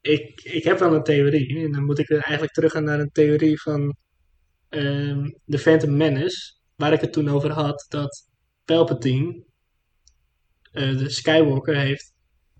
[0.00, 1.64] Ik, ik heb wel een theorie.
[1.64, 3.96] En dan moet ik eigenlijk teruggaan naar een theorie van
[4.68, 6.56] ehm The Phantom Menace.
[6.76, 8.28] Waar ik het toen over had dat
[8.64, 9.44] Palpatine
[10.72, 12.12] eh, de Skywalker heeft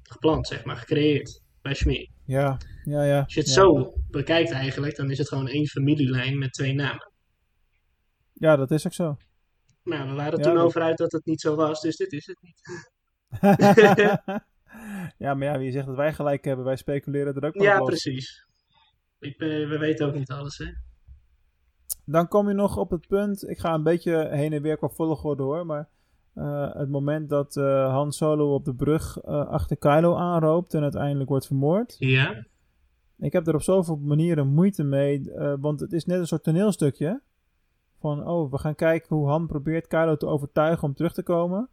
[0.03, 2.11] gepland, zeg maar, gecreëerd bij Shmi.
[2.25, 3.23] Ja, ja, ja.
[3.23, 3.55] Als je het ja.
[3.55, 7.13] zo bekijkt eigenlijk, dan is het gewoon één familielijn met twee namen.
[8.33, 9.17] Ja, dat is ook zo.
[9.89, 12.27] Maar we waren Ja, toen over uit dat het niet zo was, dus dit is
[12.27, 12.91] het niet.
[15.25, 16.65] ja, maar ja, wie zegt dat wij gelijk hebben?
[16.65, 18.47] Wij speculeren er ook maar Ja, op precies.
[19.19, 20.67] Ik, eh, we weten ook niet alles, hè.
[22.05, 24.89] Dan kom je nog op het punt, ik ga een beetje heen en weer qua
[24.89, 25.89] volgorde hoor, maar
[26.35, 31.29] eh, het moment dat eh, Han Solo op de brug achter Kylo aanroopt en uiteindelijk
[31.29, 31.97] wordt vermoord.
[31.99, 32.47] Ja,
[33.19, 37.23] Ik heb er op zoveel manieren moeite mee, want het is net een soort toneelstukje.
[38.01, 41.69] Van, oh, we gaan kijken hoe Han probeert Kylo te overtuigen om terug te komen.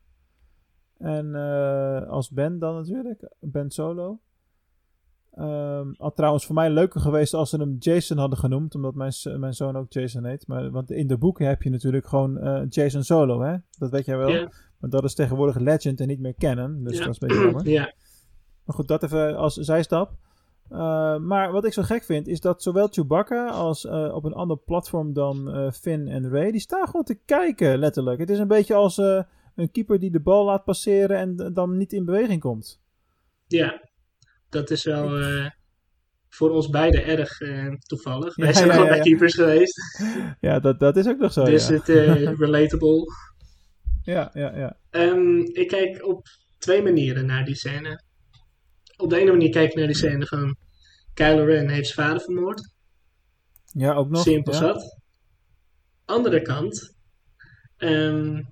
[0.98, 4.20] En eh, als Ben dan natuurlijk, Ben Solo.
[5.32, 9.14] Ehm had trouwens voor mij leuker geweest als ze hem Jason hadden genoemd, omdat mijn,
[9.40, 10.48] mijn zoon ook Jason heet.
[10.48, 13.58] Maar, want in de boeken heb je natuurlijk gewoon eh, Jason Solo, hè?
[13.78, 14.50] Dat weet jij wel.
[14.80, 17.70] Maar dat is tegenwoordig Legend en niet meer Canon, dus dat is een beetje jammer.
[17.80, 17.94] ja.
[18.64, 20.14] Maar goed, dat even als zijstap.
[20.72, 24.34] Uh, maar wat ik zo gek vind, is dat zowel Chewbacca als uh, op een
[24.34, 28.20] ander platform dan uh, Finn en Ray, die staan gewoon te kijken, letterlijk.
[28.20, 28.98] Het is een beetje als
[29.56, 32.82] een keeper die de bal laat passeren en dan niet in beweging komt.
[33.48, 33.90] Ja,
[34.50, 35.10] dat is wel
[36.30, 37.38] voor ons beiden erg
[37.80, 38.36] toevallig.
[38.36, 40.04] Wij Ja, zijn ja, gewoon ja, bij keepers geweest.
[40.40, 41.44] Ja, dat, dat is ook nog zo.
[41.44, 41.88] dus het
[42.46, 43.06] relatable.
[44.02, 44.78] Ja, ja, ja.
[44.92, 46.28] Um, ik kijk op
[46.58, 48.04] twee manieren naar die scène.
[48.98, 50.58] Op de ene manier kijk je naar die scène van
[51.14, 52.74] Kylo Ren heeft zijn vader vermoord.
[53.66, 54.22] Ja, ook nog.
[54.22, 54.60] Simpel ja.
[54.60, 55.00] zat.
[56.06, 56.96] Andere kant,
[57.78, 58.44] ehm,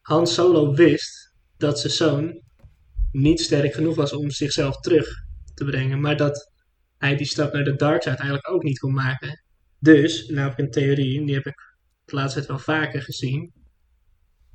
[0.00, 2.42] Han Solo wist dat zijn zoon
[3.12, 5.08] niet sterk genoeg was om zichzelf terug
[5.54, 6.52] te brengen, maar dat
[6.98, 9.44] hij die stap naar de dark side eigenlijk ook niet kon maken.
[9.78, 13.02] Dus, nou heb ik een theorie, en die heb ik de laatste tijd wel vaker
[13.02, 13.52] gezien.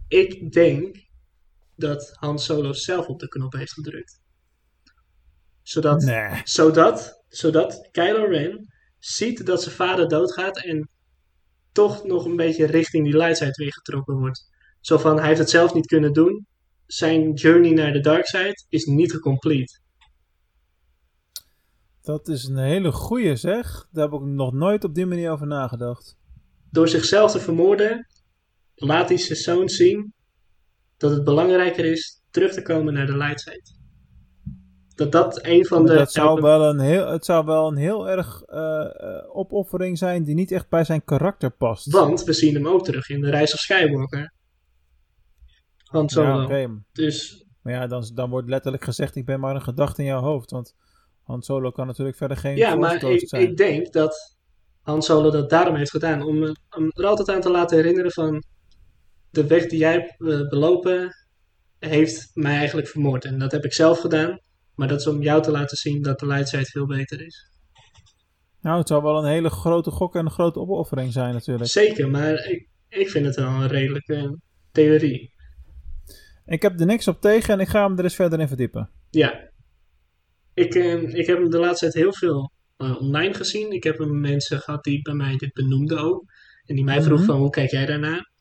[0.08, 1.08] Ik denk
[1.76, 4.22] dat Han Solo zelf op de knop heeft gedrukt.
[5.68, 6.41] Zodat Nee.
[6.44, 10.89] zodat, zodat Kylo Ren ziet dat zijn vader doodgaat en
[11.72, 14.49] toch nog een beetje richting die lightside weer getrokken wordt.
[14.81, 16.48] Zo van, hij heeft het zelf niet kunnen doen.
[16.85, 19.80] Zijn journey naar de dark side is niet gecomplete.
[22.02, 23.88] Dat is een hele goeie zeg.
[23.91, 26.18] Daar heb ik nog nooit op die manier over nagedacht.
[26.72, 28.07] Door zichzelf te vermoorden,
[28.76, 30.14] laat hij zijn zoon zien
[30.98, 33.77] dat het belangrijker is terug te komen naar de lightside.
[34.98, 35.94] Dat dat een van de...
[35.94, 40.24] dat zou wel een heel, het zou wel een heel erg eh, eh, opoffering zijn
[40.24, 41.91] die niet echt bij zijn karakter past.
[41.91, 44.34] Want we zien hem ook terug in de reis of Skywalker.
[45.91, 46.84] Ja, oké.
[46.91, 50.22] Dus Maar ja, dan, dan wordt letterlijk gezegd, ik ben maar een gedachte in jouw
[50.22, 50.52] hoofd.
[50.52, 50.76] Want
[51.24, 53.41] Han Solo kan natuurlijk verder geen Ja, maar ik, zijn.
[53.41, 54.38] ik denk dat
[54.82, 56.22] Han Solo dat daarom heeft gedaan.
[56.22, 58.44] Om, om er altijd aan te laten herinneren van...
[59.30, 61.15] De weg die jij hebt eh, belopen
[61.80, 63.26] heeft mij eigenlijk vermoord.
[63.26, 64.40] En dat heb ik zelf gedaan.
[64.78, 67.49] Maar dat is om jou te laten zien dat de lightside veel beter is.
[68.62, 71.70] Nou, het zou wel een hele grote gok en een grote opoffering zijn natuurlijk.
[71.70, 74.40] Zeker, maar ik, ik vind het wel een redelijke
[74.72, 75.34] theorie.
[76.45, 78.90] Ik heb er niks op tegen en ik ga hem er eens verder in verdiepen.
[79.10, 79.49] Ja.
[80.54, 83.72] Ik, eh, ik heb hem de laatste tijd heel veel eh, online gezien.
[83.72, 86.24] Ik heb hem mensen gehad die bij mij dit benoemden ook.
[86.66, 87.32] En die mij vroegen Mhm.
[87.34, 88.32] van hoe kijk jij daarnaar?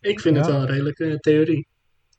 [0.00, 1.68] Ik vind het wel een redelijke theorie.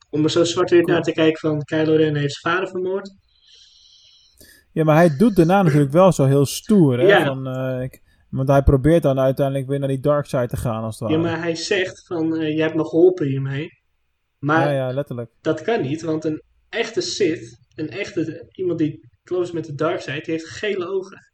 [0.09, 0.93] Om er zo zwart-wit Cool.
[0.95, 3.11] naar te kijken van Kylo Ren heeft zijn vader vermoord.
[4.71, 6.99] Ja, maar hij doet daarna natuurlijk wel zo heel stoer.
[6.99, 7.05] Hè?
[7.05, 7.25] Ja.
[7.25, 10.83] Van, eh, ik, want hij probeert dan uiteindelijk weer naar die dark side te gaan
[10.83, 11.29] als het Ja, ware.
[11.29, 13.67] maar hij zegt van eh, je hebt me geholpen hiermee.
[14.39, 15.31] Maar ja, ja, letterlijk.
[15.41, 19.99] dat kan niet, want een echte Sith, een echte iemand die close met de dark
[20.01, 21.31] side, die heeft gele ogen.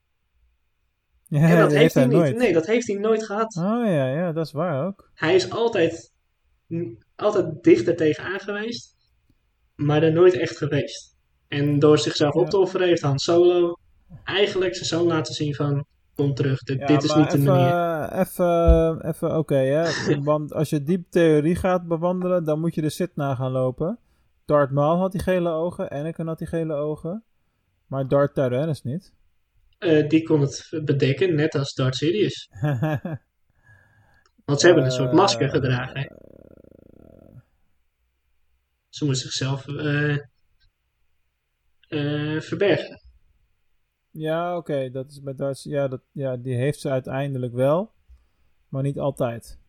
[1.28, 2.22] Ja, en dat heeft hij hij niet.
[2.22, 2.38] nooit.
[2.38, 3.56] Nee, dat heeft hij nooit gehad.
[3.58, 5.10] Oh ja, ja, dat is waar ook.
[5.14, 6.14] Hij is altijd,
[7.16, 8.96] altijd dichter tegenaan geweest,
[9.76, 11.16] maar er nooit echt geweest.
[11.48, 12.40] En door zichzelf Ja.
[12.40, 13.76] op te offeren heeft Han Solo
[14.24, 15.86] eigenlijk zijn zoon laten zien van,
[16.16, 18.12] kom terug, dit, Ja, dit is niet de manier.
[18.20, 20.20] Even, even oké, hè.
[20.22, 24.00] Want als je die theorie gaat bewandelen, dan moet je de Sith na gaan lopen.
[24.46, 27.24] Darth Maul had die gele ogen, Anakin had die gele ogen.
[27.88, 29.14] Maar Darth Tyrannus niet.
[29.78, 32.50] Eh, die kon het bedekken, net als Darth Sidious.
[34.46, 36.00] Want ze hebben een soort Eh, masker gedragen.
[36.00, 36.06] hè.
[38.96, 40.18] Ze moesten zichzelf eh,
[41.88, 43.02] eh, verbergen.
[44.12, 45.64] Ja, oké, dat is met Darth...
[45.64, 47.94] Ja, dat, ja, die heeft ze uiteindelijk wel.
[48.70, 49.60] Maar niet altijd.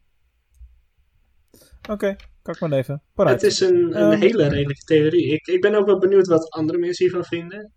[1.89, 3.01] Oké, kan ik maar.
[3.15, 3.43] Vooruit.
[3.43, 4.21] Het is een, een Ehm.
[4.21, 5.33] hele redelijke theorie.
[5.33, 7.73] Ik, ik ben ook wel benieuwd wat andere mensen hiervan vinden.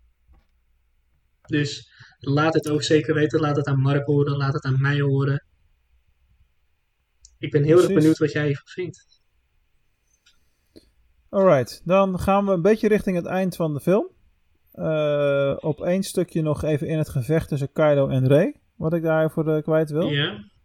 [1.46, 3.40] Dus laat het ook zeker weten.
[3.40, 4.36] Laat het aan Mark horen.
[4.36, 5.46] Laat het aan mij horen.
[7.38, 9.19] Ik ben heel erg benieuwd wat jij hiervan vindt.
[11.30, 14.06] Alright, dan gaan we een beetje richting het eind van de film.
[14.72, 18.56] Eh, op één stukje nog even in het gevecht tussen Kylo en Rey.
[18.76, 20.10] Wat ik daarvoor eh, kwijt wil.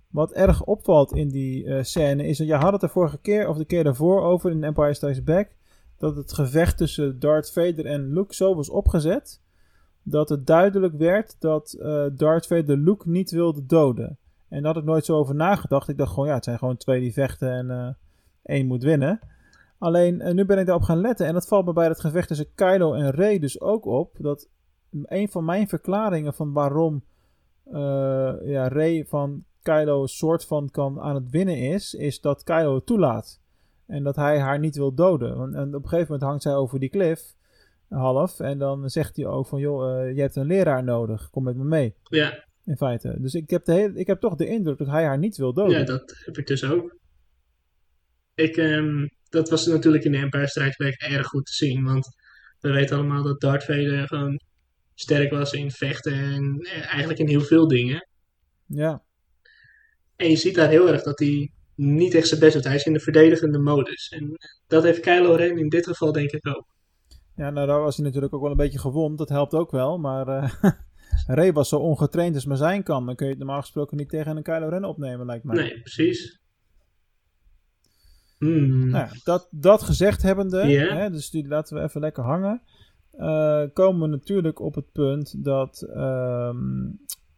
[0.10, 2.38] Wat erg opvalt in die eh, scène is...
[2.38, 5.24] dat Je had het de vorige keer of de keer daarvoor over in Empire Strikes
[5.24, 5.50] Back.
[5.98, 9.42] Dat het gevecht tussen Darth Vader en Luke zo was opgezet.
[10.04, 11.78] Dat het duidelijk werd dat
[12.14, 14.18] Darth Vader Luke niet wilde doden.
[14.50, 15.90] En daar had ik nooit zo over nagedacht.
[15.90, 17.98] Ik dacht gewoon, ja, het zijn gewoon twee die vechten en
[18.44, 19.20] één moet winnen.
[19.78, 21.26] Alleen, eh, nu ben ik daarop gaan letten.
[21.26, 24.16] En dat valt me bij het gevecht tussen Kylo en Rey dus ook op.
[24.18, 24.50] Dat
[25.04, 27.04] een van mijn verklaringen van waarom
[27.66, 32.44] eh ja, Rey van Kylo een soort van kan aan het winnen is, is dat
[32.44, 33.40] Kylo het toelaat.
[33.86, 35.54] En dat hij haar niet wil doden.
[35.54, 37.36] En op een gegeven moment hangt zij over die klif,
[37.90, 38.40] half.
[38.40, 41.30] En dan zegt hij ook van, joh, eh, je hebt een leraar nodig.
[41.30, 43.16] Kom met me mee, ja, in feite.
[43.20, 45.54] Dus ik heb, de hele, ik heb toch de indruk dat hij haar niet wil
[45.54, 45.80] doden.
[45.80, 46.98] ja, dat heb ik dus ook.
[48.34, 51.84] Ik, ehm, dat was natuurlijk in de Empire Strikes Back erg goed te zien.
[51.84, 52.08] Want
[52.60, 54.40] we weten allemaal dat Darth Vader gewoon
[54.94, 56.14] sterk was in vechten.
[56.14, 58.08] En eh, eigenlijk in heel veel dingen.
[58.66, 59.04] ja.
[60.16, 62.64] En je ziet daar heel erg dat hij niet echt zijn best doet.
[62.64, 64.10] Hij is in de verdedigende modus.
[64.10, 64.32] En
[64.68, 66.66] dat heeft Kylo Ren in dit geval denk ik ook.
[67.36, 69.18] Ja, nou daar was hij natuurlijk ook wel een beetje gewond.
[69.18, 69.98] Dat helpt ook wel.
[69.98, 70.54] Maar eh
[71.38, 73.06] Rey was zo ongetraind als maar zijn kan.
[73.06, 75.56] Dan kun je het normaal gesproken niet tegen een Kylo Ren opnemen, lijkt mij.
[75.56, 76.40] Nee, precies.
[78.38, 78.90] Hmm.
[78.90, 80.62] Nou ja, dat, dat gezegd hebbende,
[80.94, 82.62] hè, dus die laten we even lekker hangen.
[83.12, 86.90] eh, komen we natuurlijk op het punt dat ehm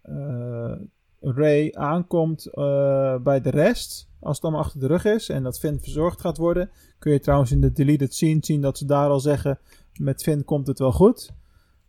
[0.02, 0.72] eh,
[1.19, 4.10] Ray aankomt eh, bij de rest.
[4.19, 6.69] Als het allemaal achter de rug is en dat Finn verzorgd gaat worden.
[6.99, 9.60] Kun je trouwens in de deleted scene zien dat ze daar al zeggen:
[9.99, 11.32] met Finn komt het wel goed.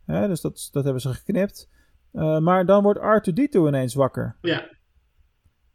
[0.07, 1.69] Hè, dus dat, dat hebben ze geknipt.
[2.41, 4.37] Maar dan wordt R2D2 ineens wakker.
[4.41, 4.69] Ja,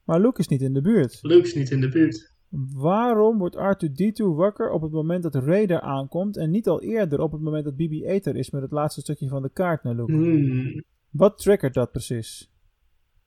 [0.03, 1.19] Maar Luke is niet in de buurt.
[1.21, 2.32] Luke is niet in de buurt.
[2.73, 7.19] Waarom wordt R2D2 wakker op het moment dat Ray er aankomt en niet al eerder
[7.19, 9.95] op het moment dat BB-8 er is met het laatste stukje van de kaart naar
[9.95, 10.11] Luke?
[10.11, 10.83] Hmm.
[11.09, 12.51] Wat triggert dat precies?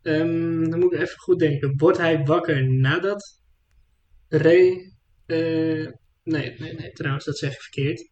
[0.02, 1.74] Ehm, dan moet ik even goed denken.
[1.76, 3.42] Wordt hij wakker nadat
[4.28, 4.92] Ray...
[5.26, 5.92] eh,
[6.22, 8.10] nee, nee, nee, trouwens, dat zeg ik verkeerd.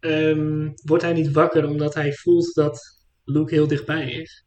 [0.00, 4.44] Ehm, wordt hij niet wakker omdat hij voelt dat Luke heel dichtbij is?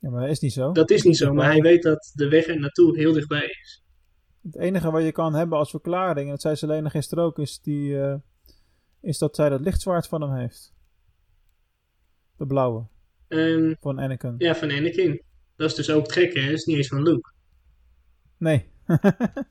[0.00, 0.72] Ja, maar dat is niet zo.
[0.72, 3.82] Dat is niet zo, maar hij weet dat de weg er naartoe heel dichtbij is.
[4.42, 7.60] Het enige wat je kan hebben als verklaring, en dat zei Selena gisteren ook, is,
[7.60, 8.14] die, eh,
[9.00, 10.72] is dat zij dat lichtzwaard van hem heeft.
[12.36, 12.86] De blauwe,
[13.80, 14.34] van Anakin.
[14.38, 15.22] ja, van Anakin.
[15.56, 16.44] Dat is dus ook het gekke, hè?
[16.46, 17.32] Dat is niet eens van Luke.
[18.36, 18.70] Nee.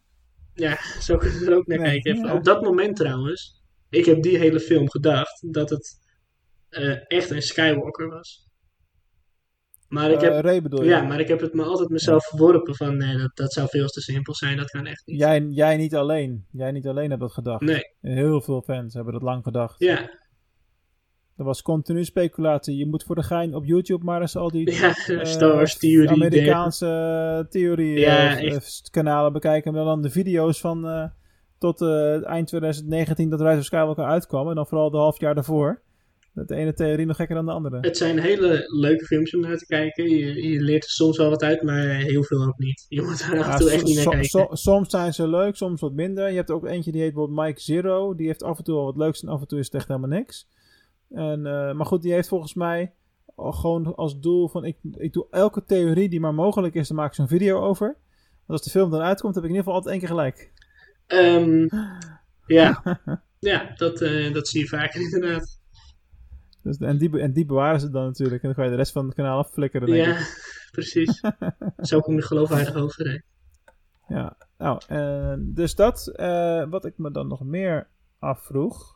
[0.54, 2.26] Ja, zo kun je er ook naar Nee, kijken.
[2.26, 2.34] ja.
[2.34, 6.00] Op dat moment trouwens, ik heb die hele film gedacht dat het
[6.70, 8.47] eh, echt een Skywalker was.
[9.88, 10.90] Maar ik Eh, heb, Ray bedoel je?
[10.90, 13.88] ja, maar ik heb het me altijd mezelf verworpen van nee, dat, dat zou veel
[13.88, 15.20] te simpel zijn, dat kan echt niet.
[15.20, 16.46] Jij, jij niet alleen.
[16.52, 17.62] Jij niet alleen hebt dat gedacht.
[17.62, 19.80] Nee, Heel veel fans hebben dat lang gedacht.
[19.80, 20.10] ja,
[21.38, 22.76] Er was continu speculatie.
[22.78, 25.78] Je moet voor de gein op YouTube maar eens al die ja, eh, Star Wars
[25.78, 26.10] theorie.
[26.10, 26.88] Amerikaanse
[27.44, 28.82] eh, theorie Ja, eh, echt.
[28.86, 29.76] eh, kanalen bekijken.
[29.76, 31.06] En dan de video's van eh,
[31.58, 34.50] tot eh, eind 2019 dat Rise of Skywalker uitkwam.
[34.50, 35.82] En dan vooral de half jaar daarvoor.
[36.46, 37.78] De ene theorie nog gekker dan de andere.
[37.80, 40.10] Het zijn hele leuke films om naar te kijken.
[40.10, 42.86] Je, je leert er soms wel wat uit, maar heel veel ook niet.
[42.90, 44.30] Je moet er af en toe echt niet naar kijken.
[44.30, 46.30] so- soms zijn ze leuk, soms wat minder.
[46.30, 48.16] Je hebt ook eentje die heet bijvoorbeeld Mike Zero.
[48.16, 49.88] Die heeft af en toe wel wat leuks en af en toe is het echt
[49.88, 50.48] helemaal niks.
[51.10, 52.94] En, eh, maar goed, die heeft volgens mij
[53.36, 54.66] al gewoon als doel van...
[54.66, 57.88] Ik, ik doe elke theorie die maar mogelijk is, daar maak ik zo'n video over.
[58.46, 60.52] Want als de film dan uitkomt, heb ik in ieder geval altijd één keer gelijk.
[61.08, 61.68] Ehm,
[62.46, 62.82] ja,
[63.40, 65.57] ja dat, eh, dat zie je vaker inderdaad.
[66.68, 68.42] Dus, en, die, en die bewaren ze dan natuurlijk.
[68.42, 70.52] En dan kan je de rest van het kanaal afflikkeren, denk Ja, ik.
[70.72, 71.24] precies.
[71.78, 73.10] Zo kom je geloofwaardig over.
[73.10, 73.18] Hè?
[74.16, 76.08] Ja, nou, eh, dus dat.
[76.08, 77.88] eh, wat ik me dan nog meer
[78.20, 78.96] afvroeg.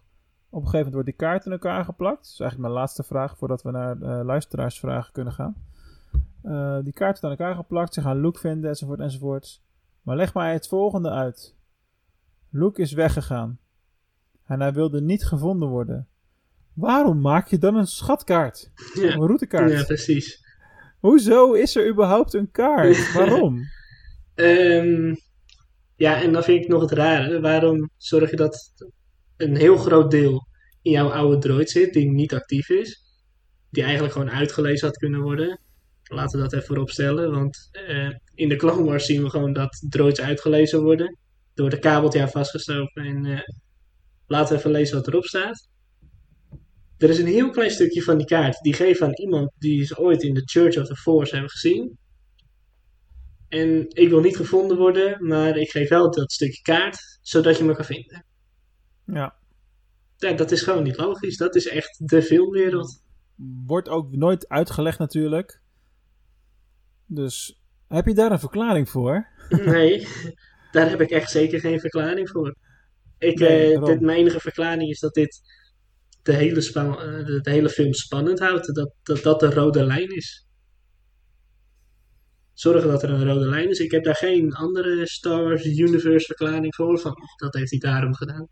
[0.50, 2.18] Op een gegeven moment wordt die kaart in elkaar geplakt.
[2.18, 5.56] Dat is eigenlijk mijn laatste vraag voordat we naar eh, luisteraarsvragen kunnen gaan.
[6.84, 7.94] Die kaart wordt aan elkaar geplakt.
[7.94, 9.62] Ze gaan Luke vinden, enzovoort, enzovoort.
[10.02, 11.56] Maar leg mij het volgende uit.
[12.50, 13.60] Luke is weggegaan.
[14.46, 16.08] En hij wilde niet gevonden worden.
[16.74, 18.72] Waarom maak je dan een schatkaart?
[18.94, 19.02] Ja.
[19.02, 19.72] Een routekaart?
[19.72, 20.40] ja, precies.
[21.00, 23.12] Hoezo is er überhaupt een kaart?
[23.14, 23.60] Waarom?
[24.36, 25.16] Ehm,
[25.96, 27.40] ja, en dan vind ik nog het rare.
[27.40, 28.74] Waarom zorg je dat
[29.38, 30.48] een heel groot deel
[30.82, 33.02] in jouw oude droid zit, die niet actief is,
[33.70, 35.60] die eigenlijk gewoon uitgelezen had kunnen worden?
[36.04, 39.54] Laten we dat even voorop stellen, want eh, in de Clone Wars zien we gewoon
[39.54, 41.18] dat droids uitgelezen worden.
[41.56, 43.40] Wordt een kabeltje aan vastgestoken en eh,
[44.28, 45.70] laten we even lezen wat erop staat.
[47.02, 49.98] Er is een heel klein stukje van die kaart die geven aan iemand die ze
[49.98, 51.98] ooit in de Church of the Force hebben gezien.
[53.48, 57.64] En ik wil niet gevonden worden, maar ik geef wel dat stukje kaart, zodat je
[57.64, 58.26] me kan vinden.
[59.06, 59.36] Ja.
[60.18, 61.38] Ja, dat is gewoon niet logisch.
[61.38, 63.04] Dat is echt de filmwereld.
[63.66, 65.62] wordt ook nooit uitgelegd natuurlijk.
[67.06, 69.28] Dus heb je daar een verklaring voor?
[69.50, 70.08] Nee,
[70.72, 72.56] daar heb ik echt zeker geen verklaring voor.
[73.18, 75.42] Ik, Nee, eh, dit, mijn enige verklaring is dat dit
[76.24, 78.76] de hele, eh, de, de hele film spannend houdt.
[78.76, 80.48] Dat, dat dat de rode lijn is.
[82.54, 83.80] Zorgen dat er een rode lijn is.
[83.80, 87.00] Ik heb daar geen andere Star Wars Universe verklaring voor.
[87.00, 88.48] Van, dat heeft hij daarom gedaan.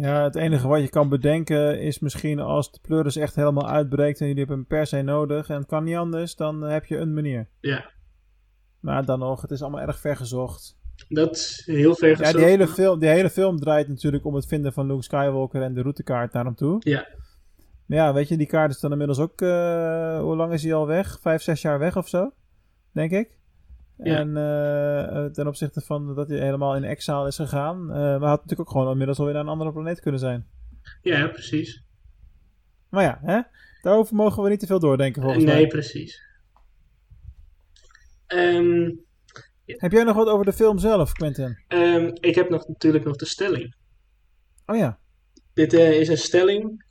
[0.00, 4.20] Ja, het enige wat je kan bedenken is misschien als de pleuris echt helemaal uitbreekt
[4.20, 6.96] en jullie hebben hem per se nodig en het kan niet anders, dan heb je
[6.96, 7.48] een manier.
[7.60, 7.90] Ja,
[8.80, 10.79] Maar dan nog, het is allemaal erg vergezocht.
[11.08, 12.36] Dat is heel ver Ja, gezocht.
[12.36, 15.74] die hele, film, die hele film draait natuurlijk om het vinden van Luke Skywalker en
[15.74, 16.76] de routekaart naar hem toe.
[16.78, 17.08] Ja.
[17.86, 20.74] Maar ja, weet je, die kaart is dan inmiddels ook, eh, hoe lang is hij
[20.74, 21.18] al weg?
[21.20, 22.32] Vijf, zes jaar weg of zo,
[22.92, 23.38] denk ik.
[23.96, 24.16] Ja.
[24.18, 27.80] En eh, eh, ten opzichte van dat hij helemaal in exile is gegaan.
[27.90, 30.46] eh, maar had natuurlijk ook gewoon inmiddels alweer naar een andere planeet kunnen zijn.
[31.02, 31.84] Ja, precies.
[32.88, 33.40] Maar ja, hè?
[33.82, 35.66] daarover mogen we niet te veel doordenken volgens nee, mij.
[35.66, 36.22] precies.
[38.26, 38.90] Ehm,
[39.76, 41.64] Heb jij nog wat over de film zelf, Quentin?
[41.68, 43.74] ehm, ik heb nog, natuurlijk nog de stelling.
[44.66, 44.98] Oh ja.
[45.52, 46.84] Dit eh, is een stelling.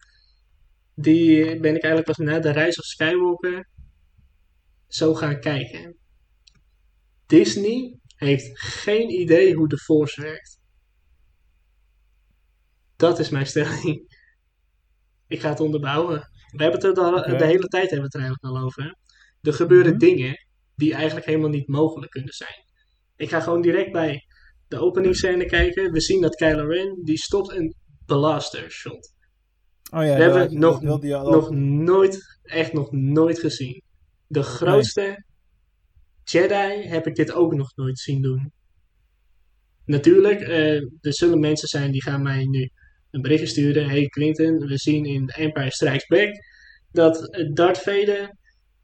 [0.95, 3.67] Die ben ik eigenlijk pas na de reis of Skywalker
[4.87, 5.97] zo gaan kijken.
[7.25, 10.59] Disney heeft geen idee hoe de Force werkt.
[12.95, 14.17] Dat is mijn stelling.
[15.27, 16.19] Ik ga het onderbouwen.
[16.51, 18.95] We hebben het er al, de hele tijd hebben we het er eigenlijk al over.
[19.41, 19.99] Er gebeuren Mhm.
[19.99, 20.45] dingen
[20.75, 22.65] die eigenlijk helemaal niet mogelijk kunnen zijn.
[23.19, 24.25] Ik ga gewoon direct bij
[24.67, 25.91] de openingsscène kijken.
[25.91, 27.75] We zien dat Kylo Ren, die stopt een
[28.05, 29.13] blaster shot.
[29.91, 30.81] Oh ja, We hebben het nog,
[31.51, 33.81] nooit, echt nog nooit gezien.
[34.27, 35.25] De grootste
[36.23, 38.51] Jedi heb ik dit ook nog nooit zien doen.
[39.85, 42.69] Natuurlijk, eh, er zullen mensen zijn die gaan mij nu
[43.11, 43.89] een berichtje sturen.
[43.89, 46.29] Hey Quinten, we zien in Empire Strikes Back
[46.91, 48.35] dat Darth Vader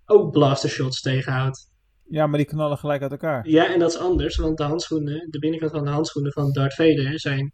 [0.05, 1.73] ook blaster shots tegenhoudt.
[2.09, 3.47] Ja, maar die knallen gelijk uit elkaar.
[3.47, 6.73] Ja, en dat is anders, want de handschoenen, de binnenkant van de handschoenen van Darth
[6.73, 7.53] Vader zijn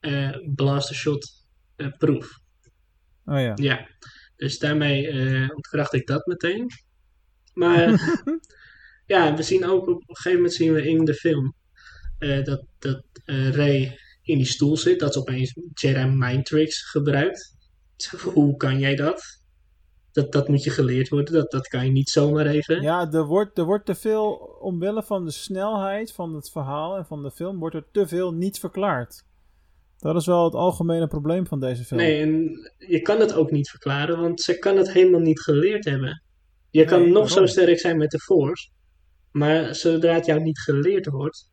[0.00, 1.32] eh, blaster shot
[1.76, 2.38] eh, proof.
[3.24, 3.52] Oh ja.
[3.54, 3.88] Ja,
[4.36, 6.70] dus daarmee eh ontkracht ik dat meteen.
[7.52, 7.88] Maar
[9.06, 11.54] ja, we zien ook op een gegeven moment zien we in de film
[12.44, 17.56] dat, dat Rey in die stoel zit, dat ze opeens Jedi Mind Tricks gebruikt.
[18.34, 19.43] Hoe kan jij dat?
[20.14, 22.82] Dat, dat moet je geleerd worden, dat, dat kan je niet zomaar even.
[22.82, 24.30] Ja, er wordt, er wordt te veel,
[24.60, 28.32] omwille van de snelheid van het verhaal en van de film, wordt er te veel
[28.32, 29.24] niet verklaard.
[29.98, 32.00] Dat is wel het algemene probleem van deze film.
[32.00, 35.84] Nee, en je kan het ook niet verklaren, want ze kan het helemaal niet geleerd
[35.84, 36.22] hebben.
[36.70, 38.68] Je kan nog zo sterk zijn met de Force,
[39.30, 41.50] maar zodra het jou niet geleerd wordt,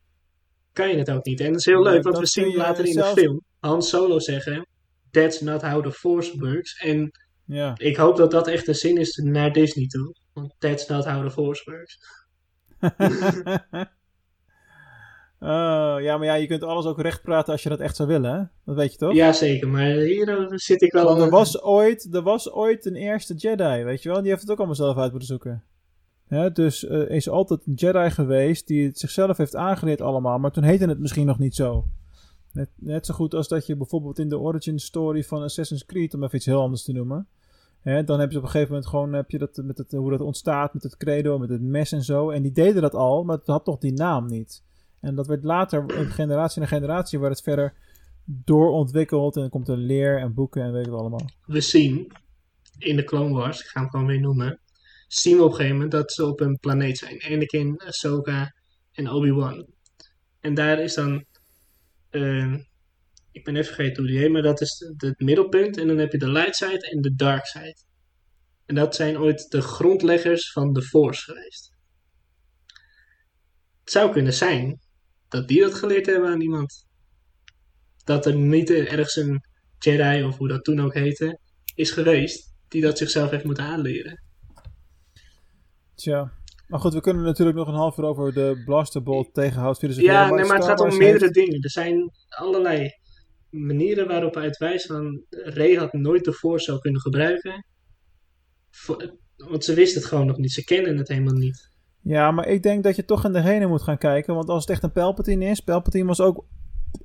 [0.72, 1.40] kan je het ook niet.
[1.40, 4.66] En dat is heel leuk, want we zien later in de film Han Solo zeggen:
[5.10, 6.78] That's not how the Force works.
[6.78, 7.10] En
[7.44, 7.74] Ja.
[7.76, 10.14] ik hoop dat dat echt een zin is naar Disney toe.
[10.32, 11.98] Want that's not how the Force works.
[15.44, 18.08] Oh, ja, maar ja, je kunt alles ook recht praten als je dat echt zou
[18.08, 18.42] willen, hè?
[18.64, 19.14] Dat weet je toch?
[19.14, 21.04] Jazeker, maar hier eh, zit ik wel.
[21.04, 24.20] Want er was, ooit, er was ooit een eerste Jedi, weet je wel?
[24.20, 25.64] Die heeft het ook allemaal zelf uit moeten zoeken.
[26.28, 30.38] Ja, dus eh, er is altijd een Jedi geweest die het zichzelf heeft aangeleerd allemaal,
[30.38, 31.84] maar toen heette het misschien nog niet zo.
[32.52, 36.14] Net, net zo goed als dat je bijvoorbeeld in de origin story van Assassin's Creed,
[36.14, 37.26] om even iets heel anders te noemen,
[37.80, 40.10] hè, dan heb je op een gegeven moment gewoon heb je dat, met het, hoe
[40.10, 42.30] dat ontstaat met het credo, met het mes en zo.
[42.30, 44.62] En die deden dat al, maar het had toch die naam niet.
[45.00, 47.74] En dat werd later, in generatie na generatie, werd het verder
[48.24, 49.34] doorontwikkeld.
[49.34, 51.30] En dan komt er leer en boeken en weet ik het allemaal.
[51.46, 52.12] we zien
[52.78, 54.60] in de Clone Wars, ik ga hem gewoon weer noemen,
[55.08, 57.22] zien op een gegeven moment dat ze op een planeet zijn.
[57.22, 58.54] Anakin, Ahsoka
[58.92, 59.66] en Obi-Wan.
[60.40, 61.24] En daar is dan,
[62.12, 62.54] eh,
[63.30, 65.78] ik ben even vergeten hoe die heet, maar dat is het middelpunt.
[65.78, 67.76] En dan heb je de light side en de dark side.
[68.66, 71.72] En dat zijn ooit de grondleggers van de Force geweest.
[73.80, 74.80] Het zou kunnen zijn
[75.28, 76.86] dat die dat geleerd hebben aan iemand.
[78.04, 79.44] Dat er niet ergens een
[79.78, 81.38] Jedi, of hoe dat toen ook heette,
[81.74, 84.22] is geweest die dat zichzelf heeft moeten aanleren.
[85.94, 86.41] Tja.
[86.72, 89.80] Maar goed, we kunnen natuurlijk nog een half uur over de Blaster Bolt tegenhoud.
[89.80, 91.62] Ja, nee, maar het gaat om meerdere heeft- dingen.
[91.62, 92.90] Er zijn allerlei
[93.50, 97.66] manieren waarop hij het wijst van Rey had nooit Force zou kunnen gebruiken.
[98.70, 100.52] Voor- Want ze wisten het gewoon nog niet.
[100.52, 101.70] Ze kennen het helemaal niet.
[102.00, 104.34] Ja, maar ik denk dat je toch in de henen moet gaan kijken.
[104.34, 105.60] Want als het echt een Palpatine is...
[105.60, 106.44] Palpatine was ook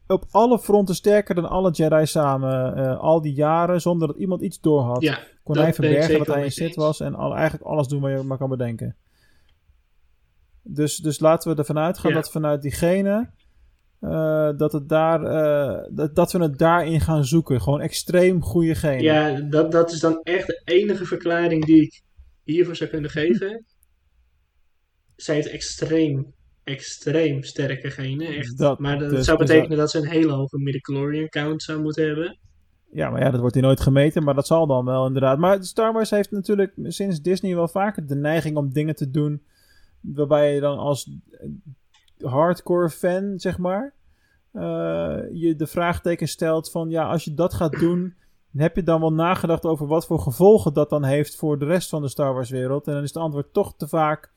[0.07, 2.75] op alle fronten sterker dan alle Jedi samen.
[2.75, 5.01] eh, al die jaren, zonder dat iemand iets doorhad.
[5.01, 6.75] Ja, kon hij verbergen dat hij Sith eens.
[6.75, 6.99] was.
[6.99, 8.95] En al, eigenlijk alles doen wat je maar kan bedenken.
[10.69, 12.15] Dus, dus laten we ervan uitgaan Ja.
[12.17, 13.29] dat vanuit diegene...
[13.99, 17.61] eh, dat, het daar, eh, dat, dat we het daarin gaan zoeken.
[17.61, 19.03] Gewoon extreem goede genen.
[19.03, 22.01] ja dat, dat is dan echt de enige verklaring die ik
[22.43, 23.65] hiervoor zou kunnen geven.
[25.15, 26.33] Zij heeft extreem,
[26.63, 28.27] extreem sterke genen.
[28.27, 28.57] Echt.
[28.57, 31.81] Dat- maar dat dus- zou dus betekenen dat ze een hele hoge midichlorian count zou
[31.81, 32.37] moeten hebben.
[32.91, 35.37] Ja, maar ja, dat wordt hier nooit gemeten, maar dat zal dan wel inderdaad.
[35.37, 39.41] Maar Star Wars heeft natuurlijk sinds Disney wel vaker de neiging om dingen te doen
[40.15, 41.09] waarbij je dan als
[42.19, 43.93] hardcore fan, zeg maar,
[44.51, 44.61] eh,
[45.31, 48.15] je de vraagteken stelt van ja, als je dat gaat doen,
[48.55, 51.89] heb je dan wel nagedacht over wat voor gevolgen dat dan heeft voor de rest
[51.89, 52.87] van de Star Wars wereld?
[52.87, 54.31] En dan is het antwoord toch te vaak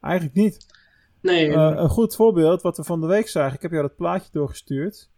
[0.00, 0.66] eigenlijk niet.
[1.20, 3.96] Nee, Eh, een goed voorbeeld, wat we van de week zagen, ik heb jou dat
[3.96, 5.10] plaatje doorgestuurd.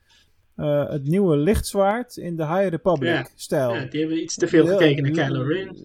[0.56, 3.26] Eh, het nieuwe lichtzwaard in de High Republic Ja.
[3.34, 3.74] stijl.
[3.74, 5.76] ja, die hebben iets te veel gekeken naar Kylo Ren.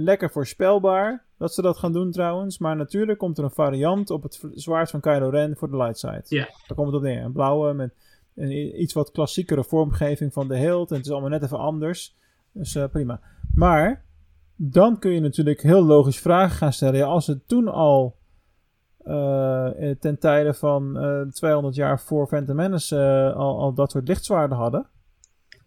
[0.00, 2.58] Lekker voorspelbaar dat ze dat gaan doen trouwens.
[2.58, 5.98] Maar natuurlijk komt er een variant op het zwaard van Kylo Ren voor de light
[5.98, 6.22] side.
[6.28, 6.44] Ja.
[6.66, 7.22] Daar komt het op neer.
[7.22, 7.94] Een blauwe met
[8.34, 10.90] een iets wat klassiekere vormgeving van de hilt.
[10.90, 12.16] En het is allemaal net even anders.
[12.52, 13.20] Dus eh, prima.
[13.54, 14.04] Maar
[14.56, 16.98] dan kun je natuurlijk heel logisch vragen gaan stellen.
[16.98, 18.16] Ja, als ze toen al
[19.04, 24.08] eh, eh, ten tijde van eh 200 jaar voor Phantom Menace al, al dat soort
[24.08, 24.86] lichtzwaarden hadden.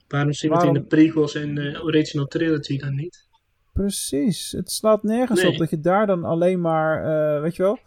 [0.07, 3.29] Waarom zien we het in de prequels en de original trilogy dan niet?
[3.73, 4.51] Precies.
[4.51, 5.51] Het slaat nergens Nee.
[5.51, 7.03] op dat je daar dan alleen maar,
[7.35, 7.77] eh, weet je wel,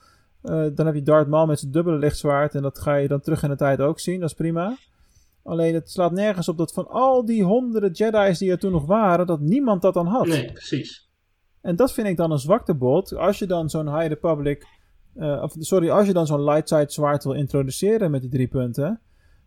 [0.42, 3.20] eh, dan heb je Darth Maul met zijn dubbele lichtzwaard en dat ga je dan
[3.20, 4.76] terug in de tijd ook zien, dat is prima.
[5.42, 8.86] Alleen het slaat nergens op dat van al die honderden Jedi's die er toen nog
[8.86, 10.26] waren, dat niemand dat dan had.
[10.26, 11.08] Nee, precies.
[11.60, 13.14] En dat vind ik dan een zwaktebod.
[13.16, 14.66] Als je dan zo'n High Republic,
[15.16, 18.48] uh, of sorry, als je dan zo'n light side zwaard wil introduceren met die drie
[18.48, 19.00] punten,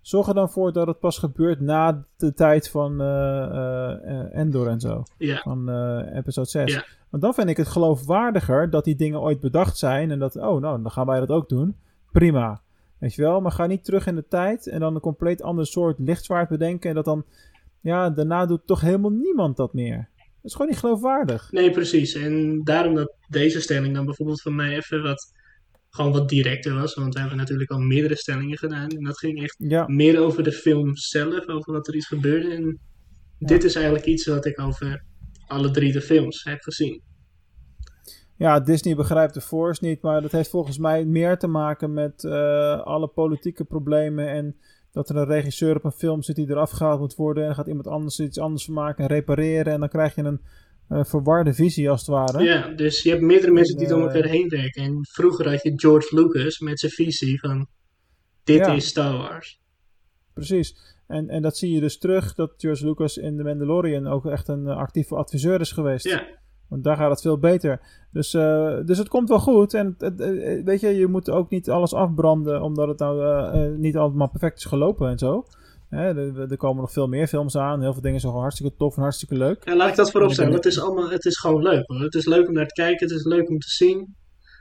[0.07, 4.67] zorg er dan voor dat het pas gebeurt na de tijd van uh, uh, Endor
[4.67, 5.03] en zo.
[5.17, 5.38] Ja.
[5.38, 5.69] Van
[6.13, 6.73] episode 6.
[6.73, 6.85] Ja.
[7.09, 10.61] Want dan vind ik het geloofwaardiger dat die dingen ooit bedacht zijn en dat, oh
[10.61, 11.75] nou, dan gaan wij dat ook doen.
[12.11, 12.61] Prima.
[12.99, 15.65] Weet je wel, maar ga niet terug in de tijd en dan een compleet ander
[15.65, 17.25] soort lichtzwaard bedenken en dat dan,
[17.81, 20.09] ja, daarna doet toch helemaal niemand dat meer.
[20.15, 21.51] Dat is gewoon niet geloofwaardig.
[21.51, 22.13] Nee, precies.
[22.13, 25.34] En daarom dat deze stelling dan bijvoorbeeld van mij even wat,
[25.97, 26.93] gewoon wat directer was.
[26.93, 28.89] Want we hebben natuurlijk al meerdere stellingen gedaan.
[28.89, 29.87] En dat ging echt Ja.
[29.87, 32.53] meer over de film zelf, over wat er iets gebeurde.
[32.53, 32.79] En
[33.39, 35.03] dit is eigenlijk iets wat ik over
[35.47, 37.01] alle drie de films heb gezien.
[38.37, 42.23] Ja, Disney begrijpt de Force niet, maar dat heeft volgens mij meer te maken met
[42.23, 44.55] eh, alle politieke problemen en
[44.91, 47.57] dat er een regisseur op een film zit die eraf gehaald moet worden en dan
[47.57, 50.41] gaat iemand anders er iets anders van maken en repareren en dan krijg je een
[50.89, 52.43] eh, verwarde visie als het ware.
[52.43, 54.84] Ja, dus je hebt meerdere mensen die door eh, elkaar heen werken.
[54.84, 57.68] En vroeger had je George Lucas met zijn visie van...
[58.43, 58.73] Dit Ja.
[58.73, 59.61] is Star Wars.
[60.34, 60.95] Precies.
[61.07, 64.47] En, en dat zie je dus terug dat George Lucas in The Mandalorian ook echt
[64.47, 66.05] een eh, actieve adviseur is geweest.
[66.05, 66.26] Ja,
[66.69, 67.81] Want daar gaat het veel beter.
[68.11, 69.73] Dus, eh, dus het komt wel goed.
[69.73, 73.23] En het- het- eh, weet je, je moet ook niet alles afbranden omdat het nou
[73.23, 75.45] eh, eh, niet allemaal perfect is gelopen en zo.
[75.89, 77.81] Hè, er, er komen nog veel meer films aan.
[77.81, 79.64] Heel veel dingen zijn gewoon hartstikke tof en hartstikke leuk.
[79.64, 80.53] en laat ik dat voorop stellen.
[80.53, 82.01] Het is, allemaal, het is gewoon leuk hoor.
[82.01, 83.07] Het is leuk om naar te kijken.
[83.07, 84.15] Het is leuk om te zien.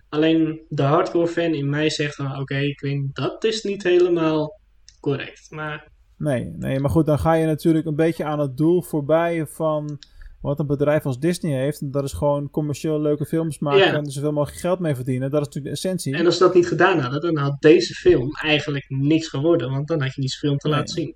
[0.08, 2.40] Alleen de hardcore fan in mij zegt van...
[2.40, 4.60] Oké, ik weet dat is niet helemaal
[5.00, 5.50] correct.
[5.50, 9.46] Maar Nee, nee, maar goed, dan ga je natuurlijk een beetje aan het doel voorbij
[9.46, 9.98] van
[10.40, 11.80] wat een bedrijf als Disney heeft.
[11.80, 13.92] En dat is gewoon commercieel leuke films maken Ja.
[13.94, 15.30] en er zoveel mogelijk geld mee verdienen.
[15.30, 16.14] Dat is natuurlijk de essentie.
[16.16, 19.70] En als ze dat niet gedaan hadden, dan had deze film eigenlijk niks geworden.
[19.70, 20.76] Want dan had je niet zoveel om te Nee.
[20.78, 21.14] laten zien.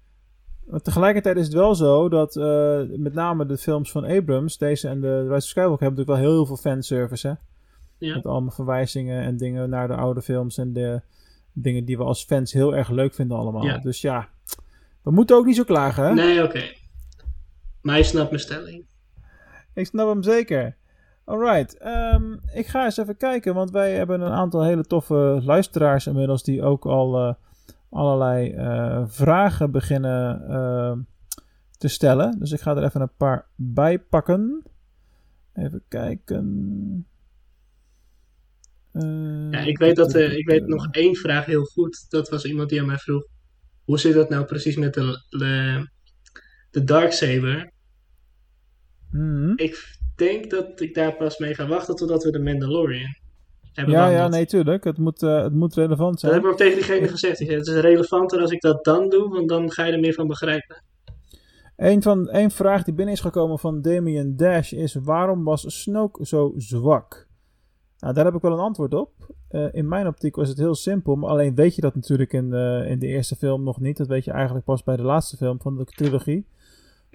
[0.67, 4.89] Maar tegelijkertijd is het wel zo dat eh, met name de films van Abrams, deze
[4.89, 7.29] en de Rise of Skywalker, hebben natuurlijk wel heel veel fanservice.
[7.29, 7.35] Hè?
[8.07, 8.15] Ja.
[8.15, 11.01] Met allemaal verwijzingen en dingen naar de oude films en de
[11.53, 13.65] dingen die we als fans heel erg leuk vinden allemaal.
[13.65, 13.79] Ja.
[13.79, 14.29] Dus ja,
[15.03, 16.05] we moeten ook niet zo klagen.
[16.05, 16.15] Hè?
[16.15, 16.63] Nee, oké.
[17.83, 18.85] Maar je snapt mijn stelling.
[19.75, 20.77] Ik snap hem zeker.
[21.25, 26.07] Alright, ehm, ik ga eens even kijken, want wij hebben een aantal hele toffe luisteraars
[26.07, 27.35] inmiddels die ook al eh,
[27.91, 30.93] allerlei eh, vragen beginnen eh,
[31.79, 32.39] te stellen.
[32.39, 34.63] Dus ik ga er even een paar bij pakken.
[35.55, 37.07] Even kijken.
[38.93, 42.07] Eh, Ja, ik weet, dat, ik weet nog één vraag heel goed.
[42.09, 43.25] Dat was iemand die aan mij vroeg:
[43.85, 45.87] hoe zit dat nou precies met de, de,
[46.71, 47.73] de Darksaber?
[49.13, 49.53] Mhm.
[49.57, 53.15] Ik denk dat ik daar pas mee ga wachten totdat we de Mandalorian
[53.73, 54.85] hebben Ja, ja, nee, tuurlijk.
[54.85, 56.33] Het moet, eh, het moet relevant Dat zijn.
[56.33, 57.37] heb ik ook tegen diegene gezegd.
[57.37, 60.15] Zei, het is relevanter als ik dat dan doe, want dan ga je er meer
[60.15, 60.83] van begrijpen.
[61.77, 66.27] Een, van, een vraag die binnen is gekomen van Damien Dash is: waarom was Snoke
[66.27, 67.29] zo zwak?
[67.99, 69.11] Nou, daar heb ik wel een antwoord op.
[69.49, 72.51] Eh, in mijn optiek was het heel simpel, maar alleen weet je dat natuurlijk in
[72.51, 73.97] de, in de eerste film nog niet.
[73.97, 76.47] Dat weet je eigenlijk pas bij de laatste film van de trilogie.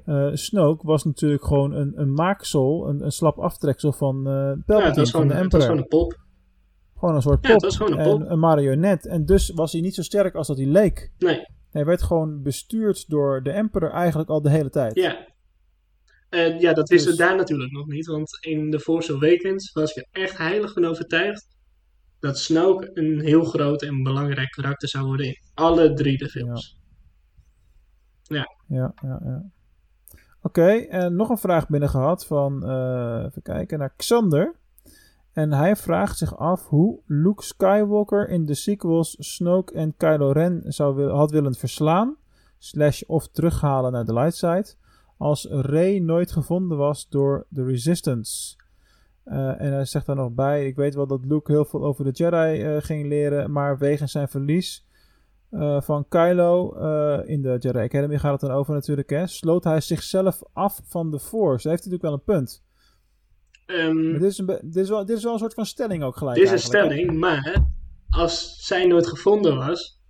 [0.06, 4.56] Eh, Snoke was natuurlijk gewoon een, een maaksel, een, een slap aftreksel van eh Ja,
[4.66, 5.62] Palpatine, het was van gewoon, de het was Emperor.
[5.62, 6.20] gewoon een pop.
[7.00, 7.62] Gewoon een soort Ja, pop.
[7.62, 8.22] het was gewoon een pop.
[8.22, 9.06] En een marionet.
[9.08, 11.12] En dus was hij niet zo sterk als dat hij leek.
[11.18, 14.96] Nee, Hij werd gewoon bestuurd door de Emperor eigenlijk al de hele tijd.
[14.96, 15.34] ja.
[16.30, 19.72] En ja, dat wisten Dus- we daar natuurlijk nog niet, want in The Force Awakens
[19.72, 21.48] was je echt heilig van overtuigd
[22.20, 26.80] dat Snoke een heel groot en belangrijk karakter zou worden in alle drie de films.
[28.24, 29.44] Ja, ja, ja.
[30.46, 34.56] Oké, en nog een vraag binnen gehad van, eh, even kijken, naar Xander.
[35.32, 40.62] En hij vraagt zich af hoe Luke Skywalker in de sequels Snoke en Kylo Ren
[40.66, 42.16] zou wil, had willen verslaan,
[42.58, 44.74] slash of terughalen naar de light side,
[45.18, 48.56] als Rey nooit gevonden was door de Resistance.
[49.24, 52.04] Eh, en hij zegt daar nog bij, ik weet wel dat Luke heel veel over
[52.04, 54.86] de Jedi eh, ging leren, maar wegens zijn verlies
[55.60, 59.64] eh, van Kylo eh, in de Jedi Academy gaat het dan over natuurlijk, hè, sloot
[59.64, 61.68] hij zichzelf af van de Force.
[61.68, 62.64] Daar heeft hij natuurlijk wel een punt.
[63.66, 66.18] Ehm, dit, is een dit, is wel, dit is wel een soort van stelling ook
[66.18, 66.38] gelijk.
[66.38, 66.64] dit is een hè?
[66.64, 67.66] stelling, maar
[68.10, 70.02] als zij nooit gevonden was,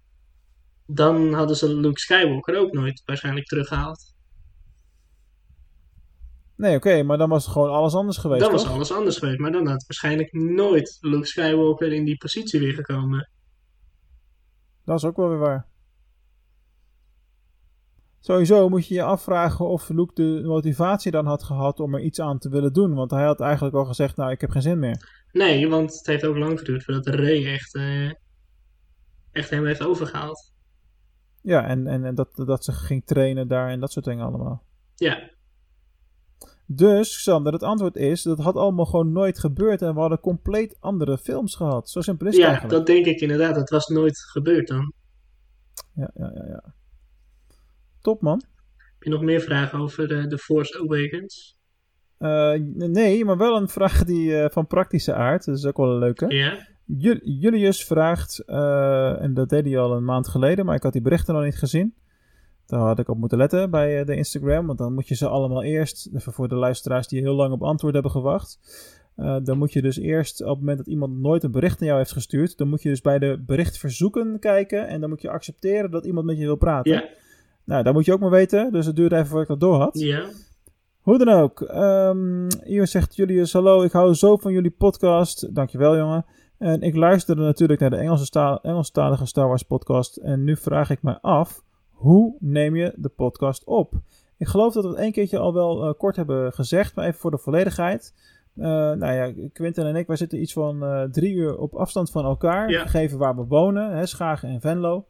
[0.85, 4.13] dan hadden ze Luke Skywalker ook nooit waarschijnlijk teruggehaald.
[6.55, 9.39] Nee, oké, maar dan was het gewoon alles anders geweest, Dan was alles anders geweest,
[9.39, 13.29] maar dan had waarschijnlijk nooit Luke Skywalker in die positie weer gekomen.
[14.85, 15.67] Dat is ook wel weer waar.
[18.19, 22.21] Sowieso moet je je afvragen of Luke de motivatie dan had gehad om er iets
[22.21, 22.93] aan te willen doen.
[22.93, 25.25] Want hij had eigenlijk al gezegd, nou, ik heb geen zin meer.
[25.31, 28.11] Nee, want het heeft ook lang geduurd voordat Rey echt, eh,
[29.31, 30.53] echt hem heeft overgehaald.
[31.41, 34.63] Ja, en, en, en dat, dat ze ging trainen daar en dat soort dingen allemaal.
[34.95, 35.29] Ja,
[36.67, 40.77] Dus, Sander, het antwoord is, dat had allemaal gewoon nooit gebeurd en we hadden compleet
[40.79, 41.89] andere films gehad.
[41.89, 42.77] Zo simpel is het ja eigenlijk.
[42.77, 43.55] dat denk ik inderdaad.
[43.55, 44.93] Dat was nooit gebeurd dan.
[45.93, 46.73] Ja, ja, ja, ja.
[48.01, 48.43] Top, man.
[48.77, 51.57] Heb je nog meer vragen over de, The Force Awakens?
[52.17, 55.45] Eh, nee, maar wel een vraag die eh, van praktische aard.
[55.45, 56.35] Dat is ook wel een leuke.
[56.35, 56.67] Ja?
[56.85, 60.93] Ju- Julius vraagt, eh, en dat deed hij al een maand geleden, maar ik had
[60.93, 61.95] die berichten nog niet gezien.
[62.65, 65.27] Daar had ik op moeten letten bij eh, de Instagram, want dan moet je ze
[65.27, 68.59] allemaal eerst, even voor de luisteraars die heel lang op antwoord hebben gewacht.
[69.15, 71.87] eh, dan moet je dus eerst, op het moment dat iemand nooit een bericht naar
[71.87, 75.29] jou heeft gestuurd, dan moet je dus bij de berichtverzoeken kijken en dan moet je
[75.29, 76.91] accepteren dat iemand met je wil praten.
[76.91, 77.03] Ja?
[77.63, 79.79] Nou, dat moet je ook maar weten, dus het duurde even voordat ik dat door
[79.79, 79.99] had.
[79.99, 80.25] Ja?
[81.01, 81.61] Hoe dan ook.
[81.61, 85.55] ehm hier zegt Julius, hallo, ik hou zo van jullie podcast.
[85.55, 86.25] Dankjewel, jongen.
[86.57, 90.17] En ik luisterde natuurlijk naar de Engelse sta- Engelstalige Star Wars podcast.
[90.17, 91.63] En nu vraag ik me af,
[91.95, 93.93] hoe neem je de podcast op?
[94.37, 97.19] Ik geloof dat we het één keertje al wel eh, kort hebben gezegd, maar even
[97.19, 98.13] voor de volledigheid.
[98.55, 102.11] Eh, nou ja, Quinten en ik, wij zitten iets van eh, drie uur op afstand
[102.11, 102.69] van elkaar.
[102.69, 102.81] Ja.
[102.81, 105.05] Gegeven waar we wonen, hè, Schagen en Venlo.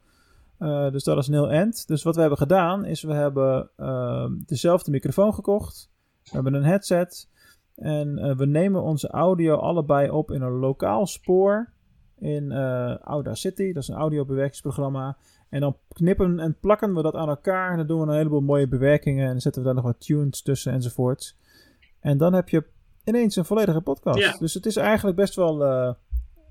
[0.91, 1.87] Dus dat is een heel end.
[1.87, 3.69] Dus wat we hebben gedaan, is we hebben
[4.45, 5.91] dezelfde microfoon gekocht.
[6.23, 7.29] We hebben een headset.
[7.75, 11.73] En we nemen onze audio allebei op in een lokaal spoor
[12.19, 13.73] in eh Audacity.
[13.73, 15.17] Dat is een audiobewerkingsprogramma.
[15.49, 17.72] En dan knippen en plakken we dat aan elkaar.
[17.72, 19.26] En dan doen we een heleboel mooie bewerkingen.
[19.26, 21.35] En dan zetten we daar nog wat tunes tussen enzovoort.
[21.99, 22.63] En dan heb je
[23.03, 24.19] ineens een volledige podcast.
[24.19, 24.38] Ja.
[24.39, 25.63] Dus het is eigenlijk best wel...
[25.63, 25.93] eh,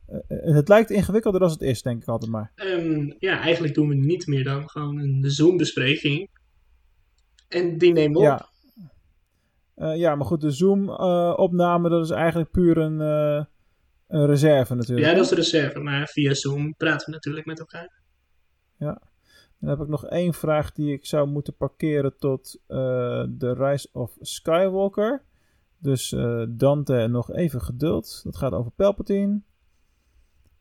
[0.06, 2.52] eh, het lijkt ingewikkelder dan het is, denk ik altijd maar.
[2.54, 6.30] Ehm, ja, eigenlijk doen we niet meer dan gewoon een Zoom-bespreking.
[7.48, 8.24] En die nemen we op.
[8.24, 8.48] Ja.
[9.74, 13.44] Eh, ja, maar goed, de Zoom-opname, dat is eigenlijk puur een, eh,
[14.08, 15.06] een reserve natuurlijk.
[15.06, 15.78] Ja, dat is de reserve.
[15.80, 18.02] Maar via Zoom praten we natuurlijk met elkaar.
[18.78, 23.88] Dan heb ik nog één vraag die ik zou moeten parkeren tot eh The Rise
[23.92, 25.24] of Skywalker.
[25.78, 28.20] Dus eh, Dante, nog even geduld.
[28.24, 29.40] Dat gaat over Palpatine.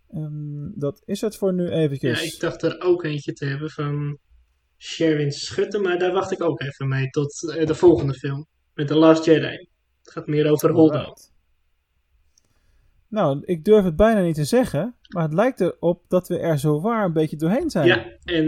[0.09, 2.33] Ehm, dat is het voor nu Ja, eventjes.
[2.33, 4.17] ik dacht er ook eentje te hebben van
[4.77, 5.79] Sherwin Schutte.
[5.79, 8.45] Maar daar wacht ik ook even mee tot eh, de volgende film.
[8.73, 9.67] Met The Last Jedi.
[10.03, 11.13] Het gaat meer over Holdo.
[13.13, 16.59] Nou, ik durf het bijna niet te zeggen, maar het lijkt erop dat we er
[16.59, 17.87] zo waar een beetje doorheen zijn.
[17.87, 18.45] Ja, en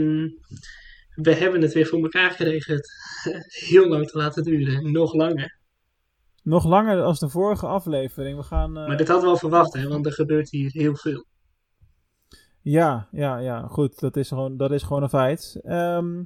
[1.15, 2.89] we hebben het weer voor elkaar gekregen het
[3.69, 4.91] heel lang te laten duren.
[4.91, 5.57] Nog langer.
[6.43, 8.37] Nog langer als de vorige aflevering.
[8.37, 8.77] We gaan.
[8.77, 11.25] eh, Maar dit hadden we al verwacht, hè, want er gebeurt hier heel veel.
[12.61, 13.99] Ja, ja, ja, goed.
[13.99, 15.59] Dat is gewoon, dat is gewoon een feit.
[15.63, 16.23] Ehm,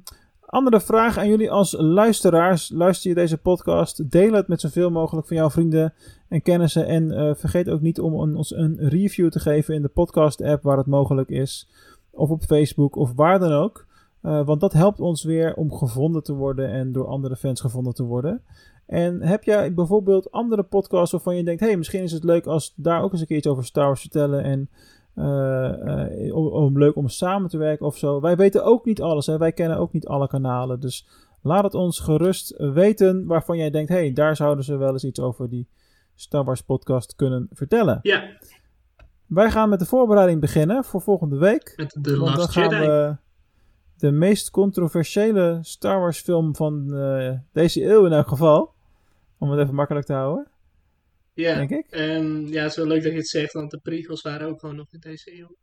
[0.50, 2.70] andere vraag aan jullie als luisteraars.
[2.70, 4.10] Luister je deze podcast?
[4.10, 5.94] Deel het met zoveel mogelijk van jouw vrienden
[6.28, 6.86] en kennissen.
[6.86, 10.76] En eh, vergeet ook niet om ons een review te geven in de podcast-app waar
[10.76, 11.68] het mogelijk is.
[12.10, 13.86] Of op Facebook of waar dan ook.
[14.20, 17.94] Eh, want dat helpt ons weer om gevonden te worden en door andere fans gevonden
[17.94, 18.42] te worden.
[18.86, 22.72] En heb jij bijvoorbeeld andere podcasts waarvan je denkt: hey, misschien is het leuk als
[22.76, 24.42] daar ook eens een keer iets over Star Wars vertellen.
[24.42, 24.68] En
[26.32, 28.20] om, om leuk om samen te werken of zo.
[28.20, 29.26] Wij weten ook niet alles.
[29.26, 29.38] Hè?
[29.38, 30.80] Wij kennen ook niet alle kanalen.
[30.80, 31.06] Dus
[31.42, 35.20] laat het ons gerust weten waarvan jij denkt: hey, daar zouden ze wel eens iets
[35.20, 35.68] over die
[36.14, 37.98] Star Wars podcast kunnen vertellen.
[38.02, 38.28] Ja,
[39.26, 41.72] Wij gaan met de voorbereiding beginnen voor volgende week.
[41.76, 42.86] met Want dan gaan Jedi.
[42.86, 43.16] we
[43.96, 48.72] de meest controversiële Star Wars film van eh, deze eeuw in elk geval.
[49.38, 50.46] Om het even makkelijk te houden,
[51.40, 51.86] Ja, denk ik.
[51.90, 54.60] en ja, het is wel leuk dat je het zegt, want de prequels waren ook
[54.60, 55.56] gewoon nog in deze eeuw.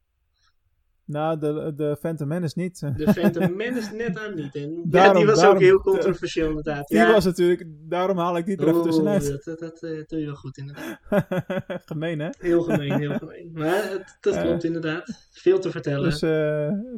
[1.06, 2.80] Nou, de, de Phantom Menace niet.
[2.80, 4.56] De Phantom Menace net aan niet.
[4.56, 6.88] En ja, die was daarom- ook heel controversieel inderdaad.
[6.88, 7.12] Die ja.
[7.12, 9.28] was natuurlijk, daarom haal ik die er even tussenuit.
[9.28, 11.00] dat, dat, dat eh, doe je wel goed inderdaad.
[11.86, 12.30] Gemeen, hè?
[12.40, 13.50] Heel gemeen, heel gemeen.
[13.54, 15.28] Maar het, dat klopt inderdaad.
[15.32, 16.04] Veel te vertellen.
[16.04, 16.30] Dus eh,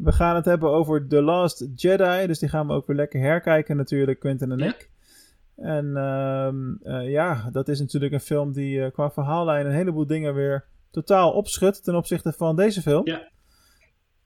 [0.04, 2.28] we gaan het hebben over The Last Jedi.
[2.28, 4.66] Dus die gaan we ook weer lekker herkijken natuurlijk, Quentin en Ja.
[4.66, 4.90] ik.
[5.60, 10.08] En ehm, eh, ja, dat is natuurlijk een film die eh, qua verhaallijn een heleboel
[10.08, 13.08] dingen weer totaal opschudt ten opzichte van deze film.
[13.08, 13.32] Ja.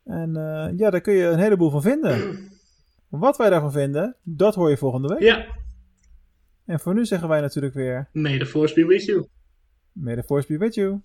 [0.04, 2.38] En eh, ja, daar kun je een heleboel van vinden.
[3.10, 5.22] Wat wij daarvan vinden, dat hoor je volgende week.
[5.22, 5.46] Ja,
[6.66, 9.28] En voor nu zeggen wij natuurlijk weer, may the force be with you.
[9.92, 11.02] may the force be with you.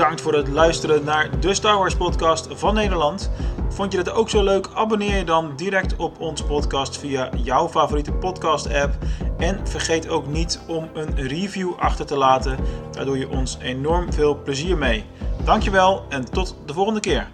[0.00, 3.30] Bedankt voor het luisteren naar de Star Wars podcast van Nederland.
[3.68, 4.68] Vond je dit ook zo leuk?
[4.74, 8.94] Abonneer je dan direct op onze podcast via jouw favoriete podcast app.
[9.38, 12.56] En vergeet ook niet om een review achter te laten.
[12.90, 15.04] Daar doe je ons enorm veel plezier mee.
[15.44, 17.30] Dankjewel en tot de volgende keer.